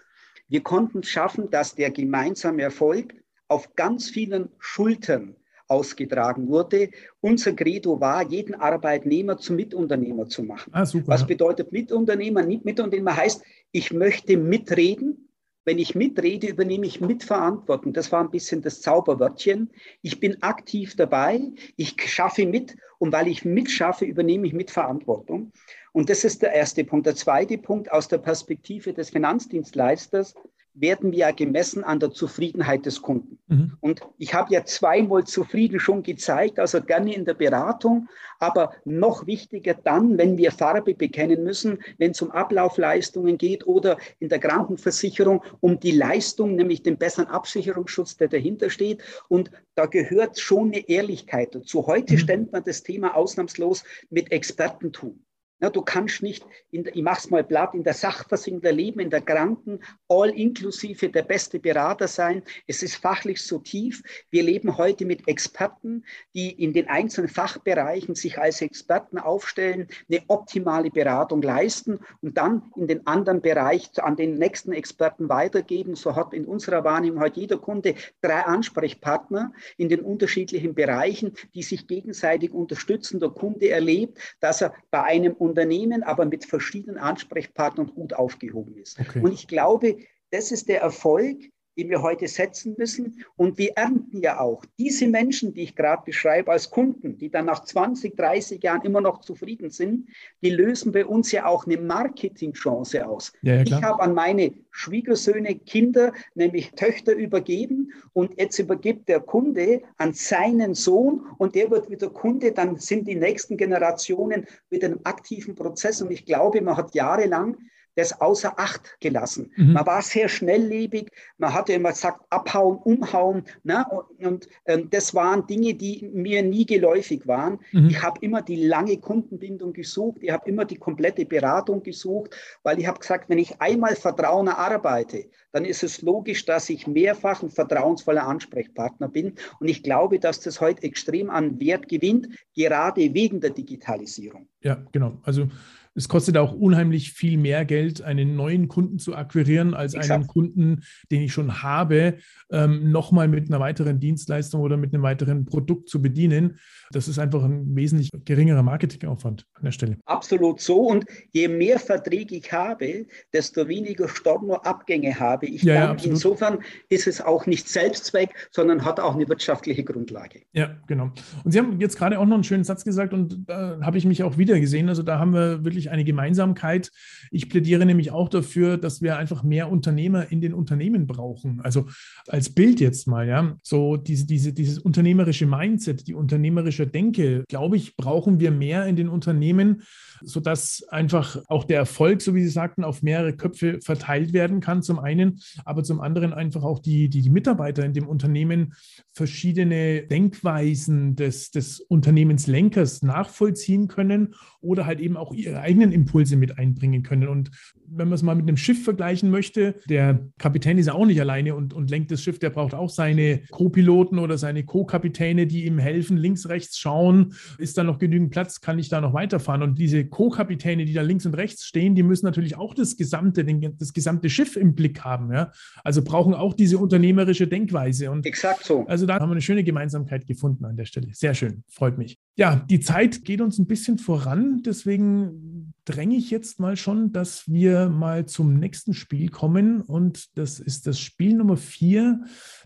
Wir 0.47 0.61
konnten 0.61 0.99
es 0.99 1.09
schaffen, 1.09 1.49
dass 1.49 1.75
der 1.75 1.91
gemeinsame 1.91 2.61
Erfolg 2.61 3.15
auf 3.47 3.75
ganz 3.75 4.09
vielen 4.09 4.49
Schultern 4.59 5.35
ausgetragen 5.67 6.47
wurde. 6.47 6.89
Unser 7.21 7.53
Credo 7.53 7.99
war, 7.99 8.29
jeden 8.29 8.55
Arbeitnehmer 8.55 9.37
zum 9.37 9.55
Mitunternehmer 9.55 10.27
zu 10.27 10.43
machen. 10.43 10.71
Ah, 10.73 10.85
Was 11.05 11.25
bedeutet 11.25 11.71
Mitunternehmer? 11.71 12.43
Mitunternehmer 12.43 13.15
heißt, 13.15 13.43
ich 13.71 13.91
möchte 13.91 14.37
mitreden. 14.37 15.29
Wenn 15.65 15.79
ich 15.79 15.95
mitrede, 15.95 16.47
übernehme 16.47 16.85
ich 16.85 16.99
Mitverantwortung. 16.99 17.93
Das 17.93 18.11
war 18.11 18.21
ein 18.21 18.31
bisschen 18.31 18.61
das 18.61 18.81
Zauberwörtchen. 18.81 19.71
Ich 20.01 20.19
bin 20.19 20.43
aktiv 20.43 20.95
dabei, 20.97 21.39
ich 21.77 21.95
schaffe 22.01 22.45
mit 22.45 22.75
und 22.99 23.13
weil 23.13 23.29
ich 23.29 23.45
mitschaffe, 23.45 24.03
übernehme 24.03 24.45
ich 24.45 24.53
Mitverantwortung. 24.53 25.53
Und 25.93 26.09
das 26.09 26.23
ist 26.23 26.41
der 26.41 26.53
erste 26.53 26.83
Punkt. 26.83 27.05
Der 27.05 27.15
zweite 27.15 27.57
Punkt 27.57 27.91
aus 27.91 28.07
der 28.07 28.17
Perspektive 28.17 28.93
des 28.93 29.11
Finanzdienstleisters 29.11 30.33
werden 30.73 31.11
wir 31.11 31.19
ja 31.19 31.31
gemessen 31.31 31.83
an 31.83 31.99
der 31.99 32.11
Zufriedenheit 32.11 32.87
des 32.87 33.03
Kunden. 33.03 33.37
Mhm. 33.47 33.77
Und 33.79 34.01
ich 34.17 34.33
habe 34.33 34.51
ja 34.51 34.65
zweimal 34.65 35.23
zufrieden 35.23 35.79
schon 35.79 36.01
gezeigt, 36.01 36.57
also 36.57 36.81
gerne 36.81 37.13
in 37.13 37.25
der 37.25 37.35
Beratung, 37.35 38.09
aber 38.39 38.73
noch 38.83 39.27
wichtiger 39.27 39.75
dann, 39.75 40.17
wenn 40.17 40.37
wir 40.37 40.51
Farbe 40.51 40.95
bekennen 40.95 41.43
müssen, 41.43 41.77
wenn 41.99 42.11
es 42.11 42.21
um 42.23 42.31
Ablaufleistungen 42.31 43.37
geht 43.37 43.67
oder 43.67 43.97
in 44.19 44.29
der 44.29 44.39
Krankenversicherung 44.39 45.43
um 45.59 45.79
die 45.79 45.91
Leistung, 45.91 46.55
nämlich 46.55 46.81
den 46.81 46.97
besseren 46.97 47.27
Absicherungsschutz, 47.27 48.17
der 48.17 48.29
dahinter 48.29 48.71
steht. 48.71 49.03
Und 49.29 49.51
da 49.75 49.85
gehört 49.85 50.39
schon 50.39 50.73
eine 50.73 50.89
Ehrlichkeit 50.89 51.53
dazu. 51.53 51.85
Heute 51.85 52.13
mhm. 52.13 52.17
stellt 52.17 52.51
man 52.51 52.63
das 52.63 52.81
Thema 52.81 53.15
ausnahmslos 53.15 53.83
mit 54.09 54.31
Expertentum. 54.31 55.19
Ja, 55.61 55.69
du 55.69 55.81
kannst 55.81 56.21
nicht, 56.21 56.45
in, 56.71 56.89
ich 56.93 57.03
mache 57.03 57.19
es 57.19 57.29
mal 57.29 57.43
platt, 57.43 57.73
in 57.73 57.83
der 57.83 57.93
Sachversicherung 57.93 58.61
der 58.61 58.73
Leben, 58.73 58.99
in 58.99 59.09
der 59.09 59.21
Kranken, 59.21 59.79
all 60.09 60.29
inklusive 60.29 61.09
der 61.09 61.23
beste 61.23 61.59
Berater 61.59 62.09
sein. 62.09 62.43
Es 62.67 62.83
ist 62.83 62.97
fachlich 62.97 63.41
so 63.41 63.59
tief. 63.59 64.03
Wir 64.29 64.43
leben 64.43 64.77
heute 64.77 65.05
mit 65.05 65.27
Experten, 65.27 66.03
die 66.33 66.51
in 66.51 66.73
den 66.73 66.89
einzelnen 66.89 67.29
Fachbereichen 67.29 68.15
sich 68.15 68.39
als 68.39 68.61
Experten 68.61 69.17
aufstellen, 69.17 69.87
eine 70.09 70.21
optimale 70.27 70.89
Beratung 70.89 71.41
leisten 71.41 71.99
und 72.21 72.37
dann 72.37 72.71
in 72.75 72.87
den 72.87 73.07
anderen 73.07 73.41
Bereich 73.41 73.89
an 74.01 74.17
den 74.17 74.37
nächsten 74.37 74.73
Experten 74.73 75.29
weitergeben. 75.29 75.95
So 75.95 76.15
hat 76.15 76.33
in 76.33 76.45
unserer 76.45 76.83
Wahrnehmung 76.83 77.21
heute 77.21 77.39
jeder 77.39 77.57
Kunde 77.57 77.95
drei 78.21 78.41
Ansprechpartner 78.41 79.53
in 79.77 79.87
den 79.87 80.01
unterschiedlichen 80.01 80.75
Bereichen, 80.75 81.33
die 81.55 81.63
sich 81.63 81.87
gegenseitig 81.87 82.51
unterstützen. 82.51 83.21
Der 83.21 83.29
Kunde 83.29 83.69
erlebt, 83.69 84.17
dass 84.41 84.61
er 84.61 84.73
bei 84.91 85.03
einem 85.03 85.33
Unternehmen, 85.53 86.01
aber 86.01 86.25
mit 86.25 86.45
verschiedenen 86.45 86.97
Ansprechpartnern 86.97 87.93
gut 87.93 88.13
aufgehoben 88.13 88.75
ist. 88.75 88.99
Okay. 88.99 89.19
Und 89.19 89.31
ich 89.33 89.47
glaube, 89.47 89.97
das 90.31 90.51
ist 90.51 90.67
der 90.67 90.81
Erfolg, 90.81 91.37
den 91.77 91.89
wir 91.89 92.01
heute 92.01 92.27
setzen 92.27 92.75
müssen. 92.77 93.23
Und 93.35 93.57
wir 93.57 93.73
ernten 93.75 94.19
ja 94.21 94.39
auch 94.39 94.63
diese 94.77 95.07
Menschen, 95.07 95.53
die 95.53 95.63
ich 95.63 95.75
gerade 95.75 96.03
beschreibe, 96.05 96.51
als 96.51 96.69
Kunden, 96.69 97.17
die 97.17 97.29
dann 97.29 97.45
nach 97.45 97.63
20, 97.63 98.15
30 98.15 98.61
Jahren 98.63 98.81
immer 98.81 99.01
noch 99.01 99.21
zufrieden 99.21 99.69
sind, 99.69 100.09
die 100.41 100.49
lösen 100.49 100.91
bei 100.91 101.05
uns 101.05 101.31
ja 101.31 101.45
auch 101.45 101.65
eine 101.65 101.77
Marketingchance 101.77 103.05
aus. 103.07 103.33
Ja, 103.41 103.55
ja, 103.55 103.63
ich 103.63 103.73
habe 103.73 104.01
an 104.01 104.13
meine 104.13 104.53
Schwiegersöhne 104.71 105.55
Kinder, 105.55 106.13
nämlich 106.35 106.71
Töchter 106.71 107.13
übergeben 107.13 107.93
und 108.13 108.39
jetzt 108.39 108.59
übergibt 108.59 109.09
der 109.09 109.19
Kunde 109.19 109.81
an 109.97 110.13
seinen 110.13 110.73
Sohn 110.73 111.27
und 111.37 111.55
der 111.55 111.69
wird 111.71 111.89
wieder 111.89 112.09
Kunde, 112.09 112.51
dann 112.51 112.77
sind 112.77 113.07
die 113.07 113.15
nächsten 113.15 113.57
Generationen 113.57 114.45
wieder 114.69 114.87
im 114.87 114.99
aktiven 115.03 115.55
Prozess. 115.55 116.01
Und 116.01 116.11
ich 116.11 116.25
glaube, 116.25 116.61
man 116.61 116.77
hat 116.77 116.95
jahrelang 116.95 117.57
das 117.95 118.19
außer 118.19 118.59
Acht 118.59 118.97
gelassen. 118.99 119.51
Mhm. 119.55 119.73
Man 119.73 119.85
war 119.85 120.01
sehr 120.01 120.27
schnelllebig, 120.29 121.09
man 121.37 121.53
hatte 121.53 121.73
immer 121.73 121.89
gesagt, 121.89 122.21
abhauen, 122.29 122.77
umhauen. 122.77 123.43
Ne? 123.63 123.85
Und, 123.89 124.25
und 124.25 124.47
ähm, 124.65 124.89
das 124.89 125.13
waren 125.13 125.45
Dinge, 125.47 125.73
die 125.73 126.09
mir 126.13 126.43
nie 126.43 126.65
geläufig 126.65 127.27
waren. 127.27 127.59
Mhm. 127.71 127.89
Ich 127.89 128.01
habe 128.01 128.19
immer 128.21 128.41
die 128.41 128.65
lange 128.65 128.97
Kundenbindung 128.97 129.73
gesucht, 129.73 130.17
ich 130.21 130.31
habe 130.31 130.49
immer 130.49 130.65
die 130.65 130.77
komplette 130.77 131.25
Beratung 131.25 131.83
gesucht, 131.83 132.35
weil 132.63 132.79
ich 132.79 132.87
habe 132.87 132.99
gesagt, 132.99 133.29
wenn 133.29 133.37
ich 133.37 133.61
einmal 133.61 133.95
Vertrauen 133.95 134.47
arbeite, 134.47 135.25
dann 135.51 135.65
ist 135.65 135.83
es 135.83 136.01
logisch, 136.01 136.45
dass 136.45 136.69
ich 136.69 136.87
mehrfach 136.87 137.43
ein 137.43 137.49
vertrauensvoller 137.49 138.27
Ansprechpartner 138.27 139.07
bin. 139.07 139.35
Und 139.59 139.67
ich 139.67 139.83
glaube, 139.83 140.19
dass 140.19 140.39
das 140.39 140.59
heute 140.59 140.83
extrem 140.83 141.29
an 141.29 141.59
Wert 141.59 141.87
gewinnt, 141.87 142.27
gerade 142.55 143.13
wegen 143.13 143.39
der 143.39 143.51
Digitalisierung. 143.51 144.47
Ja, 144.61 144.83
genau. 144.91 145.19
Also 145.23 145.47
es 145.95 146.09
kostet 146.09 146.37
auch 146.37 146.53
unheimlich 146.53 147.11
viel 147.11 147.37
mehr 147.37 147.65
Geld, 147.65 148.01
einen 148.01 148.35
neuen 148.35 148.67
Kunden 148.67 148.99
zu 148.99 149.15
akquirieren, 149.15 149.73
als 149.73 149.93
Exakt. 149.93 150.11
einen 150.11 150.27
Kunden, 150.27 150.83
den 151.11 151.21
ich 151.21 151.33
schon 151.33 151.61
habe, 151.61 152.15
ähm, 152.51 152.91
nochmal 152.91 153.27
mit 153.27 153.49
einer 153.49 153.59
weiteren 153.59 153.99
Dienstleistung 153.99 154.61
oder 154.61 154.77
mit 154.77 154.93
einem 154.93 155.03
weiteren 155.03 155.45
Produkt 155.45 155.89
zu 155.89 156.01
bedienen. 156.01 156.59
Das 156.91 157.07
ist 157.07 157.19
einfach 157.19 157.43
ein 157.43 157.75
wesentlich 157.75 158.09
geringerer 158.25 158.63
Marketingaufwand 158.63 159.45
an 159.53 159.63
der 159.63 159.71
Stelle. 159.71 159.97
Absolut 160.05 160.59
so. 160.59 160.87
Und 160.87 161.05
je 161.31 161.47
mehr 161.47 161.79
Verträge 161.79 162.35
ich 162.35 162.51
habe, 162.51 163.05
desto 163.31 163.67
weniger 163.67 164.07
Stornoabgänge 164.07 165.19
habe 165.19 165.47
ich. 165.47 165.63
Ja, 165.63 165.73
ja, 165.73 165.97
insofern 166.03 166.59
ist 166.89 167.07
es 167.07 167.21
auch 167.21 167.45
nicht 167.45 167.69
Selbstzweck, 167.69 168.29
sondern 168.51 168.85
hat 168.85 168.99
auch 168.99 169.15
eine 169.15 169.27
wirtschaftliche 169.27 169.83
Grundlage. 169.83 170.41
Ja, 170.53 170.77
genau. 170.87 171.11
Und 171.43 171.51
Sie 171.51 171.59
haben 171.59 171.79
jetzt 171.79 171.97
gerade 171.97 172.19
auch 172.19 172.25
noch 172.25 172.35
einen 172.35 172.43
schönen 172.43 172.63
Satz 172.63 172.83
gesagt 172.83 173.13
und 173.13 173.47
da 173.47 173.79
habe 173.81 173.97
ich 173.97 174.05
mich 174.05 174.23
auch 174.23 174.37
wieder 174.37 174.59
gesehen. 174.59 174.89
Also 174.89 175.03
da 175.03 175.19
haben 175.19 175.33
wir 175.33 175.63
wirklich 175.63 175.82
eine 175.89 176.03
Gemeinsamkeit. 176.03 176.91
Ich 177.31 177.49
plädiere 177.49 177.85
nämlich 177.85 178.11
auch 178.11 178.29
dafür, 178.29 178.77
dass 178.77 179.01
wir 179.01 179.17
einfach 179.17 179.43
mehr 179.43 179.71
Unternehmer 179.71 180.31
in 180.31 180.41
den 180.41 180.53
Unternehmen 180.53 181.07
brauchen. 181.07 181.61
Also 181.61 181.87
als 182.27 182.49
Bild 182.49 182.79
jetzt 182.79 183.07
mal, 183.07 183.27
ja, 183.27 183.55
so 183.63 183.97
diese, 183.97 184.25
diese, 184.25 184.53
dieses 184.53 184.79
unternehmerische 184.79 185.45
Mindset, 185.45 186.07
die 186.07 186.13
unternehmerische 186.13 186.87
Denke, 186.87 187.43
glaube 187.47 187.77
ich, 187.77 187.95
brauchen 187.95 188.39
wir 188.39 188.51
mehr 188.51 188.85
in 188.85 188.95
den 188.95 189.09
Unternehmen, 189.09 189.83
sodass 190.21 190.83
einfach 190.89 191.37
auch 191.47 191.63
der 191.63 191.77
Erfolg, 191.77 192.21
so 192.21 192.35
wie 192.35 192.43
Sie 192.43 192.49
sagten, 192.49 192.83
auf 192.83 193.01
mehrere 193.01 193.35
Köpfe 193.35 193.79
verteilt 193.81 194.33
werden 194.33 194.59
kann, 194.59 194.81
zum 194.81 194.99
einen, 194.99 195.39
aber 195.65 195.83
zum 195.83 196.01
anderen 196.01 196.33
einfach 196.33 196.63
auch 196.63 196.79
die, 196.79 197.09
die, 197.09 197.21
die 197.21 197.29
Mitarbeiter 197.29 197.83
in 197.83 197.93
dem 197.93 198.07
Unternehmen 198.07 198.73
verschiedene 199.13 200.03
Denkweisen 200.03 201.15
des, 201.15 201.51
des 201.51 201.79
Unternehmenslenkers 201.79 203.01
nachvollziehen 203.01 203.87
können 203.87 204.35
oder 204.61 204.85
halt 204.85 204.99
eben 204.99 205.17
auch 205.17 205.33
ihre 205.33 205.59
eigenen 205.59 205.72
Impulse 205.81 206.35
mit 206.35 206.57
einbringen 206.57 207.03
können. 207.03 207.27
Und 207.27 207.51
wenn 207.87 208.07
man 208.07 208.15
es 208.15 208.23
mal 208.23 208.35
mit 208.35 208.47
einem 208.47 208.57
Schiff 208.57 208.83
vergleichen 208.83 209.29
möchte, 209.29 209.75
der 209.89 210.27
Kapitän 210.37 210.77
ist 210.77 210.87
ja 210.87 210.93
auch 210.93 211.05
nicht 211.05 211.19
alleine 211.19 211.55
und, 211.55 211.73
und 211.73 211.89
lenkt 211.89 212.11
das 212.11 212.21
Schiff, 212.21 212.39
der 212.39 212.49
braucht 212.49 212.73
auch 212.73 212.89
seine 212.89 213.41
Co-Piloten 213.51 214.19
oder 214.19 214.37
seine 214.37 214.63
Co-Kapitäne, 214.63 215.47
die 215.47 215.65
ihm 215.65 215.79
helfen, 215.79 216.17
links, 216.17 216.47
rechts 216.49 216.77
schauen, 216.77 217.33
ist 217.57 217.77
da 217.77 217.83
noch 217.83 217.99
genügend 217.99 218.31
Platz, 218.31 218.61
kann 218.61 218.79
ich 218.79 218.89
da 218.89 219.01
noch 219.01 219.13
weiterfahren? 219.13 219.61
Und 219.63 219.77
diese 219.79 220.05
Co-Kapitäne, 220.05 220.85
die 220.85 220.93
da 220.93 221.01
links 221.01 221.25
und 221.25 221.35
rechts 221.35 221.65
stehen, 221.65 221.95
die 221.95 222.03
müssen 222.03 222.25
natürlich 222.25 222.57
auch 222.57 222.73
das 222.73 222.97
gesamte, 222.97 223.45
den, 223.45 223.77
das 223.77 223.93
gesamte 223.93 224.29
Schiff 224.29 224.55
im 224.55 224.75
Blick 224.75 225.01
haben. 225.01 225.31
Ja? 225.31 225.51
Also 225.83 226.03
brauchen 226.03 226.33
auch 226.33 226.53
diese 226.53 226.77
unternehmerische 226.77 227.47
Denkweise. 227.47 228.11
Und 228.11 228.25
Exakt 228.25 228.63
so. 228.65 228.85
Also 228.87 229.05
da 229.05 229.15
haben 229.19 229.29
wir 229.29 229.33
eine 229.33 229.41
schöne 229.41 229.63
Gemeinsamkeit 229.63 230.25
gefunden 230.25 230.65
an 230.65 230.77
der 230.77 230.85
Stelle. 230.85 231.07
Sehr 231.13 231.33
schön, 231.33 231.63
freut 231.69 231.97
mich. 231.97 232.17
Ja, 232.35 232.55
die 232.55 232.79
Zeit 232.79 233.25
geht 233.25 233.41
uns 233.41 233.59
ein 233.59 233.67
bisschen 233.67 233.97
voran, 233.97 234.61
deswegen 234.65 235.72
dränge 235.85 236.15
ich 236.15 236.31
jetzt 236.31 236.59
mal 236.59 236.77
schon, 236.77 237.11
dass 237.11 237.51
wir 237.51 237.89
mal 237.89 238.25
zum 238.25 238.53
nächsten 238.53 238.93
Spiel 238.93 239.29
kommen. 239.29 239.81
Und 239.81 240.37
das 240.37 240.59
ist 240.59 240.87
das 240.87 240.99
Spiel 240.99 241.35
Nummer 241.35 241.57
vier. 241.57 242.23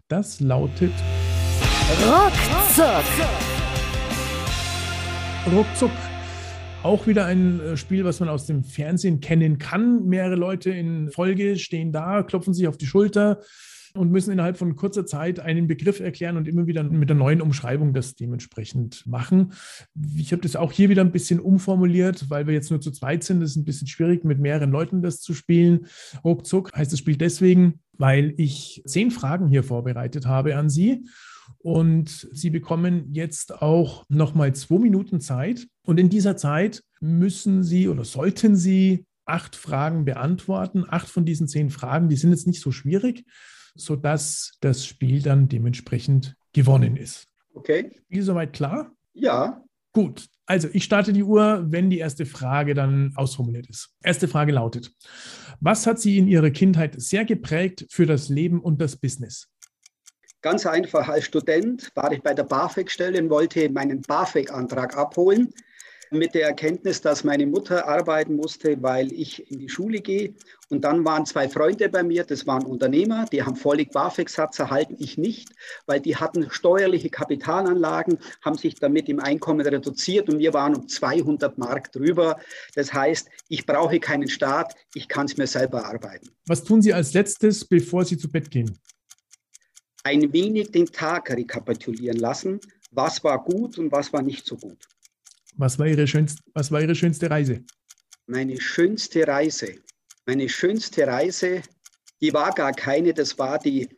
Das 0.07 0.39
lautet 0.39 0.93
Ruckzuck. 2.05 3.03
Ruckzuck. 5.51 5.91
Auch 6.83 7.07
wieder 7.07 7.25
ein 7.25 7.59
äh, 7.59 7.77
Spiel, 7.77 8.05
was 8.05 8.19
man 8.19 8.29
aus 8.29 8.45
dem 8.45 8.63
Fernsehen 8.63 9.19
kennen 9.19 9.57
kann. 9.57 10.05
Mehrere 10.05 10.35
Leute 10.35 10.69
in 10.69 11.09
Folge 11.09 11.57
stehen 11.57 11.91
da, 11.91 12.23
klopfen 12.23 12.53
sich 12.53 12.67
auf 12.67 12.77
die 12.77 12.85
Schulter 12.85 13.41
und 13.97 14.11
müssen 14.11 14.31
innerhalb 14.31 14.57
von 14.57 14.75
kurzer 14.75 15.05
Zeit 15.05 15.39
einen 15.39 15.67
Begriff 15.67 15.99
erklären 15.99 16.37
und 16.37 16.47
immer 16.47 16.67
wieder 16.67 16.83
mit 16.83 17.09
der 17.09 17.15
neuen 17.15 17.41
Umschreibung 17.41 17.93
das 17.93 18.15
dementsprechend 18.15 19.05
machen. 19.05 19.53
Ich 20.15 20.31
habe 20.31 20.41
das 20.41 20.55
auch 20.55 20.71
hier 20.71 20.89
wieder 20.89 21.01
ein 21.01 21.11
bisschen 21.11 21.39
umformuliert, 21.39 22.29
weil 22.29 22.47
wir 22.47 22.53
jetzt 22.53 22.71
nur 22.71 22.81
zu 22.81 22.91
zweit 22.91 23.23
sind. 23.23 23.41
Das 23.41 23.51
ist 23.51 23.57
ein 23.57 23.65
bisschen 23.65 23.87
schwierig, 23.87 24.23
mit 24.23 24.39
mehreren 24.39 24.71
Leuten 24.71 25.01
das 25.01 25.21
zu 25.21 25.33
spielen. 25.33 25.87
Ruckzuck 26.23 26.71
heißt 26.75 26.91
das 26.91 26.99
Spiel 26.99 27.17
deswegen, 27.17 27.79
weil 27.97 28.33
ich 28.37 28.81
zehn 28.85 29.11
Fragen 29.11 29.47
hier 29.47 29.63
vorbereitet 29.63 30.25
habe 30.25 30.55
an 30.55 30.69
Sie. 30.69 31.05
Und 31.59 32.27
Sie 32.31 32.49
bekommen 32.49 33.13
jetzt 33.13 33.61
auch 33.61 34.05
nochmal 34.09 34.53
zwei 34.53 34.79
Minuten 34.79 35.19
Zeit. 35.19 35.67
Und 35.83 35.99
in 35.99 36.09
dieser 36.09 36.37
Zeit 36.37 36.83
müssen 36.99 37.63
Sie 37.63 37.87
oder 37.87 38.03
sollten 38.03 38.55
Sie 38.55 39.05
acht 39.25 39.55
Fragen 39.55 40.05
beantworten. 40.05 40.85
Acht 40.87 41.07
von 41.07 41.25
diesen 41.25 41.47
zehn 41.47 41.69
Fragen, 41.69 42.09
die 42.09 42.15
sind 42.15 42.31
jetzt 42.31 42.47
nicht 42.47 42.61
so 42.61 42.71
schwierig 42.71 43.25
sodass 43.77 44.57
das 44.61 44.85
Spiel 44.85 45.21
dann 45.21 45.47
dementsprechend 45.47 46.35
gewonnen 46.53 46.97
ist. 46.97 47.27
Okay. 47.53 47.91
Spiel 48.05 48.23
soweit 48.23 48.53
klar? 48.53 48.91
Ja. 49.13 49.63
Gut, 49.93 50.27
also 50.45 50.67
ich 50.73 50.83
starte 50.83 51.11
die 51.11 51.23
Uhr, 51.23 51.65
wenn 51.69 51.89
die 51.89 51.97
erste 51.97 52.25
Frage 52.25 52.73
dann 52.73 53.13
ausformuliert 53.15 53.67
ist. 53.67 53.89
Erste 54.03 54.27
Frage 54.27 54.51
lautet, 54.51 54.91
was 55.59 55.87
hat 55.87 55.99
Sie 55.99 56.17
in 56.17 56.27
Ihrer 56.27 56.51
Kindheit 56.51 57.01
sehr 57.01 57.25
geprägt 57.25 57.85
für 57.89 58.05
das 58.05 58.29
Leben 58.29 58.61
und 58.61 58.79
das 58.79 58.95
Business? 58.95 59.47
Ganz 60.41 60.65
einfach, 60.67 61.09
als 61.09 61.25
Student 61.25 61.89
war 61.95 62.11
ich 62.11 62.21
bei 62.21 62.33
der 62.33 62.43
BAföG-Stelle 62.43 63.21
und 63.21 63.29
wollte 63.29 63.69
meinen 63.69 64.01
BAföG-Antrag 64.01 64.95
abholen 64.95 65.51
mit 66.11 66.33
der 66.33 66.47
Erkenntnis, 66.47 67.01
dass 67.01 67.23
meine 67.23 67.45
Mutter 67.45 67.87
arbeiten 67.87 68.35
musste, 68.35 68.81
weil 68.81 69.11
ich 69.11 69.51
in 69.51 69.59
die 69.59 69.69
Schule 69.69 69.99
gehe. 69.99 70.33
Und 70.69 70.83
dann 70.83 71.05
waren 71.05 71.25
zwei 71.25 71.47
Freunde 71.47 71.89
bei 71.89 72.03
mir, 72.03 72.23
das 72.23 72.45
waren 72.45 72.65
Unternehmer, 72.65 73.25
die 73.31 73.43
haben 73.43 73.55
vollig 73.55 73.91
BAföG-Satz 73.91 74.59
erhalten, 74.59 74.95
ich 74.99 75.17
nicht, 75.17 75.49
weil 75.85 76.01
die 76.01 76.17
hatten 76.17 76.49
steuerliche 76.49 77.09
Kapitalanlagen, 77.09 78.19
haben 78.41 78.57
sich 78.57 78.75
damit 78.75 79.07
im 79.07 79.19
Einkommen 79.19 79.65
reduziert 79.65 80.29
und 80.29 80.39
wir 80.39 80.53
waren 80.53 80.75
um 80.75 80.87
200 80.87 81.57
Mark 81.57 81.91
drüber. 81.93 82.37
Das 82.75 82.93
heißt, 82.93 83.29
ich 83.47 83.65
brauche 83.65 83.99
keinen 83.99 84.27
Staat, 84.27 84.75
ich 84.93 85.07
kann 85.07 85.25
es 85.25 85.37
mir 85.37 85.47
selber 85.47 85.85
arbeiten. 85.85 86.29
Was 86.47 86.63
tun 86.63 86.81
Sie 86.81 86.93
als 86.93 87.13
letztes, 87.13 87.63
bevor 87.63 88.03
Sie 88.03 88.17
zu 88.17 88.29
Bett 88.29 88.51
gehen? 88.51 88.77
Ein 90.03 90.31
wenig 90.31 90.71
den 90.71 90.85
Tag 90.85 91.29
rekapitulieren 91.29 92.17
lassen. 92.17 92.59
Was 92.91 93.23
war 93.23 93.43
gut 93.43 93.77
und 93.77 93.91
was 93.91 94.13
war 94.13 94.21
nicht 94.21 94.45
so 94.45 94.55
gut. 94.55 94.87
Was 95.57 95.79
war, 95.79 95.87
Ihre 95.87 96.05
schönste, 96.05 96.41
was 96.53 96.71
war 96.71 96.81
Ihre 96.81 96.93
schönste 96.93 97.29
Reise? 97.29 97.63
Meine 98.27 98.61
schönste 98.61 99.27
Reise. 99.27 99.75
Meine 100.27 100.47
schönste 100.49 101.07
Reise, 101.07 101.63
die 102.21 102.31
war 102.33 102.51
gar 102.51 102.73
keine, 102.73 103.13
das 103.13 103.39
war 103.39 103.57
die, 103.57 103.89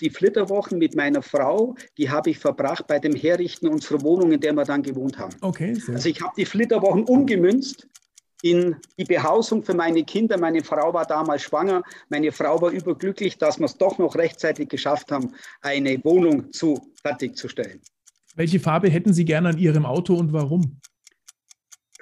die 0.00 0.08
Flitterwochen 0.08 0.78
mit 0.78 0.96
meiner 0.96 1.20
Frau, 1.20 1.74
die 1.98 2.08
habe 2.08 2.30
ich 2.30 2.38
verbracht 2.38 2.86
bei 2.86 2.98
dem 2.98 3.14
Herrichten 3.14 3.68
unserer 3.68 4.00
Wohnung, 4.02 4.32
in 4.32 4.40
der 4.40 4.54
wir 4.54 4.64
dann 4.64 4.82
gewohnt 4.82 5.18
haben. 5.18 5.34
Okay. 5.42 5.74
Sehr. 5.74 5.96
Also 5.96 6.08
ich 6.08 6.20
habe 6.22 6.32
die 6.36 6.46
Flitterwochen 6.46 7.04
umgemünzt 7.04 7.86
in 8.42 8.76
die 8.98 9.04
Behausung 9.04 9.62
für 9.62 9.74
meine 9.74 10.04
Kinder. 10.04 10.38
Meine 10.38 10.64
Frau 10.64 10.94
war 10.94 11.04
damals 11.04 11.42
schwanger. 11.42 11.82
Meine 12.08 12.32
Frau 12.32 12.60
war 12.60 12.70
überglücklich, 12.70 13.36
dass 13.36 13.58
wir 13.58 13.66
es 13.66 13.76
doch 13.76 13.98
noch 13.98 14.16
rechtzeitig 14.16 14.68
geschafft 14.68 15.12
haben, 15.12 15.34
eine 15.60 16.02
Wohnung 16.04 16.52
zu 16.52 16.80
fertigzustellen. 17.02 17.80
Welche 18.34 18.60
Farbe 18.60 18.88
hätten 18.88 19.12
Sie 19.12 19.24
gerne 19.24 19.50
an 19.50 19.58
Ihrem 19.58 19.84
Auto 19.84 20.16
und 20.16 20.32
warum? 20.32 20.80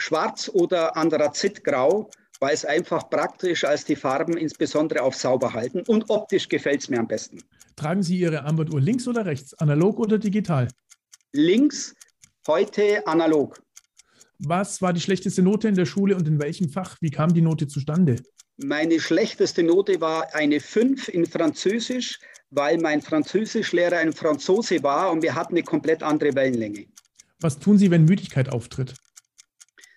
Schwarz 0.00 0.50
oder 0.52 0.96
anthrazitgrau, 0.96 2.10
weil 2.40 2.54
es 2.54 2.64
einfach 2.64 3.08
praktisch 3.10 3.64
als 3.64 3.84
die 3.84 3.96
Farben 3.96 4.36
insbesondere 4.36 5.02
auf 5.02 5.14
sauber 5.14 5.52
halten 5.52 5.82
und 5.86 6.08
optisch 6.08 6.48
gefällt 6.48 6.80
es 6.82 6.88
mir 6.88 6.98
am 6.98 7.06
besten. 7.06 7.42
Tragen 7.76 8.02
Sie 8.02 8.18
Ihre 8.18 8.42
Armbanduhr 8.44 8.80
links 8.80 9.06
oder 9.06 9.24
rechts, 9.24 9.54
analog 9.54 9.98
oder 9.98 10.18
digital? 10.18 10.68
Links, 11.32 11.94
heute 12.46 13.06
analog. 13.06 13.62
Was 14.38 14.80
war 14.80 14.92
die 14.92 15.00
schlechteste 15.00 15.42
Note 15.42 15.68
in 15.68 15.74
der 15.74 15.86
Schule 15.86 16.16
und 16.16 16.26
in 16.26 16.40
welchem 16.40 16.70
Fach? 16.70 16.96
Wie 17.00 17.10
kam 17.10 17.34
die 17.34 17.42
Note 17.42 17.68
zustande? 17.68 18.16
Meine 18.56 19.00
schlechteste 19.00 19.62
Note 19.62 20.00
war 20.00 20.34
eine 20.34 20.60
5 20.60 21.08
in 21.08 21.26
Französisch, 21.26 22.18
weil 22.50 22.78
mein 22.78 23.00
Französischlehrer 23.00 23.98
ein 23.98 24.12
Franzose 24.12 24.82
war 24.82 25.10
und 25.12 25.22
wir 25.22 25.34
hatten 25.34 25.54
eine 25.54 25.62
komplett 25.62 26.02
andere 26.02 26.34
Wellenlänge. 26.34 26.86
Was 27.40 27.58
tun 27.58 27.78
Sie, 27.78 27.90
wenn 27.90 28.04
Müdigkeit 28.04 28.50
auftritt? 28.50 28.94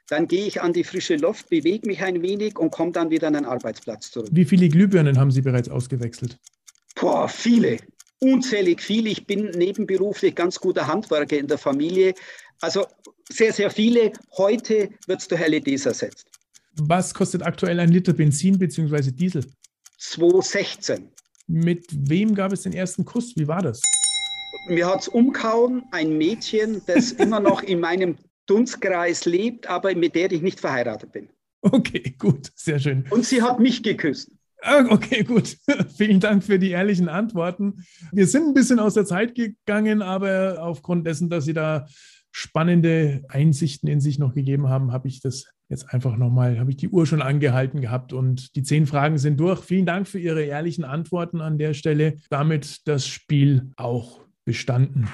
Dann 0.09 0.27
gehe 0.27 0.45
ich 0.45 0.61
an 0.61 0.73
die 0.73 0.83
frische 0.83 1.15
Luft, 1.15 1.49
bewege 1.49 1.87
mich 1.87 2.01
ein 2.01 2.21
wenig 2.21 2.57
und 2.57 2.71
komme 2.71 2.91
dann 2.91 3.09
wieder 3.09 3.27
an 3.27 3.33
den 3.33 3.45
Arbeitsplatz 3.45 4.11
zurück. 4.11 4.29
Wie 4.31 4.45
viele 4.45 4.67
Glühbirnen 4.67 5.17
haben 5.17 5.31
Sie 5.31 5.41
bereits 5.41 5.69
ausgewechselt? 5.69 6.37
Boah, 6.95 7.27
viele. 7.27 7.77
Unzählig 8.19 8.81
viele. 8.81 9.09
Ich 9.09 9.25
bin 9.25 9.49
nebenberuflich 9.51 10.35
ganz 10.35 10.59
guter 10.59 10.87
Handwerker 10.87 11.37
in 11.37 11.47
der 11.47 11.57
Familie. 11.57 12.13
Also 12.61 12.85
sehr, 13.29 13.53
sehr 13.53 13.69
viele. 13.69 14.11
Heute 14.37 14.89
wird 15.07 15.21
es 15.21 15.27
durch 15.27 15.45
LEDs 15.47 15.85
ersetzt. 15.85 16.27
Was 16.75 17.13
kostet 17.13 17.43
aktuell 17.43 17.79
ein 17.79 17.89
Liter 17.89 18.13
Benzin 18.13 18.57
bzw. 18.57 19.11
Diesel? 19.11 19.45
2,16. 19.99 21.07
Mit 21.47 21.85
wem 21.91 22.35
gab 22.35 22.51
es 22.51 22.63
den 22.63 22.73
ersten 22.73 23.05
Kuss? 23.05 23.35
Wie 23.35 23.47
war 23.47 23.61
das? 23.61 23.81
Mir 24.67 24.87
hat 24.87 25.01
es 25.01 25.07
umgehauen, 25.07 25.83
ein 25.91 26.17
Mädchen, 26.17 26.81
das 26.85 27.11
immer 27.11 27.39
noch 27.39 27.63
in 27.63 27.79
meinem 27.79 28.17
Dunstkreis 28.45 29.25
lebt, 29.25 29.67
aber 29.67 29.95
mit 29.95 30.15
der 30.15 30.31
ich 30.31 30.41
nicht 30.41 30.59
verheiratet 30.59 31.11
bin. 31.11 31.29
Okay, 31.61 32.15
gut, 32.19 32.51
sehr 32.55 32.79
schön. 32.79 33.05
Und 33.09 33.25
sie 33.25 33.41
hat 33.41 33.59
mich 33.59 33.83
geküsst. 33.83 34.31
Ah, 34.61 34.85
okay, 34.89 35.23
gut. 35.23 35.57
Vielen 35.97 36.19
Dank 36.19 36.43
für 36.43 36.57
die 36.57 36.69
ehrlichen 36.69 37.09
Antworten. 37.09 37.85
Wir 38.11 38.27
sind 38.27 38.47
ein 38.47 38.53
bisschen 38.53 38.79
aus 38.79 38.93
der 38.93 39.05
Zeit 39.05 39.35
gegangen, 39.35 40.01
aber 40.01 40.57
aufgrund 40.61 41.05
dessen, 41.05 41.29
dass 41.29 41.45
Sie 41.45 41.53
da 41.53 41.87
spannende 42.31 43.23
Einsichten 43.29 43.87
in 43.87 43.99
sich 43.99 44.19
noch 44.19 44.33
gegeben 44.33 44.69
haben, 44.69 44.91
habe 44.91 45.07
ich 45.07 45.21
das 45.21 45.45
jetzt 45.69 45.93
einfach 45.93 46.17
nochmal, 46.17 46.59
habe 46.59 46.71
ich 46.71 46.77
die 46.77 46.89
Uhr 46.89 47.05
schon 47.05 47.21
angehalten 47.21 47.81
gehabt 47.81 48.13
und 48.13 48.55
die 48.55 48.63
zehn 48.63 48.85
Fragen 48.85 49.17
sind 49.17 49.39
durch. 49.39 49.61
Vielen 49.63 49.85
Dank 49.85 50.07
für 50.07 50.19
Ihre 50.19 50.43
ehrlichen 50.43 50.83
Antworten 50.83 51.41
an 51.41 51.57
der 51.57 51.73
Stelle. 51.73 52.17
Damit 52.29 52.87
das 52.87 53.07
Spiel 53.07 53.71
auch 53.75 54.21
bestanden. 54.45 55.09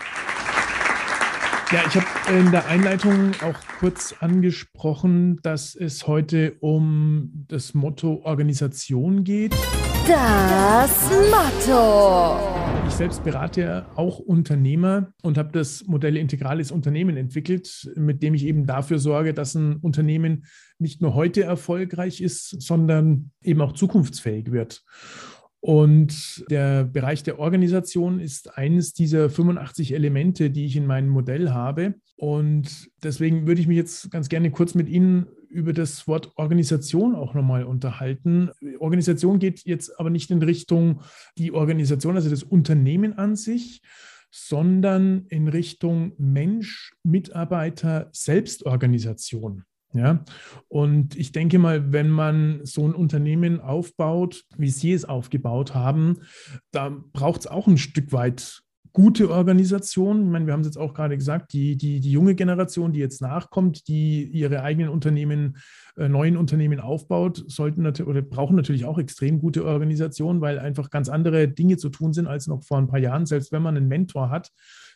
Ja, 1.72 1.84
ich 1.88 1.96
habe 1.96 2.40
in 2.40 2.50
der 2.50 2.66
Einleitung 2.66 3.32
auch 3.44 3.60
kurz 3.80 4.16
angesprochen, 4.20 5.40
dass 5.44 5.76
es 5.76 6.08
heute 6.08 6.56
um 6.62 7.46
das 7.48 7.76
Motto 7.76 8.22
Organisation 8.24 9.24
geht. 9.24 9.54
Das 10.08 11.12
Motto. 11.30 12.40
Ich 12.88 12.96
selbst 12.96 13.24
berate 13.24 13.62
ja 13.62 13.86
auch 13.96 14.18
Unternehmer 14.18 15.14
und 15.22 15.38
habe 15.38 15.52
das 15.52 15.86
Modell 15.86 16.18
Integrales 16.18 16.72
Unternehmen 16.72 17.18
entwickelt, 17.18 17.88
mit 17.96 18.24
dem 18.24 18.34
ich 18.34 18.48
eben 18.48 18.66
dafür 18.66 18.98
sorge, 18.98 19.36
dass 19.36 19.54
ein 19.54 19.76
Unternehmen 19.76 20.46
nicht 20.80 21.04
nur 21.04 21.14
heute 21.14 21.44
erfolgreich 21.44 22.20
ist, 22.20 22.60
sondern 22.64 23.30
eben 23.44 23.62
auch 23.62 23.74
zukunftsfähig 23.74 24.52
wird. 24.52 24.84
Und 25.62 26.46
der 26.50 26.86
Bereich 26.86 27.24
der 27.24 27.38
Organisation 27.38 28.20
ist 28.20 28.58
eines 28.58 28.94
dieser 28.94 29.30
85 29.30 29.94
Elemente, 29.94 30.52
die 30.52 30.66
ich 30.66 30.78
in 30.78 30.86
meinem 30.86 31.10
Modell 31.10 31.52
habe. 31.52 31.96
Und 32.16 32.90
deswegen 33.04 33.46
würde 33.46 33.60
ich 33.60 33.68
mich 33.68 33.78
jetzt 33.78 34.10
ganz 34.10 34.30
gerne 34.30 34.52
kurz 34.52 34.74
mit 34.74 34.88
Ihnen 34.88 35.28
über 35.50 35.74
das 35.74 36.08
Wort 36.08 36.32
Organisation 36.36 37.16
auch 37.16 37.34
nochmal 37.34 37.66
unterhalten. 37.66 38.52
Organisation 38.80 39.40
geht 39.40 39.66
jetzt 39.66 40.00
aber 40.00 40.10
nicht 40.10 40.32
in 40.32 40.42
Richtung 40.42 41.02
die 41.38 41.52
Organisation, 41.52 42.16
also 42.16 42.30
das 42.30 42.44
Unternehmen 42.44 43.18
an 43.18 43.36
sich, 43.36 43.82
sondern 44.32 45.26
in 45.30 45.48
Richtung 45.48 46.14
Mensch, 46.18 46.94
Mitarbeiter, 47.04 48.10
Selbstorganisation. 48.12 49.64
Ja, 49.94 50.24
und 50.68 51.16
ich 51.16 51.32
denke 51.32 51.58
mal, 51.58 51.92
wenn 51.92 52.12
man 52.12 52.60
so 52.64 52.88
ein 52.88 52.94
Unternehmen 52.94 53.60
aufbaut, 53.60 54.44
wie 54.56 54.70
Sie 54.70 54.94
es 54.94 55.04
aufgebaut 55.04 55.74
haben, 55.74 56.20
da 56.72 56.96
braucht 57.12 57.42
es 57.42 57.48
auch 57.48 57.66
ein 57.66 57.80
Stück 57.80 58.12
weit 58.12 58.62
gute 58.94 59.30
Organisation. 59.30 60.24
Ich 60.24 60.30
meine, 60.30 60.46
wir 60.46 60.54
haben 60.54 60.62
es 60.62 60.68
jetzt 60.68 60.78
auch 60.78 60.94
gerade 60.94 61.18
gesagt, 61.18 61.54
die, 61.54 61.76
die, 61.76 62.00
die 62.00 62.12
junge 62.12 62.36
Generation, 62.36 62.92
die 62.92 63.00
jetzt 63.00 63.22
nachkommt, 63.22 63.88
die 63.88 64.24
ihre 64.26 64.62
eigenen 64.62 64.90
Unternehmen, 64.90 65.58
äh, 65.98 66.10
neuen 66.10 66.38
Unternehmen 66.38 66.80
aufbaut, 66.80 67.44
sollten 67.48 67.86
oder 67.86 68.22
brauchen 68.22 68.56
natürlich 68.56 68.86
auch 68.86 68.98
extrem 68.98 69.40
gute 69.40 69.66
Organisation, 69.66 70.42
weil 70.42 70.60
einfach 70.60 70.90
ganz 70.90 71.10
andere 71.10 71.48
Dinge 71.48 71.78
zu 71.78 71.90
tun 71.90 72.14
sind 72.14 72.28
als 72.28 72.48
noch 72.48 72.64
vor 72.64 72.78
ein 72.78 72.88
paar 72.88 73.00
Jahren. 73.00 73.26
Selbst 73.26 73.52
wenn 73.52 73.62
man 73.62 73.78
einen 73.78 73.88
Mentor 73.88 74.30
hat, 74.30 74.52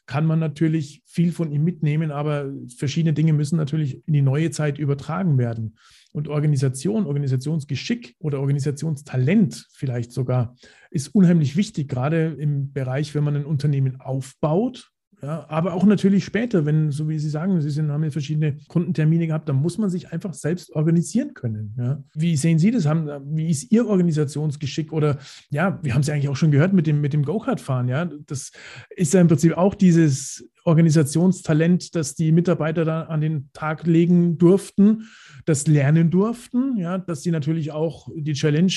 kann 0.05 0.25
man 0.25 0.39
natürlich 0.39 1.01
viel 1.05 1.31
von 1.31 1.51
ihm 1.51 1.63
mitnehmen, 1.63 2.11
aber 2.11 2.51
verschiedene 2.75 3.13
Dinge 3.13 3.33
müssen 3.33 3.57
natürlich 3.57 4.05
in 4.05 4.13
die 4.13 4.21
neue 4.21 4.51
Zeit 4.51 4.77
übertragen 4.77 5.37
werden. 5.37 5.77
Und 6.11 6.27
Organisation, 6.27 7.05
Organisationsgeschick 7.05 8.15
oder 8.19 8.39
Organisationstalent 8.39 9.67
vielleicht 9.73 10.11
sogar 10.11 10.55
ist 10.91 11.15
unheimlich 11.15 11.55
wichtig, 11.55 11.87
gerade 11.87 12.35
im 12.37 12.71
Bereich, 12.71 13.15
wenn 13.15 13.23
man 13.23 13.35
ein 13.35 13.45
Unternehmen 13.45 13.99
aufbaut 13.99 14.92
ja, 15.23 15.45
aber 15.47 15.73
auch 15.73 15.85
natürlich 15.85 16.25
später, 16.25 16.65
wenn, 16.65 16.91
so 16.91 17.07
wie 17.07 17.17
Sie 17.17 17.29
sagen, 17.29 17.61
Sie 17.61 17.69
sind, 17.69 17.89
haben 17.89 18.03
ja 18.03 18.11
verschiedene 18.11 18.57
Kundentermine 18.67 19.27
gehabt, 19.27 19.47
dann 19.47 19.55
muss 19.55 19.77
man 19.77 19.89
sich 19.89 20.11
einfach 20.11 20.33
selbst 20.33 20.71
organisieren 20.75 21.33
können. 21.33 21.73
Ja. 21.77 22.03
Wie 22.13 22.35
sehen 22.35 22.59
Sie 22.59 22.71
das? 22.71 22.85
Haben, 22.85 23.09
wie 23.35 23.49
ist 23.49 23.71
Ihr 23.71 23.87
Organisationsgeschick? 23.87 24.91
Oder 24.91 25.17
ja, 25.49 25.79
wir 25.81 25.93
haben 25.93 26.01
es 26.01 26.07
ja 26.07 26.13
eigentlich 26.13 26.27
auch 26.27 26.35
schon 26.35 26.51
gehört 26.51 26.73
mit 26.73 26.87
dem, 26.87 26.99
mit 26.99 27.13
dem 27.13 27.23
Go-Kart-Fahren. 27.23 27.87
Ja. 27.87 28.09
Das 28.27 28.51
ist 28.89 29.13
ja 29.13 29.21
im 29.21 29.29
Prinzip 29.29 29.55
auch 29.55 29.75
dieses 29.75 30.49
Organisationstalent, 30.65 31.95
das 31.95 32.15
die 32.15 32.33
Mitarbeiter 32.33 32.83
da 32.83 33.03
an 33.03 33.21
den 33.21 33.49
Tag 33.53 33.87
legen 33.87 34.37
durften, 34.37 35.05
das 35.45 35.67
lernen 35.67 36.09
durften, 36.09 36.75
ja, 36.75 36.97
dass 36.97 37.23
sie 37.23 37.31
natürlich 37.31 37.71
auch 37.71 38.09
die 38.13 38.33
Challenge 38.33 38.73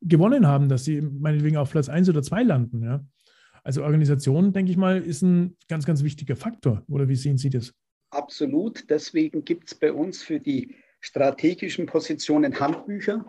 gewonnen 0.00 0.46
haben, 0.46 0.68
dass 0.68 0.84
sie 0.84 1.02
meinetwegen 1.02 1.58
auf 1.58 1.70
Platz 1.70 1.88
1 1.88 2.08
oder 2.08 2.22
2 2.22 2.42
landen. 2.42 2.82
Ja. 2.82 3.04
Also 3.64 3.84
Organisation, 3.84 4.52
denke 4.52 4.72
ich 4.72 4.76
mal, 4.76 5.00
ist 5.00 5.22
ein 5.22 5.56
ganz, 5.68 5.86
ganz 5.86 6.02
wichtiger 6.02 6.36
Faktor. 6.36 6.82
Oder 6.88 7.08
wie 7.08 7.16
sehen 7.16 7.38
Sie 7.38 7.50
das? 7.50 7.72
Absolut. 8.10 8.90
Deswegen 8.90 9.44
gibt 9.44 9.68
es 9.68 9.74
bei 9.74 9.92
uns 9.92 10.22
für 10.22 10.40
die 10.40 10.74
strategischen 11.02 11.86
Positionen 11.86 12.60
Handbücher. 12.60 13.24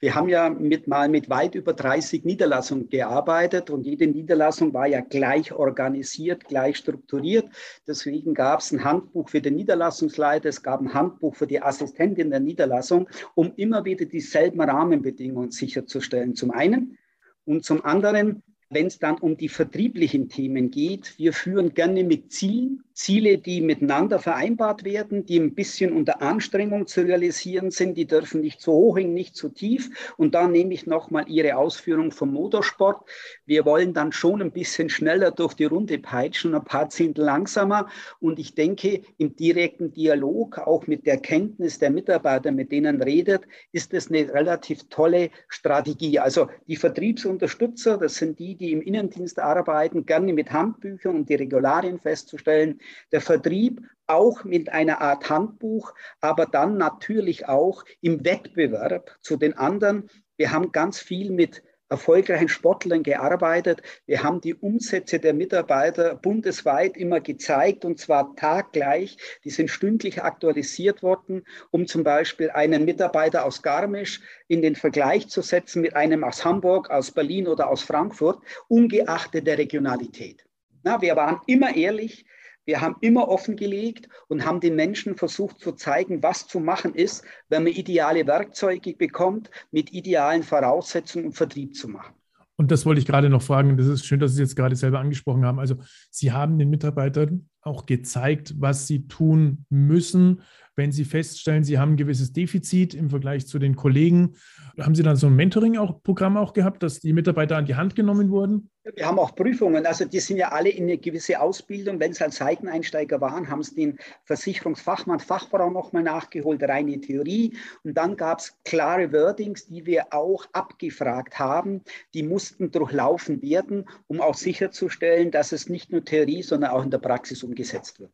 Wir 0.00 0.14
haben 0.14 0.30
ja 0.30 0.48
mit 0.48 0.88
mal 0.88 1.08
mit 1.08 1.28
weit 1.28 1.54
über 1.54 1.74
30 1.74 2.24
Niederlassungen 2.24 2.88
gearbeitet 2.88 3.68
und 3.68 3.84
jede 3.84 4.06
Niederlassung 4.06 4.72
war 4.72 4.86
ja 4.86 5.02
gleich 5.02 5.52
organisiert, 5.52 6.44
gleich 6.46 6.78
strukturiert. 6.78 7.50
Deswegen 7.86 8.32
gab 8.32 8.60
es 8.60 8.72
ein 8.72 8.82
Handbuch 8.82 9.28
für 9.28 9.42
den 9.42 9.56
Niederlassungsleiter, 9.56 10.48
es 10.48 10.62
gab 10.62 10.80
ein 10.80 10.94
Handbuch 10.94 11.36
für 11.36 11.46
die 11.46 11.60
Assistentin 11.60 12.30
der 12.30 12.40
Niederlassung, 12.40 13.08
um 13.34 13.52
immer 13.56 13.84
wieder 13.84 14.06
dieselben 14.06 14.62
Rahmenbedingungen 14.62 15.50
sicherzustellen. 15.50 16.34
Zum 16.34 16.50
einen 16.50 16.96
und 17.44 17.62
zum 17.62 17.84
anderen 17.84 18.42
wenn 18.70 18.86
es 18.86 18.98
dann 18.98 19.18
um 19.18 19.36
die 19.36 19.48
vertrieblichen 19.48 20.28
Themen 20.28 20.70
geht, 20.70 21.18
wir 21.18 21.32
führen 21.32 21.74
gerne 21.74 22.04
mit 22.04 22.32
Zielen, 22.32 22.84
Ziele, 22.98 23.38
die 23.38 23.60
miteinander 23.60 24.18
vereinbart 24.18 24.82
werden, 24.82 25.24
die 25.24 25.38
ein 25.38 25.54
bisschen 25.54 25.92
unter 25.92 26.20
Anstrengung 26.20 26.88
zu 26.88 27.02
realisieren 27.02 27.70
sind, 27.70 27.96
die 27.96 28.06
dürfen 28.06 28.40
nicht 28.40 28.60
zu 28.60 28.72
hoch 28.72 28.98
hängen, 28.98 29.14
nicht 29.14 29.36
zu 29.36 29.50
tief. 29.50 30.12
Und 30.16 30.34
da 30.34 30.48
nehme 30.48 30.74
ich 30.74 30.84
nochmal 30.84 31.24
Ihre 31.28 31.56
Ausführung 31.56 32.10
vom 32.10 32.32
Motorsport. 32.32 33.08
Wir 33.46 33.64
wollen 33.64 33.94
dann 33.94 34.10
schon 34.10 34.42
ein 34.42 34.50
bisschen 34.50 34.90
schneller 34.90 35.30
durch 35.30 35.54
die 35.54 35.66
Runde 35.66 36.00
peitschen, 36.00 36.56
ein 36.56 36.64
paar 36.64 36.88
Zehntel 36.88 37.24
langsamer. 37.24 37.88
Und 38.18 38.40
ich 38.40 38.56
denke, 38.56 39.02
im 39.16 39.36
direkten 39.36 39.92
Dialog, 39.92 40.58
auch 40.58 40.88
mit 40.88 41.06
der 41.06 41.18
Kenntnis 41.18 41.78
der 41.78 41.90
Mitarbeiter, 41.90 42.50
mit 42.50 42.72
denen 42.72 43.00
redet, 43.00 43.42
ist 43.70 43.94
es 43.94 44.08
eine 44.10 44.34
relativ 44.34 44.88
tolle 44.88 45.30
Strategie. 45.46 46.18
Also 46.18 46.48
die 46.66 46.76
Vertriebsunterstützer, 46.76 47.96
das 47.96 48.16
sind 48.16 48.40
die, 48.40 48.56
die 48.56 48.72
im 48.72 48.82
Innendienst 48.82 49.38
arbeiten, 49.38 50.04
gerne 50.04 50.32
mit 50.32 50.50
Handbüchern, 50.50 51.14
um 51.14 51.26
die 51.26 51.36
Regularien 51.36 52.00
festzustellen. 52.00 52.80
Der 53.12 53.20
Vertrieb 53.20 53.82
auch 54.06 54.44
mit 54.44 54.70
einer 54.70 55.00
Art 55.00 55.28
Handbuch, 55.28 55.94
aber 56.20 56.46
dann 56.46 56.78
natürlich 56.78 57.46
auch 57.46 57.84
im 58.00 58.24
Wettbewerb 58.24 59.16
zu 59.20 59.36
den 59.36 59.54
anderen. 59.56 60.08
Wir 60.36 60.52
haben 60.52 60.72
ganz 60.72 60.98
viel 60.98 61.30
mit 61.30 61.62
erfolgreichen 61.88 62.48
Sportlern 62.48 63.02
gearbeitet. 63.02 63.82
Wir 64.06 64.22
haben 64.22 64.40
die 64.40 64.54
Umsätze 64.54 65.18
der 65.18 65.34
Mitarbeiter 65.34 66.16
bundesweit 66.16 66.96
immer 66.96 67.20
gezeigt 67.20 67.84
und 67.84 67.98
zwar 67.98 68.34
taggleich. 68.36 69.16
Die 69.44 69.50
sind 69.50 69.70
stündlich 69.70 70.22
aktualisiert 70.22 71.02
worden, 71.02 71.44
um 71.70 71.86
zum 71.86 72.04
Beispiel 72.04 72.50
einen 72.50 72.84
Mitarbeiter 72.84 73.44
aus 73.44 73.62
Garmisch 73.62 74.20
in 74.48 74.62
den 74.62 74.76
Vergleich 74.76 75.28
zu 75.28 75.42
setzen 75.42 75.82
mit 75.82 75.96
einem 75.96 76.24
aus 76.24 76.44
Hamburg, 76.44 76.90
aus 76.90 77.10
Berlin 77.10 77.48
oder 77.48 77.68
aus 77.68 77.82
Frankfurt, 77.82 78.42
ungeachtet 78.68 79.46
der 79.46 79.58
Regionalität. 79.58 80.44
Na, 80.82 81.00
wir 81.00 81.16
waren 81.16 81.40
immer 81.46 81.74
ehrlich, 81.74 82.24
wir 82.68 82.82
haben 82.82 82.96
immer 83.00 83.28
offengelegt 83.28 84.10
und 84.28 84.44
haben 84.44 84.60
den 84.60 84.76
Menschen 84.76 85.16
versucht 85.16 85.58
zu 85.58 85.72
zeigen, 85.72 86.22
was 86.22 86.46
zu 86.46 86.60
machen 86.60 86.94
ist, 86.94 87.24
wenn 87.48 87.64
man 87.64 87.72
ideale 87.72 88.26
Werkzeuge 88.26 88.94
bekommt, 88.94 89.50
mit 89.72 89.94
idealen 89.94 90.42
Voraussetzungen 90.42 91.24
um 91.24 91.32
Vertrieb 91.32 91.74
zu 91.74 91.88
machen. 91.88 92.14
Und 92.56 92.70
das 92.70 92.84
wollte 92.84 93.00
ich 93.00 93.06
gerade 93.06 93.30
noch 93.30 93.40
fragen. 93.40 93.78
Das 93.78 93.86
ist 93.86 94.04
schön, 94.04 94.20
dass 94.20 94.32
Sie 94.34 94.42
es 94.42 94.50
jetzt 94.50 94.56
gerade 94.56 94.76
selber 94.76 94.98
angesprochen 94.98 95.46
haben. 95.46 95.58
Also 95.58 95.76
Sie 96.10 96.30
haben 96.30 96.58
den 96.58 96.68
Mitarbeitern 96.68 97.48
auch 97.62 97.86
gezeigt, 97.86 98.54
was 98.58 98.86
sie 98.86 99.08
tun 99.08 99.64
müssen, 99.70 100.42
wenn 100.78 100.92
sie 100.92 101.04
feststellen, 101.04 101.64
sie 101.64 101.78
haben 101.78 101.92
ein 101.92 101.96
gewisses 101.96 102.32
Defizit 102.32 102.94
im 102.94 103.10
Vergleich 103.10 103.46
zu 103.46 103.58
den 103.58 103.74
Kollegen. 103.74 104.36
Haben 104.78 104.94
Sie 104.94 105.02
dann 105.02 105.16
so 105.16 105.26
ein 105.26 105.34
Mentoring-Programm 105.34 106.36
auch 106.36 106.52
gehabt, 106.52 106.84
dass 106.84 107.00
die 107.00 107.12
Mitarbeiter 107.12 107.56
an 107.56 107.66
die 107.66 107.74
Hand 107.74 107.96
genommen 107.96 108.30
wurden? 108.30 108.70
Wir 108.94 109.06
haben 109.06 109.18
auch 109.18 109.34
Prüfungen. 109.34 109.84
Also 109.86 110.04
die 110.04 110.20
sind 110.20 110.36
ja 110.36 110.52
alle 110.52 110.70
in 110.70 110.84
eine 110.84 110.96
gewisse 110.96 111.40
Ausbildung. 111.40 111.98
Wenn 111.98 112.12
es 112.12 112.20
halt 112.20 112.32
Seiteneinsteiger 112.32 113.20
waren, 113.20 113.50
haben 113.50 113.58
es 113.58 113.74
den 113.74 113.98
Versicherungsfachmann, 114.24 115.18
Fachfrau 115.18 115.68
nochmal 115.68 116.04
nachgeholt, 116.04 116.62
reine 116.62 117.00
Theorie. 117.00 117.56
Und 117.82 117.94
dann 117.94 118.16
gab 118.16 118.38
es 118.38 118.56
klare 118.64 119.12
Wordings, 119.12 119.66
die 119.66 119.84
wir 119.84 120.14
auch 120.14 120.46
abgefragt 120.52 121.40
haben. 121.40 121.82
Die 122.14 122.22
mussten 122.22 122.70
durchlaufen 122.70 123.42
werden, 123.42 123.88
um 124.06 124.20
auch 124.20 124.34
sicherzustellen, 124.34 125.32
dass 125.32 125.50
es 125.50 125.68
nicht 125.68 125.90
nur 125.90 126.04
Theorie, 126.04 126.42
sondern 126.42 126.70
auch 126.70 126.84
in 126.84 126.90
der 126.90 126.98
Praxis 126.98 127.42
umgesetzt 127.42 127.98
wird. 127.98 128.12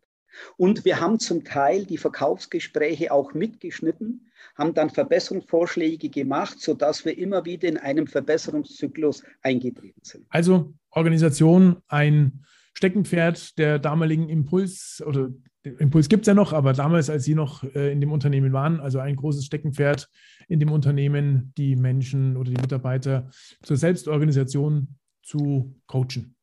Und 0.57 0.85
wir 0.85 1.01
haben 1.01 1.19
zum 1.19 1.45
Teil 1.45 1.85
die 1.85 1.99
Verkaufsgespräche 1.99 3.13
auch 3.13 3.35
mitgeschnitten, 3.35 4.31
haben 4.57 4.75
dann 4.75 4.91
Verbesserungsvorschläge 4.91 6.09
gemacht, 6.09 6.61
sodass 6.61 7.05
wir 7.05 7.17
immer 7.19 7.45
wieder 7.45 7.69
in 7.69 7.77
einem 7.77 8.07
Verbesserungszyklus 8.07 9.25
eingetreten 9.43 10.01
sind. 10.03 10.27
Also 10.29 10.75
Organisation, 10.91 11.77
ein 11.89 12.45
Steckenpferd 12.75 13.59
der 13.59 13.79
damaligen 13.79 14.29
Impuls 14.29 15.03
oder 15.07 15.31
Impuls 15.63 16.11
gibt 16.11 16.23
es 16.23 16.27
ja 16.27 16.35
noch, 16.35 16.53
aber 16.53 16.75
damals, 16.75 17.09
als 17.09 17.25
Sie 17.25 17.35
noch 17.35 17.65
äh, 17.65 17.91
in 17.91 18.01
dem 18.01 18.13
Unternehmen 18.13 18.53
waren, 18.53 18.81
also 18.81 18.99
ein 18.99 19.17
großes 19.17 19.47
Steckenpferd 19.47 20.11
in 20.47 20.61
dem 20.61 20.71
Unternehmen, 20.71 21.55
die 21.57 21.75
Menschen 21.75 22.37
oder 22.37 22.51
die 22.51 22.61
Mitarbeiter 22.61 23.31
zur 23.63 23.79
Selbstorganisation 23.79 24.99
zu 25.23 25.75
coachen. 25.87 26.37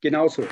Genauso. 0.00 0.44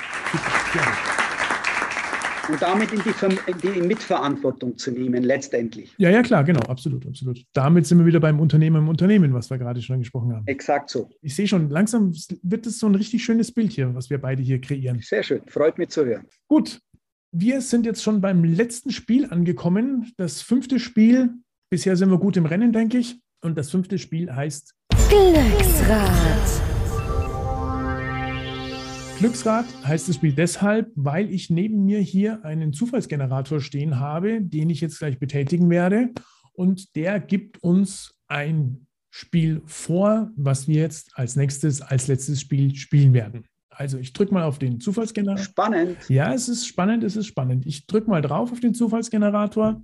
Und 2.48 2.60
damit 2.60 2.92
in 2.92 3.00
die, 3.00 3.50
in 3.50 3.58
die 3.58 3.80
Mitverantwortung 3.82 4.76
zu 4.76 4.90
nehmen, 4.90 5.22
letztendlich. 5.22 5.94
Ja, 5.98 6.10
ja, 6.10 6.22
klar, 6.22 6.44
genau, 6.44 6.60
absolut, 6.60 7.06
absolut. 7.06 7.42
Damit 7.52 7.86
sind 7.86 7.98
wir 7.98 8.06
wieder 8.06 8.20
beim 8.20 8.40
Unternehmer 8.40 8.78
im 8.78 8.88
Unternehmen, 8.88 9.34
was 9.34 9.50
wir 9.50 9.58
gerade 9.58 9.82
schon 9.82 9.94
angesprochen 9.94 10.34
haben. 10.34 10.46
Exakt 10.46 10.90
so. 10.90 11.10
Ich 11.22 11.34
sehe 11.34 11.46
schon, 11.48 11.70
langsam 11.70 12.12
wird 12.42 12.66
es 12.66 12.78
so 12.78 12.86
ein 12.86 12.94
richtig 12.94 13.24
schönes 13.24 13.52
Bild 13.52 13.72
hier, 13.72 13.94
was 13.94 14.10
wir 14.10 14.18
beide 14.18 14.42
hier 14.42 14.60
kreieren. 14.60 15.00
Sehr 15.02 15.22
schön. 15.22 15.42
Freut 15.48 15.78
mich 15.78 15.88
zu 15.90 16.04
hören. 16.04 16.26
Gut, 16.48 16.80
wir 17.32 17.60
sind 17.60 17.86
jetzt 17.86 18.02
schon 18.02 18.20
beim 18.20 18.44
letzten 18.44 18.90
Spiel 18.90 19.26
angekommen. 19.26 20.12
Das 20.16 20.42
fünfte 20.42 20.78
Spiel. 20.78 21.34
Bisher 21.70 21.96
sind 21.96 22.10
wir 22.10 22.18
gut 22.18 22.36
im 22.36 22.46
Rennen, 22.46 22.72
denke 22.72 22.98
ich. 22.98 23.20
Und 23.42 23.58
das 23.58 23.70
fünfte 23.70 23.98
Spiel 23.98 24.34
heißt 24.34 24.74
Glücksrad. 25.08 26.75
Glücksrad. 29.18 29.64
Heißt 29.82 30.10
das 30.10 30.16
Spiel 30.16 30.32
deshalb, 30.32 30.92
weil 30.94 31.32
ich 31.32 31.48
neben 31.48 31.86
mir 31.86 32.00
hier 32.00 32.44
einen 32.44 32.74
Zufallsgenerator 32.74 33.60
stehen 33.60 33.98
habe, 33.98 34.42
den 34.42 34.68
ich 34.68 34.82
jetzt 34.82 34.98
gleich 34.98 35.18
betätigen 35.18 35.70
werde. 35.70 36.10
Und 36.52 36.94
der 36.96 37.18
gibt 37.18 37.62
uns 37.62 38.14
ein 38.28 38.86
Spiel 39.10 39.62
vor, 39.64 40.30
was 40.36 40.68
wir 40.68 40.82
jetzt 40.82 41.12
als 41.14 41.34
nächstes, 41.34 41.80
als 41.80 42.08
letztes 42.08 42.42
Spiel 42.42 42.74
spielen 42.74 43.14
werden. 43.14 43.46
Also 43.70 43.96
ich 43.96 44.12
drücke 44.12 44.34
mal 44.34 44.42
auf 44.42 44.58
den 44.58 44.80
Zufallsgenerator. 44.80 45.42
Spannend. 45.42 45.96
Ja, 46.08 46.34
es 46.34 46.50
ist 46.50 46.66
spannend, 46.66 47.02
es 47.02 47.16
ist 47.16 47.26
spannend. 47.26 47.64
Ich 47.64 47.86
drücke 47.86 48.10
mal 48.10 48.20
drauf 48.20 48.52
auf 48.52 48.60
den 48.60 48.74
Zufallsgenerator. 48.74 49.82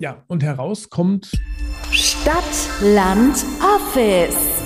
Ja, 0.00 0.24
und 0.28 0.42
heraus 0.42 0.88
kommt 0.88 1.30
Land, 2.86 3.46
Office. 3.62 4.62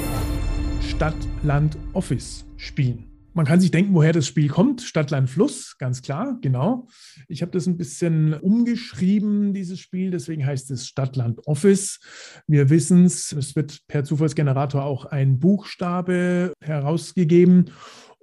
Stadt, 0.81 1.15
Land, 1.45 1.79
Office 1.93 2.45
spielen. 2.57 3.05
Man 3.33 3.47
kann 3.47 3.61
sich 3.61 3.71
denken, 3.71 3.95
woher 3.95 4.13
das 4.13 4.27
Spiel 4.27 4.49
kommt. 4.49 4.83
Stadt, 4.83 5.13
Land, 5.13 5.31
Fluss, 5.31 5.79
ganz 5.79 6.03
klar, 6.03 6.37
genau. 6.43 6.89
Ich 7.29 7.43
habe 7.43 7.53
das 7.53 7.69
ein 7.69 7.77
bisschen 7.77 8.35
umgeschrieben, 8.35 9.55
dieses 9.55 9.79
Spiel. 9.79 10.11
Deswegen 10.11 10.45
heißt 10.45 10.69
es 10.73 10.89
Stadt, 10.89 11.15
Land, 11.15 11.47
Office. 11.47 12.01
Wir 12.49 12.71
wissen 12.71 13.05
es, 13.05 13.31
es 13.31 13.55
wird 13.55 13.87
per 13.87 14.03
Zufallsgenerator 14.03 14.83
auch 14.83 15.05
ein 15.05 15.39
Buchstabe 15.39 16.55
herausgegeben. 16.61 17.71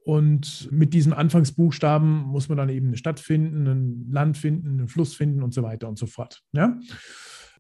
Und 0.03 0.67
mit 0.73 0.93
diesem 0.93 1.13
Anfangsbuchstaben 1.13 2.23
muss 2.23 2.49
man 2.49 2.57
dann 2.57 2.67
eben 2.67 2.87
eine 2.87 2.97
Stadt 2.97 3.21
finden, 3.21 3.65
ein 3.65 4.11
Land 4.11 4.37
finden, 4.37 4.77
einen 4.77 4.87
Fluss 4.89 5.15
finden 5.15 5.41
und 5.41 5.53
so 5.53 5.63
weiter 5.63 5.87
und 5.87 5.97
so 5.97 6.05
fort. 6.05 6.41
Ja? 6.51 6.77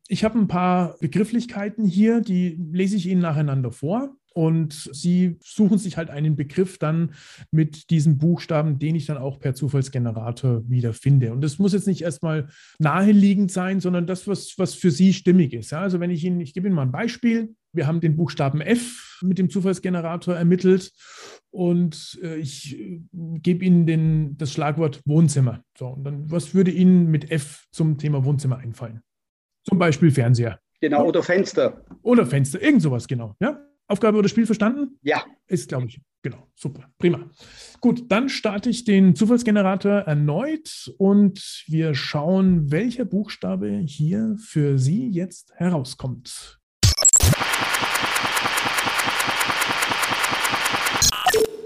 Ich 0.07 0.23
habe 0.23 0.37
ein 0.37 0.47
paar 0.47 0.97
Begrifflichkeiten 0.99 1.85
hier, 1.85 2.21
die 2.21 2.59
lese 2.71 2.95
ich 2.95 3.07
Ihnen 3.07 3.21
nacheinander 3.21 3.71
vor. 3.71 4.15
Und 4.35 4.89
Sie 4.91 5.37
suchen 5.41 5.77
sich 5.77 5.95
halt 5.95 6.09
einen 6.09 6.35
Begriff 6.35 6.77
dann 6.77 7.13
mit 7.51 7.89
diesem 7.89 8.17
Buchstaben, 8.17 8.79
den 8.79 8.93
ich 8.93 9.05
dann 9.05 9.17
auch 9.17 9.39
per 9.39 9.55
Zufallsgenerator 9.55 10.69
wieder 10.69 10.91
finde. 10.91 11.31
Und 11.31 11.39
das 11.39 11.57
muss 11.57 11.71
jetzt 11.71 11.87
nicht 11.87 12.01
erstmal 12.01 12.49
naheliegend 12.77 13.49
sein, 13.49 13.79
sondern 13.79 14.07
das, 14.07 14.27
was, 14.27 14.55
was 14.57 14.73
für 14.73 14.91
Sie 14.91 15.13
stimmig 15.13 15.53
ist. 15.53 15.71
Ja, 15.71 15.79
also 15.79 16.01
wenn 16.01 16.11
ich 16.11 16.25
Ihnen, 16.25 16.41
ich 16.41 16.53
gebe 16.53 16.67
Ihnen 16.67 16.75
mal 16.75 16.81
ein 16.81 16.91
Beispiel. 16.91 17.55
Wir 17.71 17.87
haben 17.87 18.01
den 18.01 18.17
Buchstaben 18.17 18.59
F 18.59 19.19
mit 19.21 19.37
dem 19.37 19.49
Zufallsgenerator 19.49 20.35
ermittelt 20.35 20.91
und 21.49 22.19
äh, 22.21 22.35
ich 22.35 22.77
äh, 22.77 22.99
gebe 23.13 23.63
Ihnen 23.63 23.85
den, 23.85 24.37
das 24.37 24.51
Schlagwort 24.51 25.01
Wohnzimmer. 25.05 25.63
So, 25.77 25.87
und 25.87 26.03
dann, 26.03 26.29
was 26.29 26.53
würde 26.53 26.71
Ihnen 26.71 27.09
mit 27.09 27.31
F 27.31 27.67
zum 27.71 27.97
Thema 27.97 28.25
Wohnzimmer 28.25 28.57
einfallen? 28.57 29.01
Zum 29.67 29.77
Beispiel 29.79 30.11
Fernseher 30.11 30.59
Genau. 30.81 31.05
Oder 31.07 31.23
Fenster. 31.23 31.83
oder 32.03 32.25
Fenster, 32.25 32.61
irgend 32.61 32.81
sowas, 32.81 33.07
genau. 33.07 33.35
Ja? 33.39 33.59
Aufgabe 33.87 34.17
oder 34.17 34.27
Spiel 34.29 34.45
verstanden? 34.45 34.97
Ja. 35.01 35.23
Ist, 35.47 35.69
glaube 35.69 35.87
ich, 35.87 36.01
genau. 36.21 36.47
Super, 36.55 36.89
prima. 36.97 37.29
Gut, 37.81 38.11
dann 38.11 38.29
starte 38.29 38.69
ich 38.69 38.83
den 38.83 39.15
Zufallsgenerator 39.15 39.91
erneut 40.01 40.91
und 40.97 41.63
wir 41.67 41.93
schauen, 41.95 42.71
welcher 42.71 43.05
Buchstabe 43.05 43.69
hier 43.85 44.35
für 44.39 44.77
Sie 44.77 45.09
jetzt 45.09 45.53
herauskommt. 45.55 46.59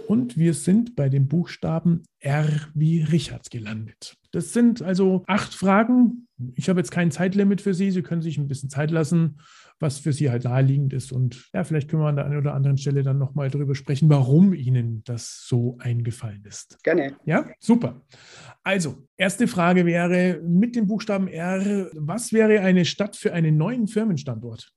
Und 0.10 0.40
wir 0.40 0.56
sind 0.56 0.96
bei 0.96 1.08
dem 1.08 1.28
Buchstaben 1.28 2.02
R 2.18 2.50
wie 2.74 3.04
Richard 3.04 3.52
gelandet. 3.52 4.18
Das 4.32 4.54
sind 4.54 4.82
also 4.82 5.24
acht 5.28 5.54
Fragen. 5.54 6.28
Ich 6.56 6.68
habe 6.68 6.80
jetzt 6.80 6.90
kein 6.90 7.12
Zeitlimit 7.12 7.62
für 7.62 7.76
Sie. 7.76 7.92
Sie 7.92 8.02
können 8.02 8.24
sich 8.24 8.40
ein 8.40 8.48
bisschen 8.48 8.72
Zeit 8.72 8.90
lassen, 8.90 9.40
was 9.80 10.00
für 10.00 10.12
Sie 10.12 10.32
halt 10.32 10.46
naheliegend 10.46 10.94
ist. 10.94 11.12
Und 11.12 11.48
ja, 11.54 11.64
vielleicht 11.64 11.92
können 11.92 12.02
wir 12.02 12.08
an 12.08 12.16
der 12.16 12.26
einen 12.26 12.40
oder 12.40 12.56
anderen 12.56 12.80
Stelle 12.80 13.04
dann 13.04 13.20
nochmal 13.20 13.52
darüber 13.52 13.76
sprechen, 13.76 14.10
warum 14.10 14.56
Ihnen 14.56 15.04
das 15.04 15.46
so 15.48 15.78
eingefallen 15.78 16.44
ist. 16.44 16.82
Gerne. 16.82 17.16
Ja, 17.26 17.46
super. 17.60 18.02
Also, 18.64 19.08
erste 19.16 19.48
Frage 19.48 19.86
wäre 19.86 20.42
mit 20.42 20.76
dem 20.76 20.88
Buchstaben 20.88 21.28
R, 21.28 21.92
was 21.94 22.34
wäre 22.34 22.62
eine 22.62 22.86
Stadt 22.86 23.16
für 23.16 23.32
einen 23.32 23.58
neuen 23.58 23.88
Firmenstandort? 23.88 24.74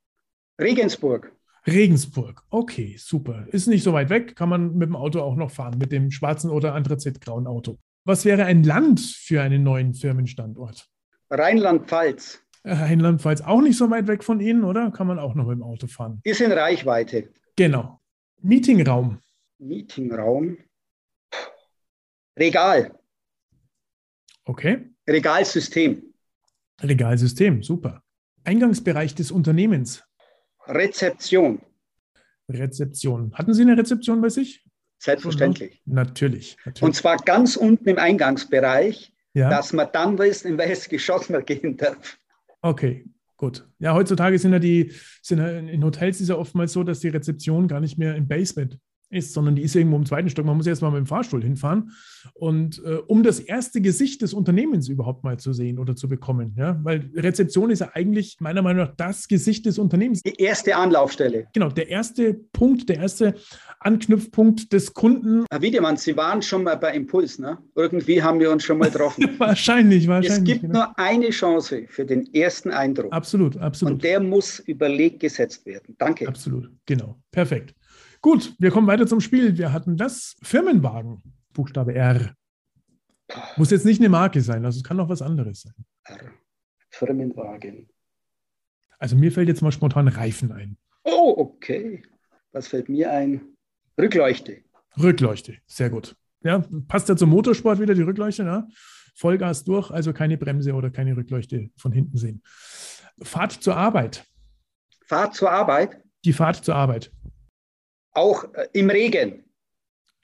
Regensburg. 0.61 1.35
Regensburg. 1.67 2.43
Okay, 2.51 2.97
super. 2.99 3.47
Ist 3.49 3.69
nicht 3.69 3.83
so 3.83 3.93
weit 3.93 4.11
weg, 4.11 4.35
kann 4.35 4.49
man 4.49 4.75
mit 4.77 4.89
dem 4.89 4.97
Auto 4.97 5.21
auch 5.21 5.37
noch 5.37 5.51
fahren, 5.51 5.79
mit 5.79 5.93
dem 5.93 6.11
schwarzen 6.11 6.51
oder 6.51 6.75
anthrazitgrauen 6.75 7.47
Auto. 7.47 7.79
Was 8.05 8.25
wäre 8.25 8.45
ein 8.45 8.65
Land 8.65 9.01
für 9.01 9.43
einen 9.43 9.63
neuen 9.63 9.95
Firmenstandort? 9.95 10.89
Rheinland-Pfalz. 11.31 12.43
Rheinland-Pfalz 12.65 13.43
auch 13.43 13.61
nicht 13.61 13.77
so 13.77 13.91
weit 13.91 14.09
weg 14.09 14.25
von 14.25 14.41
Ihnen, 14.41 14.65
oder? 14.65 14.91
Kann 14.91 15.07
man 15.07 15.19
auch 15.19 15.35
noch 15.35 15.47
mit 15.47 15.57
dem 15.57 15.63
Auto 15.63 15.87
fahren? 15.87 16.21
Ist 16.25 16.41
in 16.41 16.53
Reichweite. 16.53 17.31
Genau. 17.57 18.01
Meetingraum. 18.41 19.19
Meetingraum. 19.59 20.59
Regal. 22.37 22.99
Okay. 24.45 24.91
Regalsystem. 25.09 26.03
Regalsystem. 26.81 27.63
Super. 27.63 28.03
Eingangsbereich 28.45 29.15
des 29.15 29.31
Unternehmens. 29.31 30.03
Rezeption. 30.67 31.61
Rezeption. 32.49 33.33
Hatten 33.35 33.55
Sie 33.55 33.63
eine 33.63 33.77
Rezeption 33.77 34.21
bei 34.21 34.29
sich? 34.29 34.65
Selbstverständlich. 34.99 35.83
Natürlich. 35.85 36.57
natürlich. 36.65 36.83
Und 36.83 36.95
zwar 36.95 37.17
ganz 37.17 37.57
unten 37.57 37.89
im 37.89 37.99
Eingangsbereich, 37.99 39.13
ja. 39.35 39.51
dass 39.51 39.73
man 39.73 39.89
dann 39.93 40.19
weiß, 40.19 40.43
in 40.43 40.59
welches 40.59 40.89
Geschoss 40.89 41.29
man 41.29 41.45
gehen 41.45 41.77
darf. 41.77 42.19
Okay, 42.61 43.07
gut. 43.37 43.67
Ja, 43.81 43.95
heutzutage 43.95 44.39
sind 44.39 44.53
ja 44.53 44.61
die, 44.61 44.93
sind 45.21 45.39
ja 45.39 45.49
in 45.49 45.83
Hotels 45.83 46.21
ist 46.21 46.29
ja 46.29 46.37
oftmals 46.37 46.73
so, 46.73 46.85
dass 46.85 47.01
die 47.01 47.09
Rezeption 47.09 47.67
gar 47.67 47.81
nicht 47.81 47.99
mehr 47.99 48.15
im 48.15 48.29
Basement 48.29 48.79
ist, 49.13 49.33
sondern 49.33 49.57
die 49.57 49.63
ist 49.63 49.77
irgendwo 49.77 49.97
im 49.97 50.07
zweiten 50.07 50.29
Stock. 50.31 50.45
Man 50.45 50.57
muss 50.57 50.67
erst 50.67 50.83
mal 50.83 50.91
mit 50.91 50.99
dem 50.99 51.07
Fahrstuhl 51.07 51.43
hinfahren. 51.43 51.93
Und 52.35 52.83
äh, 52.85 52.97
um 53.07 53.23
das 53.23 53.41
erste 53.41 53.81
Gesicht 53.81 54.23
des 54.23 54.35
Unternehmens 54.35 54.89
überhaupt 54.89 55.25
mal 55.25 55.39
zu 55.39 55.53
sehen 55.53 55.79
oder 55.79 55.97
zu 55.97 56.09
bekommen, 56.09 56.55
ja, 56.57 56.79
weil 56.83 57.11
Rezeption 57.15 57.71
ist 57.71 57.81
ja 57.81 57.91
eigentlich 57.95 58.37
meiner 58.41 58.63
Meinung 58.63 58.87
nach 58.87 58.95
das 58.97 59.29
Gesicht 59.29 59.67
des 59.67 59.79
Unternehmens. 59.79 60.23
Die 60.23 60.35
erste 60.37 60.77
Anlaufstelle. 60.77 61.47
Genau, 61.53 61.69
der 61.69 61.89
erste 61.89 62.35
Punkt, 62.35 62.89
der 62.89 62.97
erste 62.99 63.35
Anknüpfpunkt 63.81 64.73
des 64.73 64.95
Kunden. 64.95 65.45
Herr 65.51 65.63
Wiedemann, 65.63 65.97
Sie 65.97 66.17
waren 66.17 66.43
schon 66.43 66.65
mal 66.65 66.77
bei 66.77 66.95
Impuls, 66.95 67.39
ne? 67.39 67.59
Irgendwie 67.75 68.23
haben 68.23 68.41
wir 68.41 68.51
uns 68.51 68.65
schon 68.65 68.79
mal 68.79 68.91
getroffen. 68.91 69.29
wahrscheinlich, 69.39 70.09
wahrscheinlich. 70.09 70.39
Es 70.39 70.45
gibt 70.45 70.61
genau. 70.63 70.75
nur 70.75 70.99
eine 70.99 71.31
Chance 71.31 71.85
für 71.89 72.05
den 72.05 72.33
ersten 72.33 72.71
Eindruck. 72.71 73.13
Absolut, 73.13 73.57
absolut. 73.57 73.95
Und 73.95 74.05
der 74.05 74.21
muss 74.21 74.61
überlegt 74.61 75.21
gesetzt 75.21 75.67
werden. 75.67 75.95
Danke. 75.99 76.29
Absolut, 76.29 76.71
genau. 76.87 77.21
Perfekt. 77.31 77.75
Gut, 78.23 78.55
wir 78.61 78.71
kommen 78.71 78.87
weiter 78.87 79.07
zum 79.07 79.21
Spiel. 79.21 79.59
Wir 79.59 79.73
hatten 79.73 79.97
das 79.97 80.37
Firmenwagen, 80.43 81.23
Buchstabe 81.53 81.95
R. 81.95 82.35
Muss 83.57 83.73
jetzt 83.73 83.85
nicht 83.85 84.01
eine 84.01 84.09
Marke 84.09 84.41
sein, 84.41 84.65
also 84.65 84.79
es 84.79 84.85
kann 84.85 85.01
auch 85.01 85.09
was 85.09 85.23
anderes 85.23 85.63
sein. 85.63 85.75
R. 86.05 86.31
Firmenwagen. 86.91 87.89
Also 88.99 89.17
mir 89.17 89.33
fällt 89.33 89.49
jetzt 89.49 89.61
mal 89.61 89.73
spontan 89.73 90.07
Reifen 90.07 90.53
ein. 90.53 90.77
Oh, 91.03 91.35
okay. 91.37 92.03
Was 92.53 92.69
fällt 92.69 92.89
mir 92.89 93.11
ein? 93.11 93.57
Rückleuchte. 93.99 94.63
Rückleuchte, 94.97 95.57
sehr 95.67 95.91
gut. 95.91 96.15
Ja, 96.45 96.65
passt 96.87 97.09
ja 97.09 97.17
zum 97.17 97.31
Motorsport 97.31 97.81
wieder 97.81 97.95
die 97.95 98.03
Rückleuchte, 98.03 98.45
ne? 98.45 98.69
Vollgas 99.15 99.65
durch, 99.65 99.91
also 99.91 100.13
keine 100.13 100.39
Bremse 100.39 100.75
oder 100.75 100.91
keine 100.91 101.17
Rückleuchte 101.17 101.71
von 101.77 101.91
hinten 101.91 102.17
sehen. 102.17 102.43
Fahrt 103.21 103.53
zur 103.53 103.77
Arbeit. 103.77 104.25
Fahrt 105.07 105.35
zur 105.35 105.51
Arbeit. 105.51 106.01
Die 106.25 106.33
Fahrt 106.33 106.65
zur 106.65 106.77
Arbeit. 106.77 107.11
Auch 108.13 108.45
äh, 108.55 108.69
im 108.73 108.91
Regen. 108.91 109.45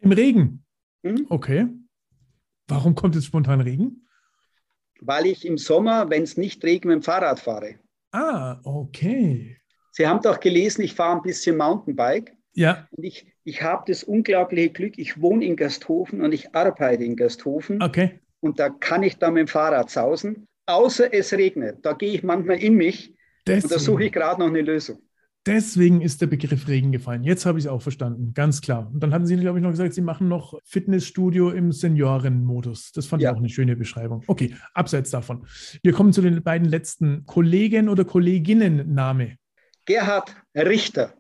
Im 0.01 0.13
Regen. 0.13 0.65
Hm? 1.03 1.27
Okay. 1.29 1.67
Warum 2.69 2.95
kommt 2.95 3.15
jetzt 3.15 3.25
spontan 3.27 3.61
Regen? 3.61 4.07
Weil 5.01 5.27
ich 5.27 5.47
im 5.47 5.59
Sommer, 5.59 6.11
wenn 6.11 6.23
es 6.25 6.37
nicht 6.37 6.63
regnet, 6.65 6.85
mit 6.97 7.03
dem 7.03 7.03
Fahrrad 7.03 7.41
fahre. 7.41 7.77
Ah, 8.13 8.61
okay. 8.65 9.57
Sie 9.93 10.07
haben 10.07 10.21
doch 10.23 10.41
gelesen, 10.41 10.83
ich 10.83 10.95
fahre 10.95 11.17
ein 11.17 11.23
bisschen 11.23 11.57
Mountainbike. 11.57 12.37
Ja, 12.55 12.89
Und 12.91 13.05
ich, 13.05 13.33
ich 13.45 13.63
habe 13.63 13.85
das 13.87 14.03
unglaubliche 14.03 14.71
Glück, 14.71 14.99
ich 14.99 15.21
wohne 15.21 15.45
in 15.45 15.57
Gersthofen 15.57 16.23
und 16.23 16.33
ich 16.33 16.55
arbeite 16.55 17.05
in 17.05 17.17
Gersthofen. 17.17 17.81
okay. 17.83 18.21
Und 18.41 18.61
da 18.61 18.69
kann 18.71 19.03
ich 19.03 19.17
dann 19.19 19.35
mit 19.35 19.41
dem 19.43 19.49
Fahrrad 19.49 19.91
sausen. 19.91 20.47
Außer 20.67 21.13
es 21.13 21.33
regnet. 21.33 21.85
Da 21.85 21.93
gehe 21.95 22.13
ich 22.13 22.23
manchmal 22.23 22.59
in 22.63 22.75
mich 22.75 23.09
und 23.09 23.17
da 23.49 23.61
suche 23.79 23.99
Deswegen, 23.99 24.03
ich 24.03 24.13
gerade 24.13 24.41
noch 24.41 24.49
eine 24.49 24.61
Lösung. 24.63 24.99
Deswegen 25.49 26.01
ist 26.01 26.21
der 26.21 26.27
Begriff 26.27 26.69
Regen 26.69 26.93
gefallen. 26.93 27.25
Jetzt 27.25 27.47
habe 27.47 27.59
ich 27.59 27.65
es 27.65 27.71
auch 27.71 27.83
verstanden, 27.83 28.33
ganz 28.35 28.61
klar. 28.61 28.91
Und 28.93 29.01
dann 29.03 29.13
hatten 29.13 29.27
Sie, 29.27 29.37
glaube 29.37 29.59
ich, 29.59 29.63
noch 29.63 29.71
gesagt, 29.71 29.95
Sie 29.95 30.03
machen 30.03 30.29
noch 30.29 30.59
Fitnessstudio 30.65 31.51
im 31.51 31.73
Seniorenmodus. 31.73 32.93
Das 32.93 33.07
fand 33.07 33.23
ja. 33.23 33.31
ich 33.31 33.35
auch 33.35 33.41
eine 33.41 33.49
schöne 33.49 33.75
Beschreibung. 33.75 34.23
Okay, 34.27 34.55
abseits 34.75 35.11
davon. 35.11 35.47
Wir 35.83 35.93
kommen 35.93 36.13
zu 36.13 36.21
den 36.21 36.43
beiden 36.43 36.69
letzten 36.69 37.25
Kollegen 37.27 37.89
oder 37.89 38.05
Kolleginnen-Name. 38.05 39.37
Gerhard 39.87 40.37
Richter. 40.55 41.15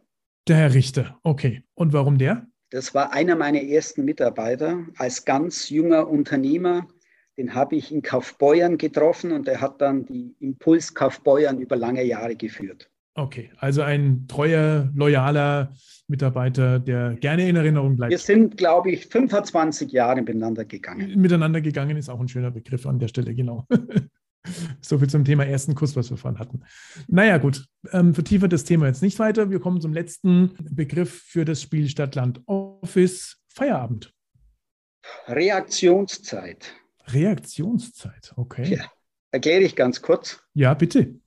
Der 0.46 0.56
Herr 0.56 0.74
Richter, 0.74 1.18
okay. 1.22 1.64
Und 1.74 1.92
warum 1.92 2.18
der? 2.18 2.46
Das 2.70 2.94
war 2.94 3.12
einer 3.12 3.34
meiner 3.34 3.62
ersten 3.62 4.04
Mitarbeiter 4.04 4.84
als 4.96 5.24
ganz 5.24 5.70
junger 5.70 6.08
Unternehmer. 6.08 6.86
Den 7.38 7.54
habe 7.54 7.76
ich 7.76 7.90
in 7.92 8.02
Kaufbeuern 8.02 8.76
getroffen 8.76 9.32
und 9.32 9.48
er 9.48 9.60
hat 9.60 9.80
dann 9.80 10.04
die 10.04 10.36
Impuls 10.40 10.92
Kaufbeuern 10.92 11.60
über 11.60 11.76
lange 11.76 12.04
Jahre 12.04 12.36
geführt. 12.36 12.90
Okay, 13.18 13.50
also 13.58 13.82
ein 13.82 14.28
treuer, 14.28 14.92
loyaler 14.94 15.72
Mitarbeiter, 16.06 16.78
der 16.78 17.16
gerne 17.16 17.48
in 17.48 17.56
Erinnerung 17.56 17.96
bleibt. 17.96 18.12
Wir 18.12 18.18
sind, 18.18 18.56
glaube 18.56 18.92
ich, 18.92 19.06
25 19.06 19.90
Jahre 19.90 20.22
miteinander 20.22 20.64
gegangen. 20.64 21.20
Miteinander 21.20 21.60
gegangen 21.60 21.96
ist 21.96 22.08
auch 22.08 22.20
ein 22.20 22.28
schöner 22.28 22.52
Begriff 22.52 22.86
an 22.86 23.00
der 23.00 23.08
Stelle, 23.08 23.34
genau. 23.34 23.66
so 24.80 24.98
viel 24.98 25.08
zum 25.08 25.24
Thema 25.24 25.44
ersten 25.44 25.74
Kuss, 25.74 25.96
was 25.96 26.10
wir 26.10 26.16
vorhin 26.16 26.38
hatten. 26.38 26.62
Naja, 27.08 27.38
gut, 27.38 27.66
ähm, 27.90 28.14
vertiefen 28.14 28.50
das 28.50 28.62
Thema 28.62 28.86
jetzt 28.86 29.02
nicht 29.02 29.18
weiter. 29.18 29.50
Wir 29.50 29.58
kommen 29.58 29.80
zum 29.80 29.92
letzten 29.92 30.52
Begriff 30.70 31.22
für 31.26 31.44
das 31.44 31.60
Spiel 31.60 31.88
Stadtland 31.88 32.40
Office, 32.46 33.42
Feierabend. 33.48 34.14
Reaktionszeit. 35.26 36.72
Reaktionszeit, 37.08 38.32
okay. 38.36 38.76
Ja, 38.76 38.84
erkläre 39.32 39.62
ich 39.62 39.74
ganz 39.74 40.02
kurz. 40.02 40.40
Ja, 40.54 40.72
bitte. 40.74 41.18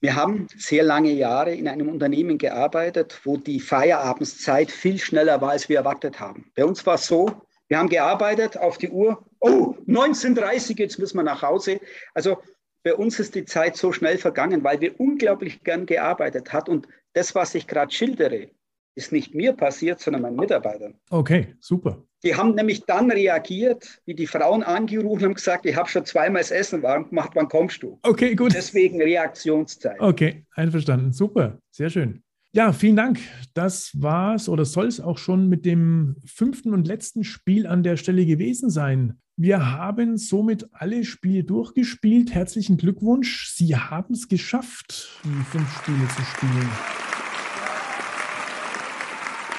Wir 0.00 0.16
haben 0.16 0.46
sehr 0.56 0.82
lange 0.82 1.12
Jahre 1.12 1.54
in 1.54 1.68
einem 1.68 1.88
Unternehmen 1.90 2.38
gearbeitet, 2.38 3.20
wo 3.24 3.36
die 3.36 3.60
Feierabendszeit 3.60 4.70
viel 4.70 4.98
schneller 4.98 5.42
war, 5.42 5.50
als 5.50 5.68
wir 5.68 5.76
erwartet 5.76 6.18
haben. 6.18 6.50
Bei 6.54 6.64
uns 6.64 6.86
war 6.86 6.94
es 6.94 7.06
so, 7.06 7.42
wir 7.68 7.78
haben 7.78 7.90
gearbeitet 7.90 8.56
auf 8.56 8.78
die 8.78 8.88
Uhr, 8.88 9.22
oh, 9.40 9.74
19.30 9.86 10.78
jetzt 10.78 10.98
müssen 10.98 11.18
wir 11.18 11.22
nach 11.22 11.42
Hause. 11.42 11.80
Also 12.14 12.38
bei 12.82 12.94
uns 12.94 13.20
ist 13.20 13.34
die 13.34 13.44
Zeit 13.44 13.76
so 13.76 13.92
schnell 13.92 14.16
vergangen, 14.16 14.64
weil 14.64 14.80
wir 14.80 14.98
unglaublich 14.98 15.62
gern 15.64 15.84
gearbeitet 15.84 16.52
haben. 16.52 16.72
Und 16.72 16.88
das, 17.12 17.34
was 17.34 17.54
ich 17.54 17.66
gerade 17.66 17.92
schildere, 17.92 18.48
ist 18.94 19.12
nicht 19.12 19.34
mir 19.34 19.52
passiert, 19.52 20.00
sondern 20.00 20.22
meinen 20.22 20.36
Mitarbeitern. 20.36 20.94
Okay, 21.10 21.54
super. 21.60 22.02
Die 22.22 22.34
haben 22.34 22.54
nämlich 22.54 22.84
dann 22.84 23.10
reagiert, 23.10 24.02
wie 24.04 24.14
die 24.14 24.26
Frauen 24.26 24.62
angerufen 24.62 25.24
haben 25.24 25.34
gesagt, 25.34 25.64
ich 25.64 25.74
habe 25.74 25.88
schon 25.88 26.04
zweimal 26.04 26.42
das 26.42 26.50
Essen 26.50 26.82
warm 26.82 27.08
gemacht, 27.08 27.30
wann 27.34 27.48
kommst 27.48 27.82
du? 27.82 27.98
Okay, 28.02 28.34
gut. 28.34 28.54
Deswegen 28.54 29.00
Reaktionszeit. 29.00 29.98
Okay, 29.98 30.44
einverstanden. 30.54 31.12
Super, 31.12 31.58
sehr 31.70 31.88
schön. 31.88 32.22
Ja, 32.52 32.72
vielen 32.72 32.96
Dank. 32.96 33.20
Das 33.54 33.92
war's 33.94 34.48
oder 34.48 34.64
soll 34.64 34.88
es 34.88 35.00
auch 35.00 35.18
schon 35.18 35.48
mit 35.48 35.64
dem 35.64 36.16
fünften 36.26 36.74
und 36.74 36.86
letzten 36.86 37.22
Spiel 37.22 37.66
an 37.66 37.84
der 37.84 37.96
Stelle 37.96 38.26
gewesen 38.26 38.70
sein. 38.70 39.20
Wir 39.36 39.72
haben 39.72 40.18
somit 40.18 40.68
alle 40.72 41.04
Spiele 41.04 41.44
durchgespielt. 41.44 42.34
Herzlichen 42.34 42.76
Glückwunsch. 42.76 43.50
Sie 43.54 43.76
haben 43.76 44.14
es 44.14 44.28
geschafft, 44.28 45.20
die 45.24 45.44
fünf 45.44 45.70
Spiele 45.78 46.06
zu 46.08 46.22
spielen. 46.22 47.09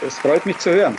Es 0.05 0.17
freut 0.17 0.45
mich 0.47 0.57
zu 0.57 0.71
hören. 0.71 0.95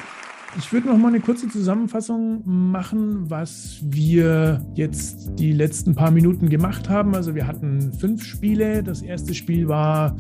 Ich 0.59 0.73
würde 0.73 0.89
noch 0.89 0.99
mal 0.99 1.09
eine 1.09 1.21
kurze 1.21 1.49
Zusammenfassung 1.49 2.43
machen, 2.45 3.31
was 3.31 3.79
wir 3.83 4.65
jetzt 4.75 5.31
die 5.39 5.53
letzten 5.53 5.95
paar 5.95 6.11
Minuten 6.11 6.51
gemacht 6.51 6.91
haben. 6.91 7.15
Also 7.15 7.35
wir 7.35 7.47
hatten 7.47 7.93
fünf 7.95 8.23
Spiele. 8.23 8.83
Das 8.83 9.01
erste 9.01 9.35
Spiel 9.35 9.67
war 9.67 10.17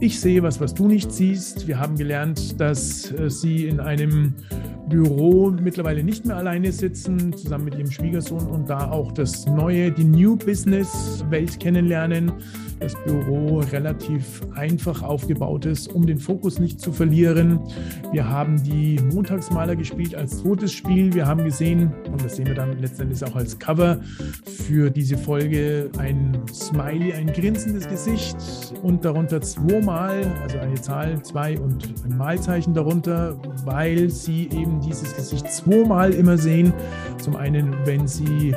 Ich 0.00 0.20
sehe 0.20 0.42
was, 0.42 0.60
was 0.60 0.74
du 0.74 0.88
nicht 0.88 1.12
siehst. 1.12 1.68
Wir 1.68 1.78
haben 1.78 1.96
gelernt, 1.96 2.60
dass 2.60 3.12
äh, 3.12 3.30
sie 3.30 3.68
in 3.68 3.78
einem 3.78 4.34
Büro 4.88 5.50
mittlerweile 5.50 6.04
nicht 6.04 6.26
mehr 6.26 6.36
alleine 6.36 6.70
sitzen, 6.72 7.32
zusammen 7.36 7.64
mit 7.64 7.74
ihrem 7.74 7.90
Schwiegersohn 7.90 8.46
und 8.46 8.70
da 8.70 8.90
auch 8.90 9.12
das 9.12 9.46
neue, 9.46 9.90
die 9.90 10.04
New 10.04 10.36
Business 10.36 11.24
Welt 11.28 11.58
kennenlernen. 11.58 12.32
Das 12.78 12.94
Büro 13.04 13.60
relativ 13.72 14.42
einfach 14.54 15.02
aufgebaut 15.02 15.64
ist, 15.64 15.92
um 15.94 16.06
den 16.06 16.18
Fokus 16.18 16.58
nicht 16.58 16.78
zu 16.78 16.92
verlieren. 16.92 17.58
Wir 18.12 18.28
haben 18.28 18.62
die 18.62 19.00
Montagsmaler 19.14 19.76
gespielt 19.76 20.14
als 20.14 20.42
zweites 20.42 20.72
Spiel. 20.72 21.14
Wir 21.14 21.26
haben 21.26 21.42
gesehen, 21.42 21.94
und 22.12 22.22
das 22.22 22.36
sehen 22.36 22.46
wir 22.46 22.54
dann 22.54 22.78
letztendlich 22.78 23.24
auch 23.24 23.34
als 23.34 23.58
Cover 23.58 23.98
für 24.44 24.90
diese 24.90 25.16
Folge, 25.16 25.90
ein 25.96 26.38
Smiley, 26.52 27.14
ein 27.14 27.28
grinsendes 27.28 27.88
Gesicht 27.88 28.36
und 28.82 29.06
darunter 29.06 29.40
zweimal, 29.40 30.30
also 30.42 30.58
eine 30.58 30.74
Zahl, 30.74 31.22
zwei 31.22 31.58
und 31.58 31.94
ein 32.04 32.16
Malzeichen 32.18 32.74
darunter, 32.74 33.38
weil 33.64 34.10
sie 34.10 34.50
eben 34.52 34.75
dieses 34.80 35.14
Gesicht 35.16 35.50
zweimal 35.50 36.12
immer 36.12 36.38
sehen. 36.38 36.72
Zum 37.18 37.36
einen, 37.36 37.74
wenn 37.84 38.06
sie 38.06 38.54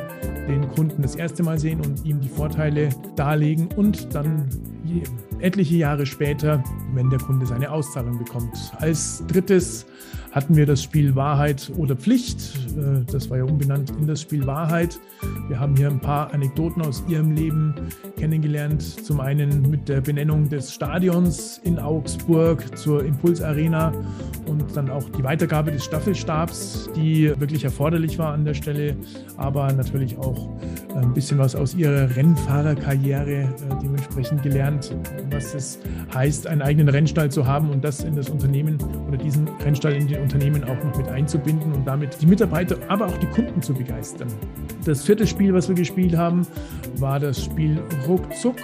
den 0.47 0.67
Kunden 0.69 1.01
das 1.01 1.15
erste 1.15 1.43
Mal 1.43 1.59
sehen 1.59 1.81
und 1.81 2.05
ihm 2.05 2.19
die 2.19 2.29
Vorteile 2.29 2.89
darlegen 3.15 3.69
und 3.75 4.13
dann 4.13 4.47
etliche 5.39 5.75
Jahre 5.75 6.05
später, 6.05 6.63
wenn 6.93 7.09
der 7.09 7.19
Kunde 7.19 7.45
seine 7.45 7.71
Auszahlung 7.71 8.17
bekommt. 8.17 8.57
Als 8.77 9.23
drittes 9.27 9.85
hatten 10.31 10.55
wir 10.55 10.65
das 10.65 10.83
Spiel 10.83 11.15
Wahrheit 11.15 11.71
oder 11.77 11.95
Pflicht. 11.95 12.55
Äh, 12.77 13.05
das 13.11 13.29
war 13.29 13.37
ja 13.37 13.43
umbenannt 13.43 13.91
in 13.99 14.07
das 14.07 14.21
Spiel 14.21 14.45
Wahrheit. 14.45 14.99
Wir 15.47 15.59
haben 15.59 15.75
hier 15.75 15.89
ein 15.89 15.99
paar 15.99 16.33
Anekdoten 16.33 16.81
aus 16.81 17.03
ihrem 17.07 17.31
Leben 17.31 17.73
kennengelernt. 18.17 18.81
Zum 18.81 19.19
einen 19.19 19.69
mit 19.69 19.89
der 19.89 20.01
Benennung 20.01 20.49
des 20.49 20.73
Stadions 20.73 21.59
in 21.63 21.79
Augsburg 21.79 22.77
zur 22.77 23.03
Impulsarena 23.03 23.91
und 24.45 24.75
dann 24.75 24.89
auch 24.89 25.09
die 25.09 25.23
Weitergabe 25.23 25.71
des 25.71 25.85
Staffelstabs, 25.85 26.89
die 26.95 27.33
wirklich 27.39 27.63
erforderlich 27.63 28.19
war 28.19 28.33
an 28.33 28.45
der 28.45 28.53
Stelle, 28.53 28.95
aber 29.37 29.71
natürlich 29.73 30.17
auch 30.17 30.49
ein 30.95 31.13
bisschen 31.13 31.37
was 31.37 31.55
aus 31.55 31.75
ihrer 31.75 32.15
Rennfahrerkarriere 32.15 33.41
äh, 33.41 33.47
dementsprechend 33.81 34.43
gelernt, 34.43 34.95
was 35.31 35.53
es 35.53 35.79
heißt, 36.13 36.47
einen 36.47 36.61
eigenen 36.61 36.89
Rennstall 36.89 37.31
zu 37.31 37.47
haben 37.47 37.69
und 37.69 37.83
das 37.83 38.03
in 38.03 38.15
das 38.15 38.29
Unternehmen 38.29 38.77
oder 39.07 39.17
diesen 39.17 39.47
Rennstall 39.63 39.93
in 39.93 40.07
den 40.07 40.18
Unternehmen 40.21 40.63
auch 40.63 40.83
noch 40.83 40.97
mit 40.97 41.07
einzubinden 41.07 41.73
und 41.73 41.85
damit 41.85 42.21
die 42.21 42.25
Mitarbeiter, 42.25 42.77
aber 42.87 43.07
auch 43.07 43.17
die 43.17 43.27
Kunden 43.27 43.61
zu 43.61 43.73
begeistern. 43.73 44.27
Das 44.85 45.03
vierte 45.03 45.27
Spiel, 45.27 45.53
was 45.53 45.67
wir 45.67 45.75
gespielt 45.75 46.15
haben, 46.15 46.47
war 46.97 47.19
das 47.19 47.43
Spiel 47.43 47.79
Ruckzuck 48.07 48.57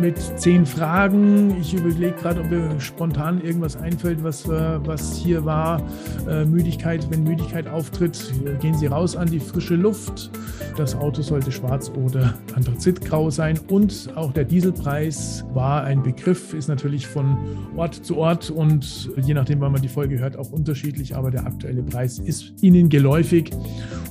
mit 0.00 0.18
zehn 0.40 0.66
Fragen. 0.66 1.56
Ich 1.60 1.74
überlege 1.74 2.12
gerade, 2.12 2.40
ob 2.40 2.50
mir 2.50 2.80
spontan 2.80 3.40
irgendwas 3.40 3.76
einfällt, 3.76 4.22
was, 4.24 4.48
was 4.48 5.16
hier 5.16 5.44
war. 5.44 5.82
Äh, 6.28 6.44
Müdigkeit, 6.44 7.06
wenn 7.10 7.22
Müdigkeit 7.22 7.68
auftritt, 7.68 8.32
gehen 8.60 8.74
Sie 8.74 8.86
raus 8.86 9.16
an 9.16 9.30
die 9.30 9.40
frische 9.40 9.76
Luft. 9.76 10.30
Das 10.76 10.96
Auto 10.96 11.22
sollte 11.22 11.52
schwarz 11.52 11.90
oder 11.90 12.34
anthrazitgrau 12.54 13.30
sein. 13.30 13.58
Und 13.68 14.10
auch 14.16 14.32
der 14.32 14.44
Dieselpreis 14.44 15.44
war 15.52 15.84
ein 15.84 16.02
Begriff, 16.02 16.54
ist 16.54 16.68
natürlich 16.68 17.06
von 17.06 17.36
Ort 17.76 17.94
zu 17.94 18.16
Ort 18.16 18.50
und 18.50 19.10
je 19.16 19.34
nachdem, 19.34 19.60
wann 19.60 19.72
man 19.72 19.82
die 19.82 19.88
Folge 19.88 20.18
hört, 20.18 20.36
auch 20.36 20.50
unterschiedlich. 20.50 20.73
Aber 21.14 21.30
der 21.30 21.46
aktuelle 21.46 21.82
Preis 21.82 22.18
ist 22.18 22.54
Ihnen 22.62 22.88
geläufig. 22.88 23.50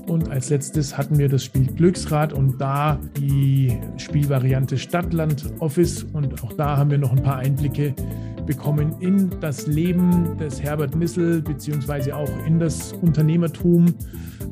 Und 0.07 0.29
als 0.29 0.49
letztes 0.49 0.97
hatten 0.97 1.17
wir 1.17 1.29
das 1.29 1.43
Spiel 1.43 1.67
Glücksrad 1.67 2.33
und 2.33 2.59
da 2.59 2.99
die 3.17 3.77
Spielvariante 3.97 4.77
Stadtland 4.77 5.53
Office. 5.59 6.03
Und 6.03 6.43
auch 6.43 6.53
da 6.53 6.77
haben 6.77 6.91
wir 6.91 6.97
noch 6.97 7.11
ein 7.11 7.23
paar 7.23 7.37
Einblicke 7.37 7.95
bekommen 8.45 8.95
in 8.99 9.29
das 9.39 9.67
Leben 9.67 10.37
des 10.37 10.61
Herbert 10.61 10.95
Nissel, 10.95 11.41
beziehungsweise 11.41 12.15
auch 12.15 12.29
in 12.45 12.59
das 12.59 12.93
Unternehmertum, 12.93 13.95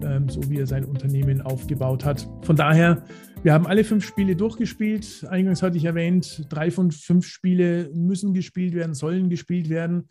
ähm, 0.04 0.30
so 0.30 0.42
wie 0.50 0.60
er 0.60 0.68
sein 0.68 0.86
Unternehmen 0.86 1.42
aufgebaut 1.42 2.06
hat. 2.06 2.28
Von 2.44 2.56
daher, 2.56 3.04
wir 3.44 3.54
haben 3.54 3.68
alle 3.68 3.84
fünf 3.84 4.06
Spiele 4.06 4.36
durchgespielt. 4.36 5.26
Eingangs 5.30 5.62
hatte 5.62 5.78
ich 5.78 5.86
erwähnt, 5.86 6.46
drei 6.50 6.72
von 6.72 6.92
fünf 6.92 7.26
Spiele 7.26 7.90
müssen 7.94 8.34
gespielt 8.34 8.74
werden, 8.74 8.94
sollen 8.94 9.30
gespielt 9.30 9.70
werden. 9.70 10.08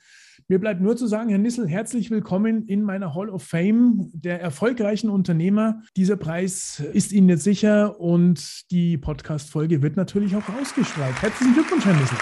Mir 0.51 0.59
bleibt 0.59 0.81
nur 0.81 0.97
zu 0.97 1.07
sagen, 1.07 1.29
Herr 1.29 1.39
Nissel, 1.39 1.69
herzlich 1.69 2.11
willkommen 2.11 2.67
in 2.67 2.83
meiner 2.83 3.15
Hall 3.15 3.31
of 3.31 3.45
Fame 3.45 4.11
der 4.13 4.41
erfolgreichen 4.41 5.09
Unternehmer. 5.09 5.81
Dieser 5.97 6.17
Preis 6.17 6.83
ist 6.93 7.13
Ihnen 7.13 7.29
jetzt 7.29 7.45
sicher 7.45 8.01
und 8.01 8.69
die 8.73 8.99
Podcast-Folge 8.99 9.81
wird 9.81 9.97
natürlich 9.97 10.35
auch 10.35 10.49
ausgestrahlt. 10.61 11.15
Herzlichen 11.23 11.55
Glückwunsch, 11.55 11.85
Herr 11.85 11.95
Nissel. 11.95 12.19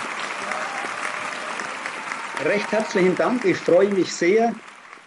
Recht 2.45 2.71
herzlichen 2.71 3.17
Dank. 3.17 3.47
Ich 3.47 3.57
freue 3.57 3.89
mich 3.95 4.13
sehr. 4.13 4.55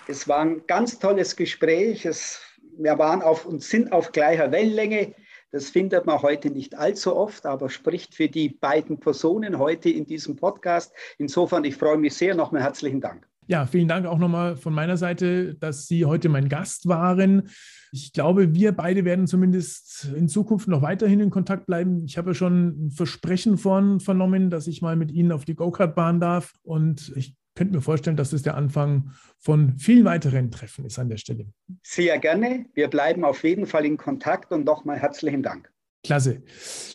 Es 0.07 0.27
war 0.27 0.39
ein 0.39 0.63
ganz 0.65 0.97
tolles 0.97 1.35
Gespräch. 1.35 2.07
Es, 2.07 2.41
wir 2.79 2.97
waren 2.97 3.21
auf 3.21 3.45
und 3.45 3.61
sind 3.61 3.91
auf 3.91 4.11
gleicher 4.13 4.51
Wellenlänge. 4.51 5.13
Das 5.51 5.69
findet 5.69 6.05
man 6.05 6.21
heute 6.21 6.49
nicht 6.49 6.77
allzu 6.77 7.15
oft, 7.15 7.45
aber 7.45 7.69
spricht 7.69 8.15
für 8.15 8.29
die 8.29 8.49
beiden 8.49 8.99
Personen 8.99 9.59
heute 9.59 9.89
in 9.89 10.05
diesem 10.05 10.35
Podcast. 10.35 10.93
Insofern, 11.17 11.65
ich 11.65 11.75
freue 11.75 11.97
mich 11.97 12.13
sehr. 12.13 12.35
Nochmal 12.35 12.63
herzlichen 12.63 13.01
Dank. 13.01 13.27
Ja, 13.47 13.65
vielen 13.65 13.89
Dank 13.89 14.05
auch 14.05 14.17
nochmal 14.17 14.55
von 14.55 14.73
meiner 14.73 14.95
Seite, 14.95 15.55
dass 15.55 15.87
Sie 15.87 16.05
heute 16.05 16.29
mein 16.29 16.47
Gast 16.47 16.87
waren. 16.87 17.49
Ich 17.91 18.13
glaube, 18.13 18.55
wir 18.55 18.71
beide 18.71 19.03
werden 19.03 19.27
zumindest 19.27 20.05
in 20.15 20.29
Zukunft 20.29 20.69
noch 20.69 20.81
weiterhin 20.81 21.19
in 21.19 21.31
Kontakt 21.31 21.65
bleiben. 21.65 22.05
Ich 22.05 22.17
habe 22.17 22.29
ja 22.29 22.33
schon 22.33 22.85
ein 22.85 22.91
Versprechen 22.91 23.57
von 23.57 23.99
vernommen, 23.99 24.49
dass 24.49 24.67
ich 24.67 24.81
mal 24.81 24.95
mit 24.95 25.11
Ihnen 25.11 25.33
auf 25.33 25.43
die 25.43 25.55
Go-Kart-Bahn 25.55 26.21
darf. 26.21 26.53
Und 26.63 27.11
ich 27.17 27.35
könnte 27.55 27.75
mir 27.75 27.81
vorstellen, 27.81 28.17
dass 28.17 28.33
es 28.33 28.43
der 28.43 28.55
Anfang 28.55 29.11
von 29.37 29.77
vielen 29.77 30.05
weiteren 30.05 30.51
Treffen 30.51 30.85
ist 30.85 30.99
an 30.99 31.09
der 31.09 31.17
Stelle. 31.17 31.47
Sehr 31.83 32.17
gerne. 32.19 32.65
Wir 32.73 32.87
bleiben 32.87 33.25
auf 33.25 33.43
jeden 33.43 33.65
Fall 33.65 33.85
in 33.85 33.97
Kontakt 33.97 34.51
und 34.51 34.65
nochmal 34.65 34.97
herzlichen 34.97 35.43
Dank. 35.43 35.71
Klasse. 36.03 36.41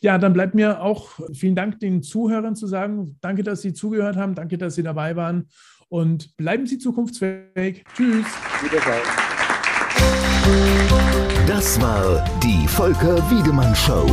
Ja, 0.01 0.19
dann 0.19 0.33
bleibt 0.33 0.55
mir 0.55 0.83
auch 0.83 1.21
vielen 1.33 1.55
Dank 1.55 1.79
den 1.81 2.03
Zuhörern 2.03 2.57
zu 2.57 2.67
sagen. 2.67 3.17
Danke, 3.21 3.43
dass 3.43 3.63
Sie 3.63 3.73
zugehört 3.73 4.17
haben. 4.17 4.35
Danke, 4.35 4.59
dass 4.59 4.75
Sie 4.75 4.83
dabei 4.83 5.15
waren. 5.15 5.49
Und 5.89 6.37
bleiben 6.37 6.67
Sie 6.67 6.79
zukunftsfähig. 6.79 7.85
Tschüss. 7.95 8.27
Wiedersehen. 8.63 9.03
Das 11.47 11.81
war 11.81 12.25
die 12.43 12.67
Volker 12.67 13.19
Wiedemann 13.31 13.75
Show. 13.77 14.07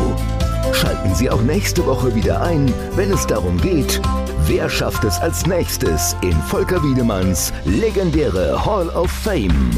Schalten 0.74 1.14
Sie 1.16 1.30
auch 1.30 1.42
nächste 1.42 1.86
Woche 1.86 2.14
wieder 2.16 2.42
ein, 2.42 2.72
wenn 2.96 3.12
es 3.12 3.26
darum 3.28 3.60
geht, 3.60 4.02
wer 4.48 4.70
schafft 4.70 5.04
es 5.04 5.20
als 5.20 5.46
nächstes 5.46 6.16
in 6.22 6.34
Volker 6.34 6.82
Wiedemanns 6.84 7.54
legendäre 7.66 8.66
Hall 8.66 8.90
of 8.90 9.10
Fame. 9.10 9.72